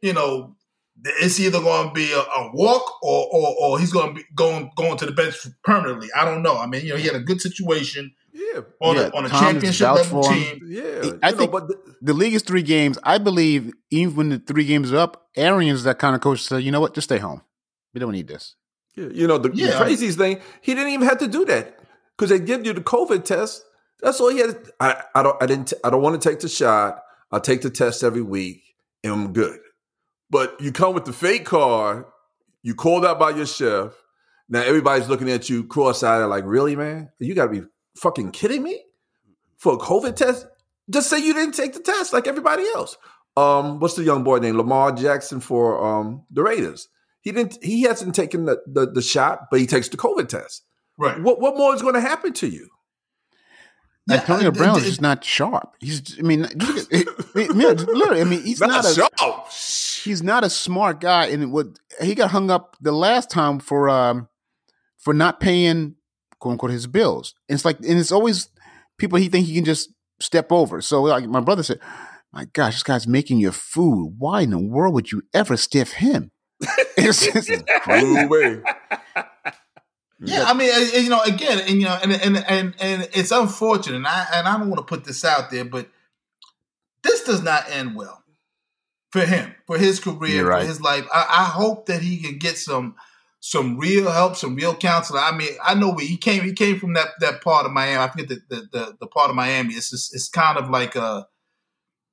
you 0.00 0.12
know, 0.12 0.56
it's 1.04 1.40
either 1.40 1.60
going 1.60 1.88
to 1.88 1.94
be 1.94 2.12
a, 2.12 2.18
a 2.18 2.50
walk 2.52 3.02
or, 3.02 3.26
or, 3.32 3.56
or 3.60 3.78
he's 3.78 3.92
going 3.92 4.08
to 4.08 4.14
be 4.14 4.26
going 4.34 4.70
going 4.76 4.96
to 4.98 5.06
the 5.06 5.12
bench 5.12 5.34
permanently. 5.64 6.08
I 6.16 6.24
don't 6.24 6.42
know. 6.42 6.58
I 6.58 6.66
mean, 6.66 6.84
you 6.84 6.90
know, 6.90 6.96
he 6.96 7.06
had 7.06 7.16
a 7.16 7.20
good 7.20 7.40
situation. 7.40 8.12
Yeah, 8.32 8.60
on 8.80 8.94
yeah, 8.94 9.02
a, 9.02 9.10
on 9.10 9.26
a 9.26 9.28
championship 9.28 9.92
level 9.92 10.22
team. 10.22 10.60
Yeah, 10.64 11.12
I 11.22 11.32
know, 11.32 11.36
think 11.36 11.50
but 11.50 11.66
the, 11.66 11.96
the, 12.00 12.12
league 12.14 12.32
is 12.32 12.42
three 12.42 12.62
games. 12.62 12.96
I 13.02 13.18
believe 13.18 13.72
even 13.90 14.14
when 14.14 14.28
the 14.28 14.38
three 14.38 14.64
games 14.64 14.92
are 14.92 14.98
up, 14.98 15.28
Arians 15.36 15.82
that 15.82 15.98
kind 15.98 16.14
of 16.14 16.20
coach 16.20 16.42
said, 16.42 16.62
you 16.62 16.70
know 16.70 16.80
what, 16.80 16.94
just 16.94 17.08
stay 17.08 17.18
home. 17.18 17.42
We 17.92 17.98
don't 17.98 18.12
need 18.12 18.28
this. 18.28 18.54
Yeah, 18.94 19.08
you 19.12 19.26
know 19.26 19.36
the, 19.36 19.50
yeah. 19.52 19.70
the 19.70 19.84
craziest 19.84 20.18
thing, 20.18 20.40
he 20.60 20.74
didn't 20.74 20.92
even 20.92 21.08
have 21.08 21.18
to 21.18 21.28
do 21.28 21.44
that 21.46 21.80
because 22.16 22.30
they 22.30 22.38
give 22.38 22.64
you 22.64 22.72
the 22.72 22.80
COVID 22.80 23.24
test. 23.24 23.64
That's 24.00 24.20
all 24.20 24.30
he 24.30 24.38
had. 24.38 24.56
I, 24.78 25.02
I 25.14 25.22
don't. 25.24 25.42
I 25.42 25.46
didn't. 25.46 25.72
I 25.82 25.90
don't 25.90 26.02
want 26.02 26.20
to 26.20 26.28
take 26.28 26.38
the 26.38 26.48
shot. 26.48 27.02
I 27.30 27.38
take 27.38 27.62
the 27.62 27.70
test 27.70 28.02
every 28.02 28.22
week 28.22 28.62
and 29.04 29.12
I'm 29.12 29.32
good. 29.32 29.58
But 30.30 30.60
you 30.60 30.72
come 30.72 30.94
with 30.94 31.04
the 31.04 31.12
fake 31.12 31.44
card, 31.44 32.04
you 32.62 32.74
called 32.74 33.04
out 33.04 33.18
by 33.18 33.30
your 33.30 33.46
chef. 33.46 33.92
Now 34.48 34.62
everybody's 34.62 35.08
looking 35.08 35.30
at 35.30 35.48
you 35.48 35.64
cross-eyed, 35.64 36.24
like, 36.24 36.44
really, 36.44 36.76
man? 36.76 37.10
You 37.18 37.34
gotta 37.34 37.50
be 37.50 37.62
fucking 37.96 38.32
kidding 38.32 38.62
me? 38.62 38.82
For 39.58 39.74
a 39.74 39.78
COVID 39.78 40.16
test? 40.16 40.46
Just 40.88 41.08
say 41.08 41.18
you 41.18 41.34
didn't 41.34 41.54
take 41.54 41.72
the 41.72 41.80
test 41.80 42.12
like 42.12 42.26
everybody 42.26 42.64
else. 42.74 42.96
Um, 43.36 43.78
what's 43.78 43.94
the 43.94 44.02
young 44.02 44.24
boy 44.24 44.38
named 44.38 44.56
Lamar 44.56 44.92
Jackson 44.92 45.40
for 45.40 45.84
um 45.84 46.24
the 46.30 46.42
Raiders? 46.42 46.88
He 47.20 47.32
didn't 47.32 47.62
he 47.62 47.82
hasn't 47.82 48.14
taken 48.14 48.46
the, 48.46 48.60
the, 48.66 48.90
the 48.90 49.02
shot, 49.02 49.46
but 49.50 49.60
he 49.60 49.66
takes 49.66 49.88
the 49.88 49.96
COVID 49.96 50.28
test. 50.28 50.64
Right. 50.98 51.20
What 51.20 51.40
what 51.40 51.56
more 51.56 51.74
is 51.74 51.82
going 51.82 51.94
to 51.94 52.00
happen 52.00 52.32
to 52.34 52.48
you? 52.48 52.68
Yeah, 54.10 54.20
Antonio 54.20 54.50
Brown 54.50 54.78
is 54.78 54.84
just 54.84 55.00
not 55.00 55.24
sharp. 55.24 55.74
He's, 55.80 56.18
I 56.18 56.22
mean, 56.22 56.42
literally, 57.34 58.20
I 58.20 58.24
mean, 58.24 58.42
he's 58.42 58.60
not, 58.60 58.70
not 58.70 58.84
a 58.84 58.94
sharp. 58.94 59.50
He's 60.04 60.22
not 60.22 60.44
a 60.44 60.50
smart 60.50 61.00
guy, 61.00 61.26
and 61.26 61.52
what 61.52 61.66
he 62.00 62.14
got 62.14 62.30
hung 62.30 62.50
up 62.50 62.76
the 62.80 62.92
last 62.92 63.30
time 63.30 63.58
for 63.58 63.88
um 63.88 64.28
for 64.98 65.14
not 65.14 65.40
paying 65.40 65.96
quote 66.40 66.52
unquote 66.52 66.72
his 66.72 66.86
bills. 66.86 67.34
And 67.48 67.54
it's 67.54 67.64
like, 67.64 67.78
and 67.78 67.98
it's 67.98 68.12
always 68.12 68.48
people 68.98 69.18
he 69.18 69.28
think 69.28 69.46
he 69.46 69.54
can 69.54 69.64
just 69.64 69.90
step 70.20 70.50
over. 70.50 70.80
So 70.80 71.02
like 71.02 71.26
my 71.26 71.40
brother 71.40 71.62
said, 71.62 71.80
my 72.32 72.46
gosh, 72.46 72.74
this 72.74 72.82
guy's 72.82 73.06
making 73.06 73.38
your 73.38 73.52
food. 73.52 74.14
Why 74.18 74.42
in 74.42 74.50
the 74.50 74.58
world 74.58 74.94
would 74.94 75.12
you 75.12 75.22
ever 75.34 75.56
stiff 75.56 75.92
him? 75.92 76.30
it's 76.96 77.26
just 77.26 77.50
way. 78.30 78.62
Yeah, 80.22 80.44
I 80.44 80.52
mean, 80.52 80.70
you 81.02 81.08
know, 81.08 81.22
again, 81.22 81.60
and 81.60 81.80
you 81.80 81.86
know, 81.86 81.98
and 82.02 82.12
and 82.12 82.36
and 82.36 82.74
and 82.78 83.08
it's 83.14 83.30
unfortunate, 83.30 83.96
and 83.96 84.06
I 84.06 84.26
and 84.34 84.46
I 84.46 84.58
don't 84.58 84.68
want 84.68 84.78
to 84.78 84.84
put 84.84 85.04
this 85.04 85.24
out 85.24 85.50
there, 85.50 85.64
but 85.64 85.88
this 87.02 87.24
does 87.24 87.42
not 87.42 87.70
end 87.70 87.96
well 87.96 88.22
for 89.10 89.24
him, 89.24 89.54
for 89.66 89.78
his 89.78 89.98
career, 89.98 90.46
right. 90.46 90.62
for 90.62 90.68
his 90.68 90.80
life. 90.80 91.06
I, 91.12 91.26
I, 91.28 91.44
hope 91.44 91.86
that 91.86 92.02
he 92.02 92.18
can 92.18 92.38
get 92.38 92.58
some 92.58 92.96
some 93.40 93.78
real 93.78 94.10
help, 94.10 94.36
some 94.36 94.54
real 94.54 94.74
counseling. 94.74 95.22
I 95.24 95.34
mean, 95.34 95.50
I 95.64 95.74
know 95.74 95.96
he 95.96 96.16
came 96.16 96.44
he 96.44 96.52
came 96.52 96.78
from 96.78 96.92
that 96.94 97.08
that 97.20 97.42
part 97.42 97.66
of 97.66 97.72
Miami. 97.72 97.96
I 97.96 98.08
forget 98.08 98.28
the 98.28 98.40
the, 98.48 98.68
the, 98.70 98.96
the 99.00 99.06
part 99.06 99.30
of 99.30 99.36
Miami. 99.36 99.74
It's 99.74 99.90
just, 99.90 100.14
it's 100.14 100.28
kind 100.28 100.58
of 100.58 100.68
like 100.68 100.96
a 100.96 101.26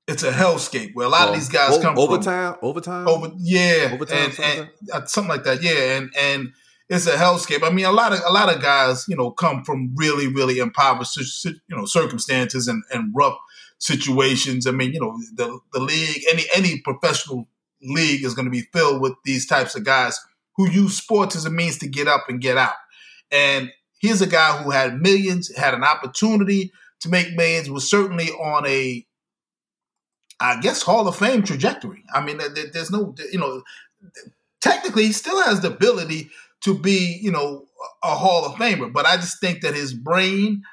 it's 0.07 0.23
a 0.23 0.31
hellscape 0.31 0.95
where 0.95 1.05
a 1.05 1.09
lot 1.09 1.21
well, 1.21 1.29
of 1.29 1.35
these 1.35 1.49
guys 1.49 1.77
o- 1.77 1.81
come 1.81 1.97
Overtown, 1.97 2.53
from. 2.55 2.69
Overtown, 2.69 3.07
over 3.07 3.31
yeah, 3.37 3.91
Overtown, 3.93 4.17
and, 4.17 4.33
something? 4.33 4.59
and 4.59 4.91
uh, 4.93 5.05
something 5.05 5.29
like 5.29 5.43
that. 5.43 5.61
Yeah, 5.61 5.97
and 5.97 6.15
and 6.17 6.53
it's 6.89 7.07
a 7.07 7.11
hellscape. 7.11 7.63
I 7.63 7.69
mean, 7.69 7.85
a 7.85 7.91
lot 7.91 8.13
of 8.13 8.21
a 8.25 8.31
lot 8.31 8.53
of 8.53 8.61
guys, 8.61 9.05
you 9.07 9.15
know, 9.15 9.31
come 9.31 9.63
from 9.63 9.93
really 9.95 10.27
really 10.27 10.59
impoverished 10.59 11.45
you 11.45 11.53
know 11.69 11.85
circumstances 11.85 12.67
and 12.67 12.83
and 12.91 13.13
rough 13.15 13.37
situations. 13.79 14.67
I 14.67 14.71
mean, 14.71 14.93
you 14.93 14.99
know, 14.99 15.17
the 15.33 15.59
the 15.73 15.79
league, 15.79 16.23
any 16.31 16.45
any 16.55 16.79
professional 16.81 17.47
league 17.81 18.23
is 18.23 18.33
going 18.33 18.45
to 18.45 18.51
be 18.51 18.67
filled 18.73 19.01
with 19.01 19.13
these 19.25 19.45
types 19.45 19.75
of 19.75 19.83
guys 19.83 20.19
who 20.55 20.69
use 20.69 20.97
sports 20.97 21.35
as 21.35 21.45
a 21.45 21.49
means 21.49 21.77
to 21.79 21.87
get 21.87 22.07
up 22.07 22.25
and 22.27 22.41
get 22.41 22.57
out. 22.57 22.73
And 23.31 23.71
here's 23.99 24.21
a 24.21 24.27
guy 24.27 24.61
who 24.61 24.71
had 24.71 24.99
millions, 25.01 25.55
had 25.55 25.73
an 25.73 25.83
opportunity 25.83 26.71
to 27.01 27.09
make 27.09 27.35
millions, 27.35 27.69
was 27.69 27.87
certainly 27.87 28.29
on 28.29 28.65
a, 28.65 29.05
I 30.39 30.59
guess, 30.61 30.81
Hall 30.81 31.07
of 31.07 31.15
Fame 31.15 31.43
trajectory. 31.43 32.03
I 32.13 32.23
mean, 32.23 32.39
there's 32.73 32.89
no, 32.89 33.13
you 33.31 33.37
know, 33.37 33.61
technically 34.61 35.05
he 35.05 35.11
still 35.11 35.41
has 35.43 35.61
the 35.61 35.71
ability 35.71 36.31
to 36.61 36.77
be, 36.77 37.19
you 37.21 37.31
know, 37.31 37.65
a 38.03 38.15
Hall 38.15 38.45
of 38.45 38.53
Famer, 38.53 38.91
but 38.91 39.05
I 39.05 39.15
just 39.15 39.39
think 39.39 39.61
that 39.61 39.75
his 39.75 39.93
brain 39.93 40.63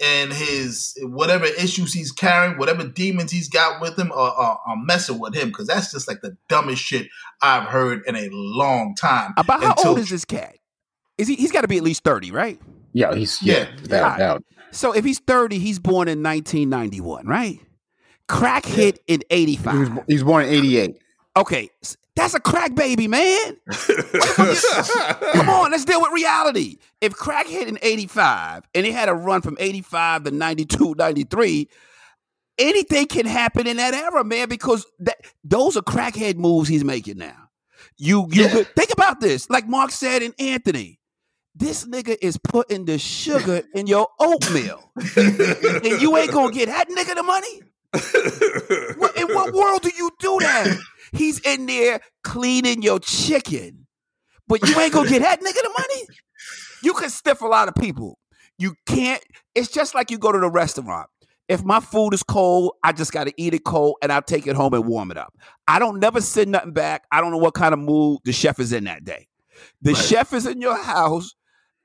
and 0.00 0.32
his 0.32 0.96
whatever 1.02 1.46
issues 1.46 1.92
he's 1.92 2.12
carrying, 2.12 2.58
whatever 2.58 2.86
demons 2.86 3.32
he's 3.32 3.48
got 3.48 3.80
with 3.80 3.98
him, 3.98 4.12
are, 4.12 4.32
are, 4.32 4.60
are 4.66 4.76
messing 4.76 5.18
with 5.18 5.34
him 5.34 5.48
because 5.48 5.66
that's 5.66 5.92
just 5.92 6.06
like 6.06 6.20
the 6.20 6.36
dumbest 6.48 6.82
shit 6.82 7.08
I've 7.42 7.64
heard 7.64 8.02
in 8.06 8.14
a 8.14 8.28
long 8.30 8.94
time. 8.94 9.34
About 9.36 9.62
how 9.62 9.70
Until, 9.70 9.90
old 9.90 9.98
is 9.98 10.10
this 10.10 10.24
cat? 10.24 10.56
Is 11.16 11.26
he? 11.28 11.34
He's 11.34 11.52
got 11.52 11.62
to 11.62 11.68
be 11.68 11.78
at 11.78 11.82
least 11.82 12.04
thirty, 12.04 12.30
right? 12.30 12.60
Yeah, 12.92 13.14
he's 13.14 13.42
yeah, 13.42 13.54
yeah 13.54 13.80
without 13.82 14.18
doubt. 14.18 14.44
So 14.70 14.92
if 14.92 15.04
he's 15.04 15.18
thirty, 15.18 15.58
he's 15.58 15.78
born 15.78 16.08
in 16.08 16.22
1991, 16.22 17.26
right? 17.26 17.58
Crack 18.28 18.66
yeah. 18.68 18.74
hit 18.74 19.02
in 19.06 19.22
85. 19.30 20.04
He 20.06 20.14
was, 20.14 20.22
born 20.22 20.44
in 20.44 20.50
88. 20.52 20.98
Okay, 21.36 21.70
that's 22.18 22.34
a 22.34 22.40
crack 22.40 22.74
baby, 22.74 23.06
man. 23.06 23.56
Come 23.70 25.48
on, 25.48 25.70
let's 25.70 25.84
deal 25.84 26.00
with 26.00 26.12
reality. 26.12 26.78
If 27.00 27.14
crack 27.14 27.46
hit 27.46 27.68
in 27.68 27.78
85 27.80 28.64
and 28.74 28.84
it 28.84 28.92
had 28.92 29.08
a 29.08 29.14
run 29.14 29.40
from 29.40 29.56
85 29.60 30.24
to 30.24 30.30
92, 30.32 30.96
93, 30.98 31.68
anything 32.58 33.06
can 33.06 33.24
happen 33.24 33.68
in 33.68 33.76
that 33.76 33.94
era, 33.94 34.24
man, 34.24 34.48
because 34.48 34.84
that, 34.98 35.18
those 35.44 35.76
are 35.76 35.82
crackhead 35.82 36.36
moves 36.36 36.68
he's 36.68 36.84
making 36.84 37.18
now. 37.18 37.48
You 37.96 38.26
you 38.30 38.42
yeah. 38.42 38.64
think 38.76 38.92
about 38.92 39.20
this. 39.20 39.48
Like 39.48 39.68
Mark 39.68 39.92
said 39.92 40.22
in 40.22 40.34
Anthony, 40.40 40.98
this 41.54 41.84
nigga 41.84 42.16
is 42.20 42.36
putting 42.36 42.84
the 42.84 42.98
sugar 42.98 43.62
in 43.74 43.86
your 43.86 44.08
oatmeal. 44.18 44.92
and 45.16 46.02
you 46.02 46.16
ain't 46.16 46.32
gonna 46.32 46.52
get 46.52 46.66
that 46.66 46.88
nigga 46.88 47.14
the 47.14 47.22
money? 47.22 47.62
what, 48.98 49.16
in 49.16 49.28
what 49.34 49.54
world 49.54 49.82
do 49.82 49.90
you 49.96 50.10
do 50.18 50.38
that? 50.40 50.78
He's 51.12 51.40
in 51.40 51.66
there 51.66 52.00
cleaning 52.22 52.82
your 52.82 52.98
chicken, 52.98 53.86
but 54.46 54.66
you 54.68 54.78
ain't 54.78 54.92
gonna 54.92 55.08
get 55.08 55.22
that 55.22 55.40
nigga 55.40 55.62
the 55.62 55.74
money. 55.78 56.06
You 56.82 56.94
can 56.94 57.10
stiff 57.10 57.40
a 57.40 57.46
lot 57.46 57.68
of 57.68 57.74
people. 57.74 58.18
You 58.58 58.74
can't. 58.86 59.22
It's 59.54 59.68
just 59.68 59.94
like 59.94 60.10
you 60.10 60.18
go 60.18 60.32
to 60.32 60.38
the 60.38 60.50
restaurant. 60.50 61.08
If 61.48 61.64
my 61.64 61.80
food 61.80 62.12
is 62.12 62.22
cold, 62.22 62.74
I 62.84 62.92
just 62.92 63.10
got 63.10 63.24
to 63.24 63.32
eat 63.38 63.54
it 63.54 63.64
cold 63.64 63.96
and 64.02 64.12
I'll 64.12 64.20
take 64.20 64.46
it 64.46 64.54
home 64.54 64.74
and 64.74 64.84
warm 64.84 65.10
it 65.10 65.16
up. 65.16 65.32
I 65.66 65.78
don't 65.78 65.98
never 65.98 66.20
send 66.20 66.52
nothing 66.52 66.72
back. 66.72 67.04
I 67.10 67.22
don't 67.22 67.30
know 67.30 67.38
what 67.38 67.54
kind 67.54 67.72
of 67.72 67.78
mood 67.78 68.18
the 68.24 68.32
chef 68.32 68.60
is 68.60 68.72
in 68.72 68.84
that 68.84 69.04
day. 69.04 69.28
The 69.80 69.94
right. 69.94 70.04
chef 70.04 70.34
is 70.34 70.46
in 70.46 70.60
your 70.60 70.76
house 70.76 71.34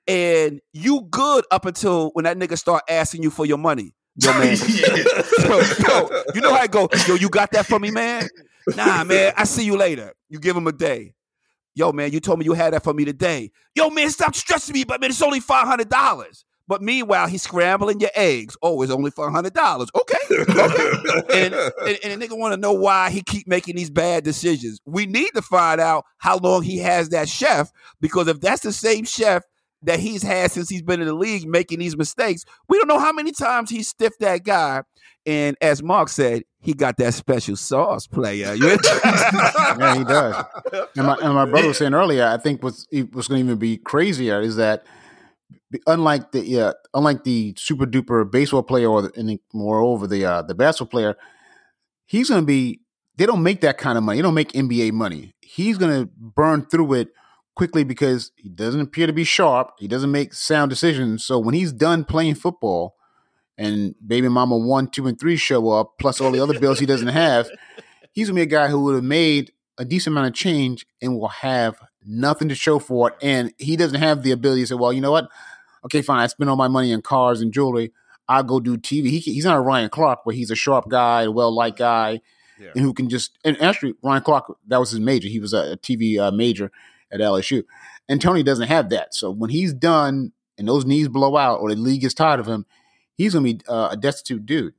and 0.05 0.59
you 0.73 1.07
good 1.09 1.45
up 1.49 1.65
until 1.65 2.09
when 2.13 2.25
that 2.25 2.37
nigga 2.37 2.57
start 2.57 2.83
asking 2.89 3.23
you 3.23 3.29
for 3.29 3.45
your 3.45 3.57
money. 3.57 3.93
Yo, 4.17 4.31
man. 4.33 4.57
yo, 5.39 5.61
yo, 5.87 6.23
you 6.35 6.41
know 6.41 6.53
how 6.53 6.61
I 6.61 6.67
go, 6.67 6.89
yo, 7.07 7.15
you 7.15 7.29
got 7.29 7.51
that 7.51 7.65
for 7.65 7.79
me, 7.79 7.89
man? 7.89 8.27
Nah, 8.75 9.03
man, 9.03 9.33
I 9.37 9.43
see 9.43 9.65
you 9.65 9.77
later. 9.77 10.13
You 10.29 10.39
give 10.39 10.55
him 10.55 10.67
a 10.67 10.71
day. 10.71 11.13
Yo, 11.75 11.91
man, 11.91 12.11
you 12.11 12.19
told 12.19 12.39
me 12.39 12.45
you 12.45 12.53
had 12.53 12.73
that 12.73 12.83
for 12.83 12.93
me 12.93 13.03
today. 13.03 13.51
Yo, 13.75 13.89
man, 13.89 14.09
stop 14.09 14.35
stressing 14.35 14.73
me, 14.73 14.83
but 14.83 15.01
man, 15.01 15.09
it's 15.09 15.21
only 15.21 15.39
five 15.39 15.67
hundred 15.67 15.89
dollars. 15.89 16.45
But 16.67 16.81
meanwhile, 16.81 17.27
he's 17.27 17.41
scrambling 17.41 17.99
your 17.99 18.11
eggs. 18.15 18.55
Oh, 18.61 18.81
it's 18.81 18.91
only 18.91 19.11
five 19.11 19.31
hundred 19.31 19.53
dollars. 19.53 19.89
Okay, 19.95 20.17
okay. 20.39 20.91
and, 21.33 21.53
and, 21.53 21.99
and 22.03 22.21
the 22.21 22.27
nigga 22.27 22.37
want 22.37 22.53
to 22.53 22.59
know 22.59 22.73
why 22.73 23.09
he 23.09 23.21
keep 23.21 23.47
making 23.47 23.75
these 23.75 23.89
bad 23.89 24.23
decisions. 24.23 24.79
We 24.85 25.05
need 25.05 25.29
to 25.35 25.41
find 25.41 25.81
out 25.81 26.05
how 26.19 26.37
long 26.37 26.63
he 26.63 26.77
has 26.77 27.09
that 27.09 27.27
chef 27.27 27.71
because 27.99 28.27
if 28.27 28.39
that's 28.39 28.61
the 28.61 28.71
same 28.71 29.03
chef 29.03 29.43
that 29.83 29.99
he's 29.99 30.23
had 30.23 30.51
since 30.51 30.69
he's 30.69 30.81
been 30.81 31.01
in 31.01 31.07
the 31.07 31.13
league 31.13 31.47
making 31.47 31.79
these 31.79 31.97
mistakes, 31.97 32.43
we 32.67 32.77
don't 32.77 32.87
know 32.87 32.99
how 32.99 33.11
many 33.11 33.31
times 33.31 33.69
he 33.69 33.83
stiffed 33.83 34.19
that 34.19 34.43
guy. 34.43 34.81
And 35.25 35.55
as 35.61 35.81
Mark 35.81 36.09
said, 36.09 36.43
he 36.59 36.73
got 36.73 36.97
that 36.97 37.13
special 37.13 37.55
sauce 37.55 38.07
player. 38.07 38.53
yeah, 38.55 39.97
he 39.97 40.03
does. 40.03 40.45
And 40.95 41.07
my, 41.07 41.17
and 41.21 41.33
my 41.33 41.45
brother 41.45 41.69
was 41.69 41.77
saying 41.77 41.93
earlier, 41.93 42.25
I 42.25 42.37
think 42.37 42.63
what's 42.63 42.85
what's 43.11 43.27
going 43.27 43.39
to 43.39 43.45
even 43.45 43.57
be 43.57 43.77
crazier 43.77 44.41
is 44.41 44.57
that 44.57 44.85
unlike 45.87 46.31
the 46.31 46.45
yeah, 46.45 46.71
unlike 46.93 47.23
the 47.23 47.53
super 47.57 47.85
duper 47.85 48.29
baseball 48.29 48.63
player 48.63 48.89
or 48.89 49.03
the, 49.03 49.11
and 49.15 49.39
moreover 49.53 50.07
the 50.07 50.25
uh, 50.25 50.41
the 50.41 50.55
basketball 50.55 50.91
player, 50.91 51.15
he's 52.05 52.29
going 52.29 52.41
to 52.41 52.47
be. 52.47 52.79
They 53.15 53.27
don't 53.27 53.43
make 53.43 53.61
that 53.61 53.77
kind 53.77 53.95
of 53.95 54.03
money. 54.03 54.17
They 54.17 54.23
don't 54.23 54.33
make 54.33 54.53
NBA 54.53 54.91
money. 54.91 55.35
He's 55.39 55.77
going 55.77 56.03
to 56.03 56.09
burn 56.17 56.65
through 56.65 56.93
it 56.93 57.09
quickly 57.55 57.83
because 57.83 58.31
he 58.35 58.49
doesn't 58.49 58.81
appear 58.81 59.07
to 59.07 59.13
be 59.13 59.23
sharp. 59.23 59.73
He 59.79 59.87
doesn't 59.87 60.11
make 60.11 60.33
sound 60.33 60.69
decisions. 60.69 61.23
So 61.23 61.39
when 61.39 61.53
he's 61.53 61.71
done 61.71 62.03
playing 62.03 62.35
football, 62.35 62.95
and 63.57 63.93
baby 64.05 64.29
mama 64.29 64.57
one, 64.57 64.87
two, 64.87 65.07
and 65.07 65.19
three 65.19 65.35
show 65.35 65.69
up, 65.69 65.93
plus 65.99 66.19
all 66.19 66.31
the 66.31 66.39
other 66.39 66.59
bills 66.59 66.79
he 66.79 66.85
doesn't 66.85 67.09
have, 67.09 67.49
he's 68.11 68.27
gonna 68.27 68.37
be 68.37 68.41
a 68.41 68.47
guy 68.47 68.67
who 68.67 68.83
would 68.83 68.95
have 68.95 69.03
made 69.03 69.51
a 69.77 69.85
decent 69.85 70.13
amount 70.13 70.27
of 70.27 70.33
change 70.33 70.85
and 71.01 71.17
will 71.17 71.27
have 71.27 71.79
nothing 72.05 72.49
to 72.49 72.55
show 72.55 72.79
for 72.79 73.09
it. 73.09 73.15
And 73.21 73.53
he 73.57 73.75
doesn't 73.75 73.99
have 73.99 74.23
the 74.23 74.31
ability 74.31 74.61
to 74.61 74.67
say, 74.67 74.75
well, 74.75 74.93
you 74.93 75.01
know 75.01 75.11
what? 75.11 75.29
Okay, 75.85 76.01
fine. 76.01 76.19
I 76.19 76.27
spend 76.27 76.49
all 76.49 76.55
my 76.55 76.67
money 76.67 76.93
on 76.93 77.01
cars 77.01 77.41
and 77.41 77.53
jewelry. 77.53 77.91
I'll 78.27 78.43
go 78.43 78.59
do 78.59 78.77
TV. 78.77 79.07
He, 79.07 79.19
he's 79.19 79.45
not 79.45 79.57
a 79.57 79.61
Ryan 79.61 79.89
Clark 79.89 80.25
where 80.25 80.35
he's 80.35 80.51
a 80.51 80.55
sharp 80.55 80.89
guy, 80.89 81.23
a 81.23 81.31
well 81.31 81.53
liked 81.53 81.77
guy, 81.77 82.21
yeah. 82.59 82.69
and 82.75 82.83
who 82.83 82.93
can 82.93 83.09
just. 83.09 83.37
And 83.43 83.61
actually, 83.61 83.95
Ryan 84.01 84.23
Clark, 84.23 84.57
that 84.67 84.79
was 84.79 84.91
his 84.91 84.99
major. 84.99 85.27
He 85.27 85.39
was 85.39 85.53
a, 85.53 85.73
a 85.73 85.77
TV 85.77 86.19
uh, 86.19 86.31
major 86.31 86.71
at 87.13 87.19
LSU. 87.19 87.63
And 88.09 88.21
Tony 88.21 88.43
doesn't 88.43 88.67
have 88.67 88.89
that. 88.89 89.13
So 89.13 89.31
when 89.31 89.49
he's 89.49 89.73
done 89.73 90.33
and 90.57 90.67
those 90.67 90.85
knees 90.85 91.07
blow 91.07 91.37
out 91.37 91.59
or 91.59 91.69
the 91.69 91.75
league 91.75 92.03
is 92.03 92.13
tired 92.13 92.39
of 92.39 92.47
him, 92.47 92.65
he's 93.15 93.33
going 93.33 93.45
to 93.45 93.53
be 93.53 93.61
uh, 93.67 93.89
a 93.91 93.97
destitute 93.97 94.45
dude. 94.45 94.73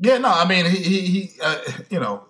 Yeah, 0.00 0.18
no, 0.18 0.28
I 0.28 0.46
mean, 0.46 0.66
he, 0.66 0.76
he, 0.76 1.00
he 1.00 1.40
uh, 1.42 1.58
you 1.90 1.98
know, 1.98 2.24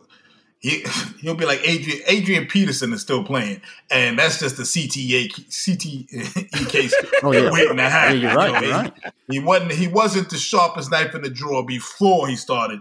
he 0.58 0.84
he'll 1.20 1.34
be 1.34 1.44
like 1.44 1.60
Adrian 1.68 2.00
Adrian 2.06 2.46
Peterson 2.46 2.92
is 2.94 3.02
still 3.02 3.24
playing, 3.24 3.60
and 3.90 4.18
that's 4.18 4.40
just 4.40 4.56
the 4.56 4.62
CTA 4.62 5.28
CTE 5.28 6.68
case 6.70 6.94
oh, 7.22 7.32
yeah. 7.32 7.50
waiting 7.50 7.76
to 7.76 7.82
happen. 7.82 8.20
Yeah, 8.20 8.28
you're 8.28 8.36
right, 8.36 8.46
you 8.48 8.52
know, 8.52 8.60
you're 8.60 8.82
he, 8.82 8.88
right. 8.88 9.12
he 9.30 9.38
wasn't 9.38 9.72
he 9.72 9.88
wasn't 9.88 10.30
the 10.30 10.38
sharpest 10.38 10.90
knife 10.90 11.14
in 11.14 11.22
the 11.22 11.30
drawer 11.30 11.64
before 11.64 12.26
he 12.26 12.36
started 12.36 12.80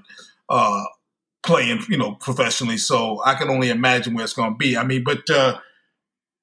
uh, 0.49 0.83
playing, 1.43 1.83
you 1.89 1.97
know, 1.97 2.13
professionally. 2.13 2.77
So 2.77 3.21
I 3.25 3.35
can 3.35 3.49
only 3.49 3.69
imagine 3.69 4.13
where 4.13 4.23
it's 4.23 4.33
going 4.33 4.51
to 4.51 4.57
be. 4.57 4.77
I 4.77 4.83
mean, 4.83 5.03
but 5.03 5.29
uh, 5.29 5.59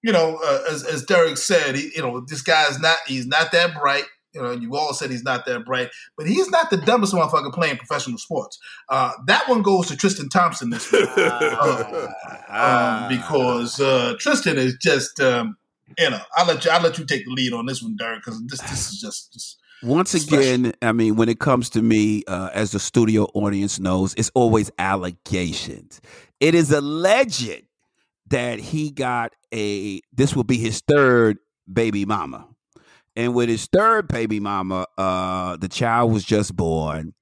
you 0.05 0.13
know, 0.13 0.39
uh, 0.45 0.65
as, 0.71 0.85
as 0.85 1.03
Derek 1.03 1.39
said, 1.39 1.77
he, 1.77 1.91
you 1.97 2.03
know, 2.03 2.21
this 2.21 2.43
guy 2.43 2.69
is 2.69 2.79
not 2.79 2.99
he's 3.07 3.27
not 3.27 3.51
that 3.53 3.75
bright. 3.75 4.05
You 4.35 4.43
know, 4.43 4.51
you 4.51 4.77
all 4.77 4.93
said 4.93 5.11
he's 5.11 5.23
not 5.23 5.47
that 5.47 5.65
bright, 5.65 5.89
but 6.19 6.27
he's 6.27 6.51
not 6.51 6.69
the 6.69 6.77
dumbest 6.77 7.15
motherfucker 7.15 7.55
playing 7.55 7.79
professional 7.79 8.19
sports. 8.19 8.59
Uh, 8.91 9.13
that 9.27 9.49
one 9.49 9.63
goes 9.63 9.87
to 9.87 9.97
Tristan 9.97 10.29
Thompson 10.29 10.69
this 10.69 10.93
week 10.93 11.09
uh, 11.17 12.09
um, 12.49 13.17
because 13.17 13.81
uh, 13.81 14.15
Tristan 14.19 14.59
is 14.59 14.77
just, 14.79 15.21
um, 15.21 15.57
you 15.99 16.11
know, 16.11 16.21
I'll 16.37 16.47
let 16.47 16.65
you, 16.65 16.71
I'll 16.71 16.83
let 16.83 16.99
you 16.99 17.07
take 17.07 17.25
the 17.25 17.31
lead 17.31 17.55
on 17.55 17.65
this 17.65 17.81
one, 17.83 17.97
Derek, 17.97 18.23
because 18.25 18.43
this 18.47 18.61
this 18.61 18.91
is 18.91 19.01
just. 19.01 19.33
just 19.33 19.59
once 19.83 20.15
again, 20.15 20.75
I 20.83 20.93
mean, 20.93 21.17
when 21.17 21.29
it 21.31 21.41
comes 21.41 21.71
to 21.71 21.83
me, 21.83 22.25
uh, 22.27 22.51
as 22.53 22.73
the 22.73 22.81
studio 22.81 23.25
audience 23.35 23.79
knows, 23.79 24.15
it's 24.19 24.31
always 24.35 24.71
allegations. 24.79 26.01
It 26.41 26.55
is 26.55 26.73
alleged 26.73 27.63
that 28.29 28.59
he 28.61 28.91
got 28.91 29.33
a. 29.53 30.01
This 30.13 30.37
will 30.37 30.45
be 30.45 30.59
his 30.59 30.81
third 30.87 31.39
baby 31.73 32.05
mama 32.05 32.49
And 33.17 33.35
with 33.35 33.49
his 33.49 33.67
third 33.67 34.09
baby 34.09 34.41
mama, 34.41 34.87
uh, 34.99 35.57
the 35.57 35.69
child 35.69 36.13
was 36.13 36.25
just 36.25 36.57
born. 36.57 37.15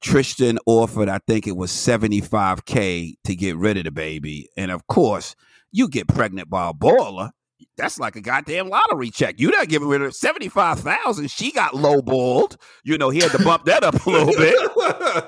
Tristan 0.00 0.58
offered, 0.66 1.08
I 1.08 1.18
think 1.26 1.46
it 1.46 1.56
was 1.56 1.72
75K 1.72 3.14
to 3.24 3.36
get 3.36 3.56
rid 3.56 3.78
of 3.78 3.84
the 3.84 3.90
baby. 3.90 4.48
And 4.56 4.70
of 4.70 4.86
course, 4.86 5.34
you 5.72 5.88
get 5.88 6.08
pregnant 6.08 6.50
by 6.50 6.70
a 6.70 6.74
baller. 6.74 7.30
That's 7.76 7.98
like 7.98 8.16
a 8.16 8.20
goddamn 8.20 8.68
lottery 8.68 9.10
check. 9.10 9.36
You're 9.38 9.52
not 9.52 9.68
giving 9.68 9.88
rid 9.88 10.02
of 10.02 10.14
75,000. 10.14 11.30
She 11.30 11.52
got 11.52 11.74
lowballed. 11.74 12.56
You 12.84 12.98
know, 12.98 13.10
he 13.10 13.20
had 13.20 13.32
to 13.32 13.42
bump 13.42 13.66
that 13.66 13.84
up 13.84 14.06
a 14.06 14.10
little 14.10 14.34
bit. 14.34 14.70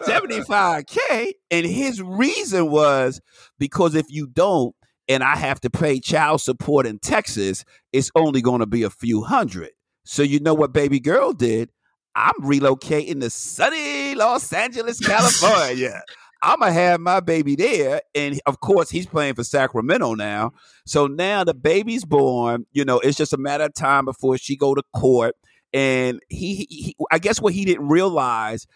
75K. 0.04 1.32
And 1.50 1.66
his 1.66 2.02
reason 2.02 2.70
was 2.70 3.20
because 3.58 3.94
if 3.94 4.06
you 4.10 4.26
don't, 4.28 4.74
and 5.10 5.24
I 5.24 5.34
have 5.36 5.60
to 5.62 5.70
pay 5.70 5.98
child 5.98 6.40
support 6.40 6.86
in 6.86 7.00
Texas, 7.00 7.64
it's 7.92 8.12
only 8.14 8.40
going 8.40 8.60
to 8.60 8.66
be 8.66 8.84
a 8.84 8.90
few 8.90 9.24
hundred. 9.24 9.70
So 10.04 10.22
you 10.22 10.38
know 10.38 10.54
what 10.54 10.72
baby 10.72 11.00
girl 11.00 11.32
did? 11.32 11.70
I'm 12.14 12.34
relocating 12.40 13.20
to 13.20 13.28
sunny 13.28 14.14
Los 14.14 14.52
Angeles, 14.52 15.00
California. 15.06 16.00
I'm 16.42 16.60
gonna 16.60 16.72
have 16.72 17.00
my 17.00 17.20
baby 17.20 17.54
there, 17.54 18.00
and 18.14 18.40
of 18.46 18.60
course 18.60 18.88
he's 18.88 19.06
playing 19.06 19.34
for 19.34 19.44
Sacramento 19.44 20.14
now. 20.14 20.52
So 20.86 21.06
now 21.06 21.44
the 21.44 21.54
baby's 21.54 22.04
born. 22.04 22.64
You 22.72 22.84
know, 22.84 22.98
it's 23.00 23.18
just 23.18 23.34
a 23.34 23.36
matter 23.36 23.64
of 23.64 23.74
time 23.74 24.06
before 24.06 24.38
she 24.38 24.56
go 24.56 24.74
to 24.74 24.82
court. 24.94 25.34
And 25.72 26.20
he, 26.28 26.66
he 26.70 26.96
I 27.12 27.18
guess 27.18 27.40
what 27.42 27.52
he 27.52 27.64
didn't 27.64 27.88
realize, 27.88 28.66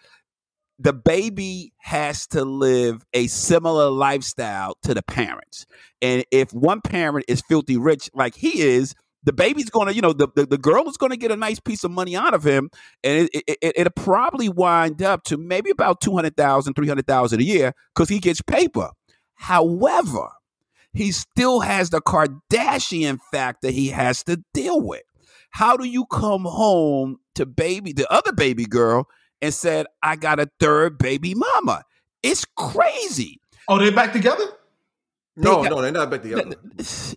the 0.77 0.93
baby 0.93 1.73
has 1.77 2.27
to 2.27 2.43
live 2.43 3.05
a 3.13 3.27
similar 3.27 3.89
lifestyle 3.89 4.75
to 4.83 4.93
the 4.93 5.01
parents. 5.01 5.65
And 6.01 6.25
if 6.31 6.51
one 6.51 6.81
parent 6.81 7.25
is 7.27 7.41
filthy 7.47 7.77
rich 7.77 8.09
like 8.13 8.35
he 8.35 8.61
is, 8.61 8.93
the 9.23 9.33
baby's 9.33 9.69
going 9.69 9.87
to, 9.87 9.93
you 9.93 10.01
know, 10.01 10.13
the, 10.13 10.27
the, 10.35 10.45
the, 10.45 10.57
girl 10.57 10.87
is 10.87 10.97
going 10.97 11.09
to 11.09 11.17
get 11.17 11.31
a 11.31 11.35
nice 11.35 11.59
piece 11.59 11.83
of 11.83 11.91
money 11.91 12.15
out 12.15 12.33
of 12.33 12.43
him. 12.43 12.69
And 13.03 13.27
it, 13.33 13.43
it, 13.47 13.73
it, 13.75 13.83
will 13.85 14.03
probably 14.03 14.49
wind 14.49 15.01
up 15.01 15.23
to 15.23 15.37
maybe 15.37 15.71
about 15.71 15.99
200,000, 16.01 16.73
300,000 16.73 17.39
a 17.39 17.43
year 17.43 17.73
because 17.93 18.09
he 18.09 18.19
gets 18.19 18.41
paper. 18.41 18.91
However, 19.33 20.27
he 20.93 21.11
still 21.11 21.61
has 21.61 21.89
the 21.89 22.01
Kardashian 22.01 23.19
factor 23.31 23.69
he 23.69 23.89
has 23.89 24.23
to 24.25 24.43
deal 24.53 24.79
with. 24.79 25.03
How 25.49 25.75
do 25.75 25.85
you 25.85 26.05
come 26.05 26.43
home 26.43 27.17
to 27.35 27.45
baby, 27.45 27.93
the 27.93 28.11
other 28.11 28.31
baby 28.31 28.65
girl, 28.65 29.07
and 29.45 29.53
said, 29.53 29.85
I 30.01 30.15
got 30.15 30.39
a 30.39 30.49
third 30.59 30.97
baby 30.97 31.35
mama? 31.35 31.83
It's 32.23 32.45
crazy. 32.55 33.39
Oh, 33.67 33.77
they're 33.77 33.91
back 33.91 34.13
together? 34.13 34.45
No, 35.37 35.63
got, 35.63 35.69
no, 35.69 35.81
they're 35.81 35.91
not 35.91 36.09
back 36.09 36.21
together. 36.21 36.55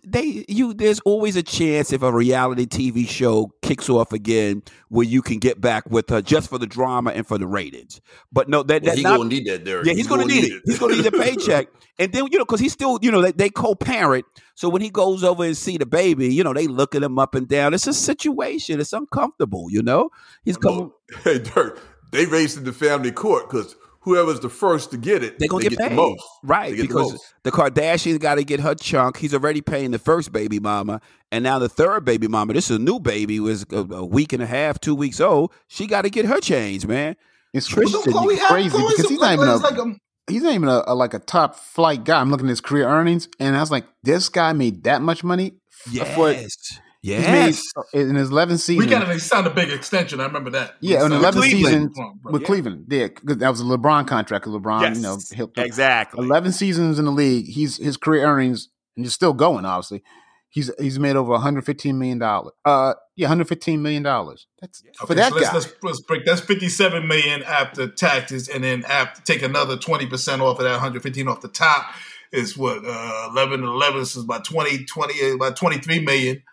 They 0.03 0.43
you 0.49 0.73
there's 0.73 0.99
always 1.01 1.37
a 1.37 1.43
chance 1.43 1.93
if 1.93 2.01
a 2.01 2.11
reality 2.11 2.65
TV 2.65 3.07
show 3.07 3.53
kicks 3.61 3.89
off 3.89 4.11
again 4.11 4.61
where 4.89 5.05
you 5.05 5.21
can 5.21 5.37
get 5.37 5.61
back 5.61 5.89
with 5.89 6.09
her 6.09 6.21
just 6.21 6.49
for 6.49 6.57
the 6.57 6.67
drama 6.67 7.11
and 7.11 7.25
for 7.25 7.37
the 7.37 7.47
ratings. 7.47 8.01
But 8.29 8.49
no, 8.49 8.61
that, 8.63 8.83
well, 8.83 8.95
he's 8.95 9.05
gonna 9.05 9.23
need 9.23 9.45
that, 9.47 9.63
Derek. 9.63 9.85
Yeah, 9.85 9.91
he's, 9.91 9.99
he's 9.99 10.07
gonna, 10.07 10.23
gonna, 10.23 10.33
need 10.33 10.43
it. 10.45 10.51
it. 10.51 10.63
He's 10.65 10.79
gonna 10.79 10.97
need 10.97 11.05
a 11.05 11.11
paycheck, 11.11 11.67
and 11.99 12.11
then 12.11 12.27
you 12.29 12.37
know 12.37 12.43
because 12.43 12.59
he's 12.59 12.73
still 12.73 12.99
you 13.01 13.09
know 13.09 13.21
they, 13.21 13.31
they 13.31 13.49
co-parent. 13.49 14.25
So 14.55 14.67
when 14.67 14.81
he 14.81 14.89
goes 14.89 15.23
over 15.23 15.45
and 15.45 15.55
see 15.55 15.77
the 15.77 15.85
baby, 15.85 16.33
you 16.33 16.43
know 16.43 16.51
they 16.51 16.67
look 16.67 16.95
at 16.95 17.03
him 17.03 17.17
up 17.19 17.35
and 17.35 17.47
down. 17.47 17.73
It's 17.73 17.87
a 17.87 17.93
situation. 17.93 18.81
It's 18.81 18.91
uncomfortable. 18.91 19.71
You 19.71 19.81
know 19.81 20.09
he's 20.43 20.57
coming. 20.57 20.91
Hey, 21.23 21.39
Dirk, 21.39 21.79
they 22.11 22.25
raised 22.25 22.57
in 22.57 22.63
the 22.63 22.73
family 22.73 23.11
court 23.11 23.49
because 23.49 23.75
whoever's 24.01 24.39
the 24.39 24.49
first 24.49 24.91
to 24.91 24.97
get 24.97 25.23
it, 25.23 25.37
they're 25.39 25.47
gonna 25.47 25.63
they 25.63 25.69
get, 25.69 25.77
get, 25.77 25.89
paid. 25.89 25.91
the 25.91 25.95
most. 25.95 26.23
Right. 26.43 26.75
Because 26.75 27.13
the, 27.13 27.19
the 27.43 27.51
Kardashians 27.51 28.19
gotta 28.19 28.43
get 28.43 28.59
her 28.59 28.75
chunk. 28.75 29.17
He's 29.17 29.33
already 29.33 29.61
paying 29.61 29.91
the 29.91 29.99
first 29.99 30.31
baby 30.31 30.59
mama. 30.59 31.01
And 31.31 31.43
now 31.43 31.59
the 31.59 31.69
third 31.69 32.05
baby 32.05 32.27
mama, 32.27 32.53
this 32.53 32.69
is 32.69 32.77
a 32.77 32.79
new 32.79 32.99
baby, 32.99 33.39
was 33.39 33.65
a, 33.71 33.77
a 33.77 34.05
week 34.05 34.33
and 34.33 34.41
a 34.41 34.47
half, 34.47 34.79
two 34.79 34.95
weeks 34.95 35.19
old. 35.19 35.51
She 35.67 35.87
gotta 35.87 36.09
get 36.09 36.25
her 36.25 36.39
change, 36.39 36.85
man. 36.87 37.15
It's 37.53 37.67
Tristan 37.67 38.01
crazy 38.11 38.77
because 38.77 39.09
he's 39.09 39.19
not 39.19 39.33
even 39.33 39.47
a, 39.47 39.55
like 39.57 39.77
a, 39.77 39.95
he's 40.31 40.43
not 40.43 40.53
even 40.53 40.69
a, 40.69 40.83
a, 40.87 40.93
like 40.93 41.13
a 41.13 41.19
top 41.19 41.55
flight 41.55 42.03
guy. 42.03 42.19
I'm 42.19 42.29
looking 42.29 42.45
at 42.45 42.51
his 42.51 42.61
career 42.61 42.87
earnings, 42.87 43.27
and 43.39 43.55
I 43.55 43.59
was 43.59 43.71
like, 43.71 43.85
this 44.03 44.29
guy 44.29 44.53
made 44.53 44.83
that 44.83 45.01
much 45.01 45.23
money. 45.23 45.53
Yes. 45.91 46.13
For, 46.15 46.79
Yes. 47.01 47.63
in 47.93 48.15
his 48.15 48.29
11th 48.29 48.59
season. 48.59 48.77
We 48.77 48.87
got 48.87 49.09
an 49.09 49.19
signed 49.19 49.47
a 49.47 49.51
big 49.51 49.69
extension. 49.69 50.19
I 50.19 50.25
remember 50.25 50.49
that. 50.51 50.75
Yeah, 50.81 51.05
in 51.05 51.11
11th 51.11 51.43
season 51.43 51.93
with 52.25 52.41
yeah. 52.41 52.45
Cleveland. 52.45 52.85
Yeah, 52.89 53.07
because 53.07 53.37
that 53.37 53.49
was 53.49 53.61
a 53.61 53.63
LeBron 53.63 54.07
contract. 54.07 54.45
With 54.45 54.61
LeBron, 54.61 54.81
yes. 54.81 54.97
you 54.97 55.01
know, 55.03 55.17
he'll, 55.33 55.51
exactly. 55.63 56.25
11 56.25 56.51
seasons 56.51 56.99
in 56.99 57.05
the 57.05 57.11
league. 57.11 57.47
He's 57.47 57.77
his 57.77 57.95
career 57.95 58.25
earnings 58.25 58.69
and 58.95 59.05
he's 59.05 59.13
still 59.13 59.33
going. 59.33 59.65
Obviously, 59.65 60.03
he's 60.49 60.71
he's 60.77 60.99
made 60.99 61.15
over 61.15 61.31
115 61.31 61.97
million 61.97 62.19
dollars. 62.19 62.53
Uh, 62.65 62.95
yeah, 63.15 63.25
115 63.27 63.81
million 63.81 64.03
dollars. 64.03 64.47
That's 64.59 64.83
okay, 64.83 65.07
for 65.07 65.15
that 65.15 65.29
so 65.29 65.35
let's, 65.35 65.47
guy. 65.47 65.53
Let's, 65.53 65.73
let's 65.83 66.01
break. 66.01 66.25
That's 66.25 66.41
57 66.41 67.07
million 67.07 67.43
after 67.43 67.87
taxes, 67.87 68.49
and 68.49 68.63
then 68.63 68.83
after 68.85 69.21
take 69.21 69.41
another 69.41 69.77
20 69.77 70.07
percent 70.07 70.41
off 70.41 70.59
of 70.59 70.65
that 70.65 70.71
115 70.71 71.27
off 71.29 71.41
the 71.41 71.47
top 71.47 71.93
is 72.31 72.57
what 72.57 72.83
uh, 72.85 73.29
11 73.31 73.63
11 73.63 74.01
is 74.01 74.17
about 74.17 74.43
20 74.43 74.85
20 74.85 75.31
about 75.31 75.55
23 75.55 75.99
million 76.05 76.43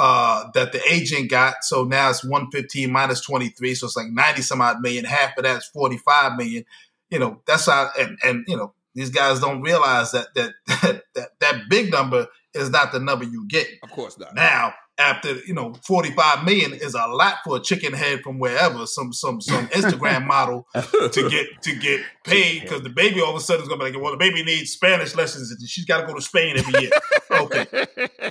uh, 0.00 0.50
that 0.54 0.72
the 0.72 0.80
agent 0.90 1.28
got. 1.30 1.62
So 1.62 1.84
now 1.84 2.08
it's 2.08 2.24
115 2.24 2.90
minus 2.90 3.20
23. 3.20 3.74
So 3.74 3.86
it's 3.86 3.96
like 3.96 4.08
90 4.08 4.40
some 4.40 4.62
odd 4.62 4.80
million. 4.80 5.04
Half 5.04 5.36
of 5.36 5.44
that's 5.44 5.66
45 5.68 6.36
million. 6.38 6.64
You 7.10 7.18
know, 7.18 7.42
that's 7.46 7.66
how, 7.66 7.90
and, 7.98 8.18
and, 8.24 8.44
you 8.48 8.56
know, 8.56 8.72
these 8.94 9.10
guys 9.10 9.40
don't 9.40 9.60
realize 9.60 10.12
that, 10.12 10.28
that, 10.34 10.52
that, 10.66 11.02
that, 11.14 11.28
that 11.40 11.62
big 11.68 11.90
number 11.90 12.28
is 12.54 12.70
not 12.70 12.92
the 12.92 12.98
number 12.98 13.26
you 13.26 13.46
get. 13.46 13.66
Of 13.82 13.90
course 13.90 14.18
not. 14.18 14.34
Now, 14.34 14.72
after 15.00 15.34
you 15.46 15.54
know 15.54 15.72
45 15.86 16.44
million 16.44 16.74
is 16.74 16.94
a 16.94 17.06
lot 17.06 17.36
for 17.44 17.56
a 17.56 17.60
chicken 17.60 17.92
head 17.94 18.20
from 18.20 18.38
wherever 18.38 18.86
some 18.86 19.12
some 19.12 19.40
some 19.40 19.66
instagram 19.68 20.26
model 20.26 20.66
to 20.74 21.28
get 21.30 21.46
to 21.62 21.74
get 21.76 22.02
paid 22.24 22.62
because 22.62 22.82
the 22.82 22.90
baby 22.90 23.20
all 23.20 23.30
of 23.30 23.36
a 23.36 23.40
sudden 23.40 23.62
is 23.62 23.68
gonna 23.68 23.82
be 23.82 23.90
like 23.90 24.00
well 24.00 24.12
the 24.12 24.18
baby 24.18 24.44
needs 24.44 24.70
spanish 24.70 25.14
lessons 25.14 25.50
and 25.50 25.68
she's 25.68 25.86
got 25.86 26.02
to 26.02 26.06
go 26.06 26.14
to 26.14 26.20
spain 26.20 26.56
every 26.58 26.82
year 26.82 26.90
okay 27.40 27.66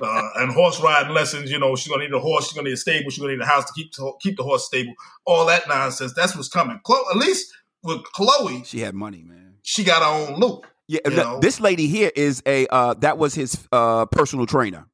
uh, 0.02 0.30
and 0.38 0.52
horse 0.52 0.80
riding 0.82 1.14
lessons 1.14 1.52
you 1.52 1.60
know 1.60 1.76
she's 1.76 1.92
gonna 1.92 2.04
need 2.04 2.14
a 2.14 2.20
horse 2.20 2.46
she's 2.46 2.54
gonna 2.54 2.68
need 2.68 2.74
a 2.74 2.78
stable 2.78 3.10
she's 3.10 3.20
gonna 3.20 3.34
need 3.34 3.42
a 3.42 3.46
house 3.46 3.66
to 3.66 3.74
keep 3.74 3.92
to 3.92 4.14
keep 4.22 4.38
the 4.38 4.44
horse 4.44 4.66
stable 4.66 4.94
all 5.26 5.46
that 5.46 5.68
nonsense 5.68 6.14
that's 6.14 6.36
what's 6.36 6.50
coming 6.50 6.80
Khloé, 6.86 7.02
at 7.12 7.18
least 7.18 7.54
with 7.84 8.04
Khloé 8.16 8.66
she 8.66 8.80
had 8.80 8.96
money 8.96 9.24
man 9.24 9.56
she 9.64 9.84
got 9.84 10.02
her 10.02 10.32
own 10.32 10.40
loop 10.40 10.66
yeah, 10.90 11.38
this 11.40 11.60
lady 11.60 11.86
here 11.88 12.12
is 12.16 12.42
a 12.48 12.66
uh, 12.68 12.96
that 12.96 13.20
was 13.20 13.36
his 13.36 13.56
uh, 13.72 14.08
personal 14.08 14.48
trainer. 14.48 14.88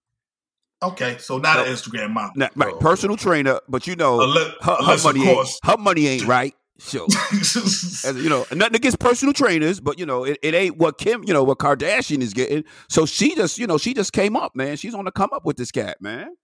Okay, 0.83 1.17
so 1.19 1.37
not 1.37 1.57
an 1.57 1.73
Instagram 1.73 2.11
model. 2.11 2.33
Not, 2.35 2.51
right, 2.55 2.73
oh. 2.73 2.77
personal 2.79 3.15
trainer, 3.15 3.61
but 3.69 3.87
you 3.87 3.95
know, 3.95 4.19
unless, 4.19 4.51
her, 4.61 4.75
her 4.75 4.97
money 5.03 5.25
ain't, 5.25 5.49
her 5.63 5.77
money 5.77 6.07
ain't 6.07 6.25
right. 6.27 6.53
So, 6.77 7.05
As, 7.31 8.15
you 8.17 8.29
know, 8.29 8.45
nothing 8.51 8.75
against 8.75 8.99
personal 8.99 9.33
trainers, 9.33 9.79
but 9.79 9.97
you 9.97 10.05
know, 10.05 10.25
it, 10.25 10.37
it, 10.41 10.53
ain't 10.53 10.77
what 10.77 10.97
Kim, 10.97 11.23
you 11.23 11.33
know, 11.33 11.43
what 11.43 11.57
Kardashian 11.57 12.21
is 12.21 12.33
getting. 12.33 12.65
So 12.89 13.05
she 13.05 13.33
just, 13.35 13.57
you 13.57 13.65
know, 13.65 13.77
she 13.77 13.93
just 13.93 14.11
came 14.11 14.35
up, 14.35 14.55
man. 14.55 14.75
She's 14.75 14.93
on 14.93 15.05
the 15.05 15.11
come 15.11 15.29
up 15.33 15.45
with 15.45 15.55
this 15.55 15.71
cat, 15.71 16.01
man. 16.01 16.35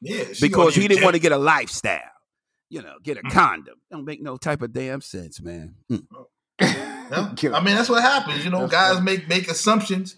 Yeah, 0.00 0.24
because 0.40 0.74
he 0.74 0.86
didn't 0.86 1.02
want 1.02 1.14
to 1.14 1.20
get 1.20 1.32
a 1.32 1.38
lifestyle. 1.38 2.00
You 2.68 2.82
know, 2.82 2.94
get 3.02 3.18
a 3.18 3.22
mm. 3.22 3.32
condom. 3.32 3.74
Don't 3.90 4.04
make 4.04 4.22
no 4.22 4.36
type 4.36 4.62
of 4.62 4.72
damn 4.72 5.00
sense, 5.00 5.40
man. 5.40 5.74
Mm. 5.90 6.06
Yeah. 6.60 7.06
I 7.52 7.60
mean, 7.60 7.74
that's 7.74 7.88
what 7.88 8.02
happens. 8.02 8.44
You 8.44 8.50
know, 8.50 8.60
that's 8.60 8.72
guys 8.72 8.94
funny. 8.94 9.04
make 9.04 9.28
make 9.28 9.50
assumptions 9.50 10.14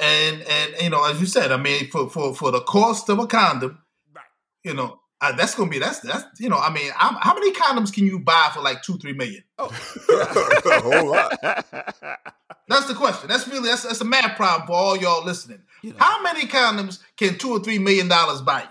and 0.00 0.42
and 0.42 0.74
you 0.80 0.90
know, 0.90 1.04
as 1.04 1.20
you 1.20 1.26
said, 1.26 1.52
I 1.52 1.56
mean, 1.56 1.88
for 1.90 2.08
for 2.10 2.34
for 2.34 2.50
the 2.50 2.60
cost 2.60 3.08
of 3.08 3.18
a 3.18 3.26
condom, 3.26 3.78
right. 4.14 4.24
you 4.62 4.74
know, 4.74 5.00
uh, 5.20 5.32
that's 5.32 5.54
gonna 5.54 5.70
be 5.70 5.78
that's 5.78 6.00
that's 6.00 6.24
you 6.38 6.48
know, 6.48 6.58
I 6.58 6.72
mean, 6.72 6.90
I'm, 6.98 7.14
how 7.20 7.34
many 7.34 7.52
condoms 7.52 7.92
can 7.92 8.04
you 8.04 8.18
buy 8.18 8.50
for 8.52 8.60
like 8.60 8.82
two 8.82 8.98
three 8.98 9.14
million? 9.14 9.42
Oh, 9.58 9.68
a 10.70 10.80
whole 10.80 11.10
lot. 11.10 11.38
That's 12.68 12.86
the 12.86 12.94
question. 12.94 13.28
That's 13.28 13.48
really 13.48 13.68
that's 13.68 13.84
that's 13.84 14.00
a 14.00 14.04
math 14.04 14.36
problem 14.36 14.66
for 14.66 14.74
all 14.74 14.96
y'all 14.96 15.24
listening. 15.24 15.60
You 15.82 15.92
know. 15.92 15.98
How 16.00 16.22
many 16.22 16.46
condoms 16.46 16.98
can 17.16 17.38
two 17.38 17.50
or 17.50 17.60
three 17.60 17.78
million 17.78 18.08
dollars 18.08 18.42
buy 18.42 18.62
you? 18.62 18.68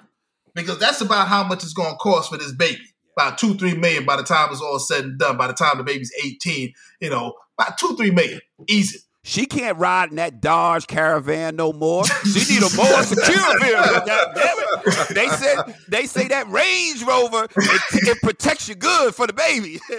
Because 0.54 0.78
that's 0.80 1.02
about 1.02 1.28
how 1.28 1.44
much 1.44 1.64
it's 1.64 1.74
gonna 1.74 1.96
cost 1.96 2.30
for 2.30 2.38
this 2.38 2.52
baby. 2.52 2.84
About 3.18 3.38
two 3.38 3.56
three 3.56 3.76
million 3.76 4.06
by 4.06 4.18
the 4.18 4.24
time 4.24 4.50
it's 4.52 4.62
all 4.62 4.78
said 4.78 5.04
and 5.04 5.18
done. 5.18 5.38
By 5.38 5.48
the 5.48 5.54
time 5.54 5.78
the 5.78 5.84
baby's 5.84 6.14
eighteen, 6.24 6.74
you 7.00 7.10
know, 7.10 7.34
about 7.58 7.78
two 7.78 7.96
three 7.96 8.12
million, 8.12 8.42
easy. 8.68 9.00
She 9.28 9.48
can't 9.48 9.80
ride 9.80 10.12
in 10.12 10.18
that 10.18 10.40
Dodge 10.40 10.86
Caravan 10.86 11.56
no 11.56 11.74
more. 11.74 12.06
She 12.06 12.54
need 12.54 12.62
a 12.62 12.76
more 12.76 13.02
secure 13.04 13.60
vehicle. 13.60 15.16
They 15.16 15.28
said 15.30 15.76
they 15.88 16.06
say 16.06 16.28
that 16.28 16.48
Range 16.48 17.02
Rover 17.02 17.46
it, 17.46 17.82
it 18.08 18.22
protects 18.22 18.70
you 18.70 18.76
good 18.76 19.16
for 19.16 19.26
the 19.26 19.34
baby. 19.34 19.80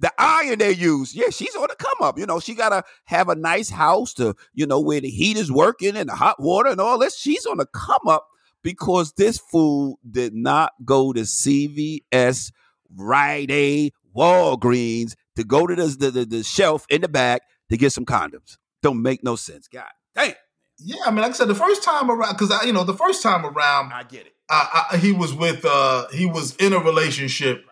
the 0.00 0.10
iron 0.16 0.58
they 0.58 0.72
use, 0.72 1.14
yeah, 1.14 1.28
she's 1.28 1.54
on 1.54 1.66
the 1.68 1.76
come 1.76 1.98
up. 2.00 2.18
You 2.18 2.24
know, 2.24 2.40
she 2.40 2.54
gotta 2.54 2.82
have 3.04 3.28
a 3.28 3.34
nice 3.34 3.68
house 3.68 4.14
to, 4.14 4.34
you 4.54 4.66
know, 4.66 4.80
where 4.80 5.02
the 5.02 5.10
heat 5.10 5.36
is 5.36 5.52
working 5.52 5.94
and 5.94 6.08
the 6.08 6.14
hot 6.14 6.40
water 6.40 6.70
and 6.70 6.80
all 6.80 6.98
this. 6.98 7.18
She's 7.18 7.44
on 7.44 7.58
the 7.58 7.66
come 7.66 8.08
up 8.08 8.26
because 8.62 9.12
this 9.18 9.36
fool 9.36 9.98
did 10.10 10.34
not 10.34 10.72
go 10.82 11.12
to 11.12 11.20
CVS, 11.20 12.52
Rite 12.96 13.50
Aid, 13.50 13.92
Walgreens 14.16 15.14
to 15.36 15.44
go 15.44 15.66
to 15.66 15.74
the, 15.74 16.10
the, 16.10 16.24
the 16.24 16.42
shelf 16.42 16.86
in 16.88 17.02
the 17.02 17.08
back 17.08 17.42
to 17.70 17.76
get 17.76 17.90
some 17.92 18.04
condoms. 18.04 18.58
Don't 18.82 19.02
make 19.02 19.24
no 19.24 19.36
sense. 19.36 19.68
God 19.68 19.84
damn. 20.14 20.34
Yeah, 20.78 20.96
I 21.06 21.10
mean, 21.10 21.22
like 21.22 21.30
I 21.30 21.34
said, 21.34 21.48
the 21.48 21.54
first 21.54 21.82
time 21.82 22.10
around, 22.10 22.34
because 22.34 22.50
I, 22.50 22.64
you 22.64 22.72
know, 22.72 22.84
the 22.84 22.94
first 22.94 23.22
time 23.22 23.46
around, 23.46 23.92
I 23.92 24.02
get 24.02 24.26
it. 24.26 24.34
I, 24.48 24.86
I, 24.92 24.96
he 24.98 25.10
was 25.10 25.34
with 25.34 25.64
uh 25.64 26.06
he 26.08 26.26
was 26.26 26.54
in 26.56 26.72
a 26.72 26.78
relationship 26.78 27.64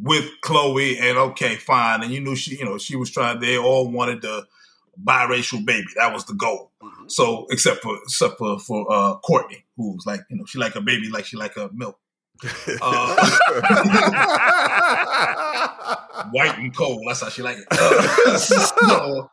with 0.00 0.24
Khloé, 0.44 1.00
and 1.00 1.18
okay, 1.18 1.56
fine, 1.56 2.02
and 2.02 2.12
you 2.12 2.20
knew 2.20 2.36
she, 2.36 2.56
you 2.56 2.64
know, 2.64 2.78
she 2.78 2.96
was 2.96 3.10
trying. 3.10 3.40
They 3.40 3.58
all 3.58 3.90
wanted 3.90 4.22
the 4.22 4.46
biracial 5.02 5.64
baby. 5.64 5.88
That 5.96 6.12
was 6.12 6.24
the 6.24 6.34
goal. 6.34 6.70
Mm-hmm. 6.82 7.08
So 7.08 7.46
except 7.50 7.82
for 7.82 7.96
except 8.04 8.38
for 8.38 8.58
for 8.58 8.86
uh, 8.90 9.16
Kourtney, 9.24 9.64
who's 9.76 10.06
like 10.06 10.20
you 10.30 10.36
know 10.36 10.44
she 10.44 10.58
like 10.58 10.76
a 10.76 10.80
baby 10.80 11.08
like 11.10 11.24
she 11.24 11.36
like 11.36 11.56
a 11.56 11.70
milk. 11.72 11.98
Uh, 12.82 13.16
white 16.30 16.58
and 16.58 16.76
cold. 16.76 17.02
That's 17.06 17.22
how 17.22 17.28
she 17.28 17.42
like 17.42 17.58
it. 17.58 17.66
Uh, 17.70 18.38
so, 18.38 19.30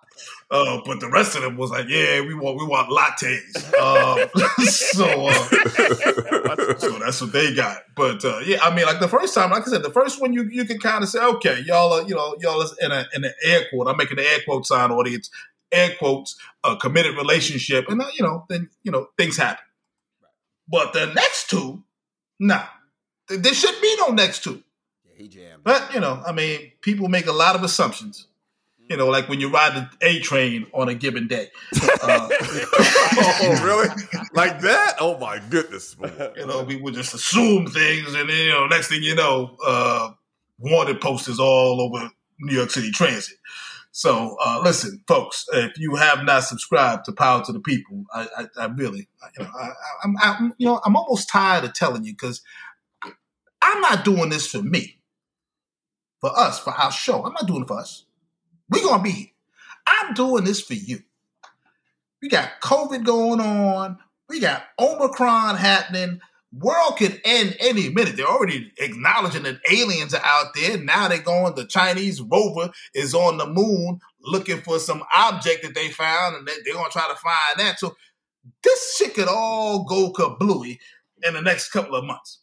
uh, 0.52 0.82
but 0.86 1.00
the 1.00 1.10
rest 1.10 1.36
of 1.36 1.42
them 1.42 1.58
was 1.58 1.72
like, 1.72 1.88
yeah, 1.88 2.22
we 2.22 2.34
want 2.34 2.58
we 2.58 2.66
want 2.66 2.90
lattes. 2.90 3.56
Um, 3.80 4.30
so, 4.66 5.28
uh, 5.28 6.78
so 6.78 7.00
that's 7.00 7.22
what 7.22 7.32
they 7.34 7.54
got. 7.54 7.80
But 7.96 8.24
uh, 8.24 8.40
yeah, 8.46 8.60
I 8.62 8.74
mean, 8.76 8.86
like 8.86 9.00
the 9.00 9.08
first 9.08 9.34
time, 9.34 9.52
like 9.52 9.68
I 9.68 9.72
said, 9.72 9.84
the 9.84 9.92
first 9.92 10.22
one 10.22 10.34
you 10.34 10.44
you 10.44 10.66
can 10.66 10.80
kind 10.80 11.04
of 11.04 11.10
say, 11.10 11.24
okay, 11.24 11.62
y'all 11.66 11.94
are 11.94 12.04
you 12.08 12.16
know 12.16 12.36
y'all 12.40 12.62
is 12.62 12.76
in 12.82 12.92
a 12.92 13.06
in 13.14 13.24
an 13.24 13.34
air 13.44 13.66
quote. 13.70 13.88
I'm 13.88 13.98
making 13.98 14.18
the 14.18 14.28
air 14.28 14.40
quote 14.46 14.66
sign, 14.66 14.92
audience. 14.92 15.30
Air 15.72 15.96
quotes, 15.98 16.38
a 16.64 16.76
committed 16.76 17.18
relationship, 17.18 17.90
and 17.90 18.00
uh, 18.00 18.06
you 18.16 18.24
know, 18.24 18.46
then 18.48 18.70
you 18.84 18.92
know 18.92 19.08
things 19.18 19.38
happen. 19.38 19.66
But 20.68 20.94
the 20.94 21.08
next 21.08 21.50
two, 21.50 21.84
nah, 22.40 22.64
there 23.28 23.54
should 23.54 23.82
be 23.82 23.96
no 24.00 24.10
next 24.10 24.44
two. 24.44 24.64
Yeah, 25.06 25.12
he 25.16 25.28
jammed. 25.28 25.64
But 25.64 25.94
you 25.94 26.00
know, 26.00 26.22
I 26.26 26.32
mean, 26.32 26.72
people 26.82 27.08
make 27.08 27.28
a 27.28 27.32
lot 27.32 27.56
of 27.56 27.64
assumptions. 27.64 28.28
You 28.90 28.98
know, 28.98 29.08
like 29.08 29.30
when 29.30 29.40
you 29.40 29.50
ride 29.50 29.76
the 29.76 30.08
A 30.08 30.20
train 30.20 30.68
on 30.74 30.90
a 30.90 30.94
given 30.94 31.28
day. 31.28 31.50
Uh, 31.82 32.30
oh, 32.42 33.62
really? 33.64 33.90
Like 34.34 34.60
that? 34.62 34.96
Oh 35.00 35.18
my 35.18 35.42
goodness! 35.50 35.96
You 36.36 36.46
know, 36.46 36.64
we 36.64 36.76
would 36.76 36.94
just 36.94 37.14
assume 37.14 37.68
things, 37.68 38.14
and 38.14 38.30
then 38.30 38.38
you 38.38 38.50
know, 38.50 38.68
next 38.68 38.90
thing 38.90 39.02
you 39.02 39.16
know, 39.16 39.56
uh, 39.66 40.12
wanted 40.60 41.00
posters 41.00 41.40
all 41.40 41.82
over 41.82 42.10
New 42.40 42.56
York 42.56 42.72
City 42.72 42.92
Transit. 42.92 43.38
So 43.96 44.38
uh, 44.44 44.60
listen, 44.64 45.04
folks, 45.08 45.46
if 45.54 45.78
you 45.78 45.96
have 45.96 46.24
not 46.24 46.44
subscribed 46.44 47.06
to 47.06 47.12
Powell 47.12 47.44
to 47.44 47.54
the 47.54 47.60
People, 47.60 48.06
I, 48.12 48.28
I, 48.38 48.64
I 48.64 48.66
really, 48.66 49.08
you 49.38 49.44
know, 49.44 49.52
I, 49.56 49.70
am 50.04 50.16
I'm, 50.20 50.54
you 50.58 50.66
know, 50.66 50.82
I'm 50.84 50.96
almost 50.96 51.30
tired 51.30 51.64
of 51.64 51.74
telling 51.76 52.04
you 52.04 52.14
because 52.14 52.42
I'm 53.64 53.80
not 53.82 54.04
doing 54.04 54.30
this 54.30 54.46
for 54.48 54.62
me, 54.62 54.98
for 56.20 56.38
us, 56.38 56.60
for 56.60 56.72
our 56.72 56.92
show. 56.92 57.24
I'm 57.24 57.34
not 57.34 57.48
doing 57.48 57.62
it 57.64 57.68
for 57.68 57.80
us. 57.80 58.06
We're 58.70 58.84
gonna 58.84 59.02
be 59.02 59.12
here. 59.12 59.28
I'm 59.88 60.14
doing 60.14 60.44
this 60.44 60.62
for 60.62 60.74
you. 60.74 61.00
We 62.22 62.28
got 62.28 62.62
COVID 62.62 63.06
going 63.06 63.40
on. 63.40 63.98
We 64.28 64.42
got 64.42 64.64
Omicron 64.80 65.56
happening. 65.56 66.20
World 66.52 66.98
could 66.98 67.22
end 67.26 67.56
any 67.60 67.90
minute. 67.90 68.16
They're 68.16 68.28
already 68.28 68.72
acknowledging 68.80 69.44
that 69.44 69.60
aliens 69.72 70.14
are 70.14 70.22
out 70.24 70.54
there. 70.56 70.78
Now 70.78 71.08
they're 71.08 71.20
going. 71.20 71.56
The 71.56 71.66
Chinese 71.66 72.22
rover 72.22 72.72
is 72.94 73.14
on 73.14 73.38
the 73.38 73.48
moon 73.48 74.00
looking 74.22 74.62
for 74.62 74.80
some 74.80 75.04
object 75.16 75.64
that 75.64 75.74
they 75.74 75.90
found, 75.90 76.36
and 76.36 76.48
they're 76.48 76.74
gonna 76.74 76.90
try 76.90 77.08
to 77.08 77.16
find 77.16 77.60
that. 77.60 77.80
So 77.80 77.96
this 78.62 78.98
shit 78.98 79.16
could 79.16 79.30
all 79.30 79.86
go 79.86 80.12
kablooey 80.12 80.80
in 81.24 81.34
the 81.34 81.42
next 81.42 81.70
couple 81.70 81.96
of 81.96 82.04
months 82.04 82.43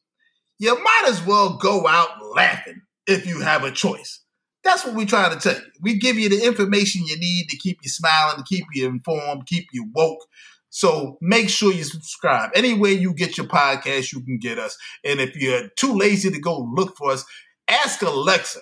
you 0.61 0.75
might 0.75 1.05
as 1.07 1.25
well 1.25 1.57
go 1.57 1.89
out 1.89 2.11
laughing 2.37 2.83
if 3.07 3.27
you 3.27 3.41
have 3.41 3.65
a 3.65 3.71
choice. 3.73 4.21
That's 4.63 4.85
what 4.85 4.95
we 4.95 5.07
try 5.07 5.33
to 5.33 5.41
tell 5.41 5.55
you. 5.55 5.71
We 5.81 5.99
give 5.99 6.19
you 6.19 6.29
the 6.29 6.45
information 6.45 7.07
you 7.07 7.19
need 7.19 7.49
to 7.49 7.57
keep 7.57 7.79
you 7.83 7.89
smiling, 7.89 8.37
to 8.37 8.45
keep 8.45 8.67
you 8.75 8.87
informed, 8.87 9.47
keep 9.47 9.69
you 9.73 9.91
woke. 9.95 10.21
So 10.69 11.17
make 11.23 11.49
sure 11.49 11.73
you 11.73 11.83
subscribe. 11.83 12.51
Anywhere 12.55 12.93
you 12.93 13.15
get 13.15 13.39
your 13.39 13.47
podcast, 13.47 14.13
you 14.13 14.23
can 14.23 14.39
get 14.39 14.59
us. 14.59 14.77
And 15.03 15.19
if 15.19 15.35
you're 15.35 15.71
too 15.77 15.95
lazy 15.95 16.31
to 16.31 16.39
go 16.39 16.71
look 16.77 16.95
for 16.95 17.11
us, 17.11 17.25
ask 17.67 18.03
Alexa 18.03 18.61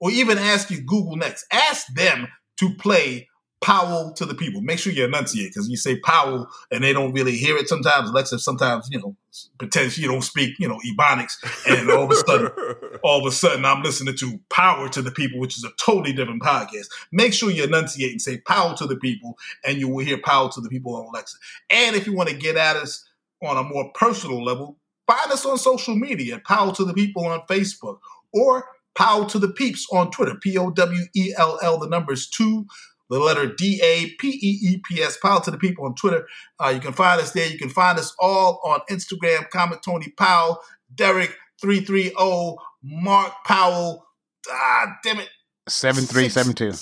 or 0.00 0.12
even 0.12 0.38
ask 0.38 0.70
your 0.70 0.82
Google 0.82 1.16
Nest. 1.16 1.44
Ask 1.52 1.88
them 1.94 2.28
to 2.60 2.72
play 2.76 3.28
Powell 3.62 4.12
to 4.14 4.26
the 4.26 4.34
people. 4.34 4.60
Make 4.60 4.80
sure 4.80 4.92
you 4.92 5.04
enunciate 5.04 5.50
because 5.50 5.68
you 5.68 5.76
say 5.76 5.98
Powell 6.00 6.48
and 6.70 6.82
they 6.82 6.92
don't 6.92 7.12
really 7.12 7.36
hear 7.36 7.56
it 7.56 7.68
sometimes. 7.68 8.10
Alexa 8.10 8.40
sometimes, 8.40 8.88
you 8.90 8.98
know, 8.98 9.16
pretends 9.56 9.96
you 9.96 10.08
don't 10.08 10.22
speak, 10.22 10.56
you 10.58 10.68
know, 10.68 10.78
Ebonics. 10.84 11.34
And 11.66 11.88
all 11.90 12.04
of 12.04 12.10
a 12.10 12.16
sudden, 12.16 12.50
all 13.04 13.20
of 13.20 13.26
a 13.26 13.34
sudden 13.34 13.64
I'm 13.64 13.82
listening 13.82 14.16
to 14.16 14.40
Power 14.50 14.88
to 14.88 15.00
the 15.00 15.12
People, 15.12 15.38
which 15.38 15.56
is 15.56 15.64
a 15.64 15.70
totally 15.80 16.12
different 16.12 16.42
podcast. 16.42 16.88
Make 17.12 17.32
sure 17.32 17.50
you 17.50 17.62
enunciate 17.62 18.10
and 18.10 18.20
say 18.20 18.38
Powell 18.38 18.74
to 18.74 18.86
the 18.86 18.96
people 18.96 19.38
and 19.64 19.78
you 19.78 19.88
will 19.88 20.04
hear 20.04 20.18
Powell 20.18 20.48
to 20.50 20.60
the 20.60 20.68
people 20.68 20.96
on 20.96 21.06
Alexa. 21.06 21.36
And 21.70 21.94
if 21.94 22.06
you 22.06 22.14
want 22.14 22.28
to 22.30 22.36
get 22.36 22.56
at 22.56 22.76
us 22.76 23.08
on 23.42 23.56
a 23.56 23.62
more 23.62 23.92
personal 23.94 24.44
level, 24.44 24.76
find 25.06 25.30
us 25.30 25.46
on 25.46 25.56
social 25.56 25.94
media, 25.94 26.40
Powell 26.44 26.72
to 26.72 26.84
the 26.84 26.94
People 26.94 27.26
on 27.26 27.42
Facebook 27.48 27.98
or 28.32 28.66
Powell 28.94 29.26
to 29.26 29.38
the 29.38 29.48
Peeps 29.48 29.86
on 29.92 30.10
Twitter, 30.10 30.34
P 30.34 30.58
O 30.58 30.70
W 30.70 31.04
E 31.14 31.32
L 31.38 31.58
L, 31.62 31.78
the 31.78 31.88
numbers 31.88 32.28
two 32.28 32.66
the 33.12 33.18
letter 33.18 33.46
D 33.46 33.78
A 33.84 34.06
P 34.18 34.28
E 34.28 34.68
E 34.70 34.80
P 34.88 35.02
S. 35.02 35.18
Powell 35.18 35.42
to 35.42 35.50
the 35.50 35.58
people 35.58 35.84
on 35.84 35.94
Twitter. 35.94 36.26
Uh, 36.58 36.70
you 36.70 36.80
can 36.80 36.94
find 36.94 37.20
us 37.20 37.32
there. 37.32 37.46
You 37.46 37.58
can 37.58 37.68
find 37.68 37.98
us 37.98 38.14
all 38.18 38.58
on 38.64 38.80
Instagram. 38.90 39.48
Comment 39.50 39.80
Tony 39.82 40.08
Powell, 40.18 40.60
Derek 40.94 41.36
three 41.60 41.84
three 41.84 42.08
zero, 42.08 42.56
Mark 42.82 43.32
Powell. 43.46 44.06
Ah, 44.50 44.96
damn 45.04 45.20
it. 45.20 45.28
Seven 45.68 46.04
three 46.04 46.30
seven 46.30 46.54
two. 46.54 46.72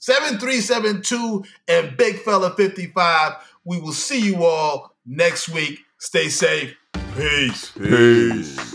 Seven 0.00 0.38
three 0.40 0.60
seven 0.60 1.00
two 1.00 1.44
and 1.68 1.96
Big 1.96 2.16
Fella 2.18 2.54
fifty 2.56 2.86
five. 2.86 3.34
We 3.64 3.80
will 3.80 3.92
see 3.92 4.20
you 4.20 4.44
all 4.44 4.96
next 5.06 5.48
week. 5.48 5.78
Stay 5.98 6.28
safe. 6.28 6.74
Peace. 7.14 7.70
Peace. 7.70 8.67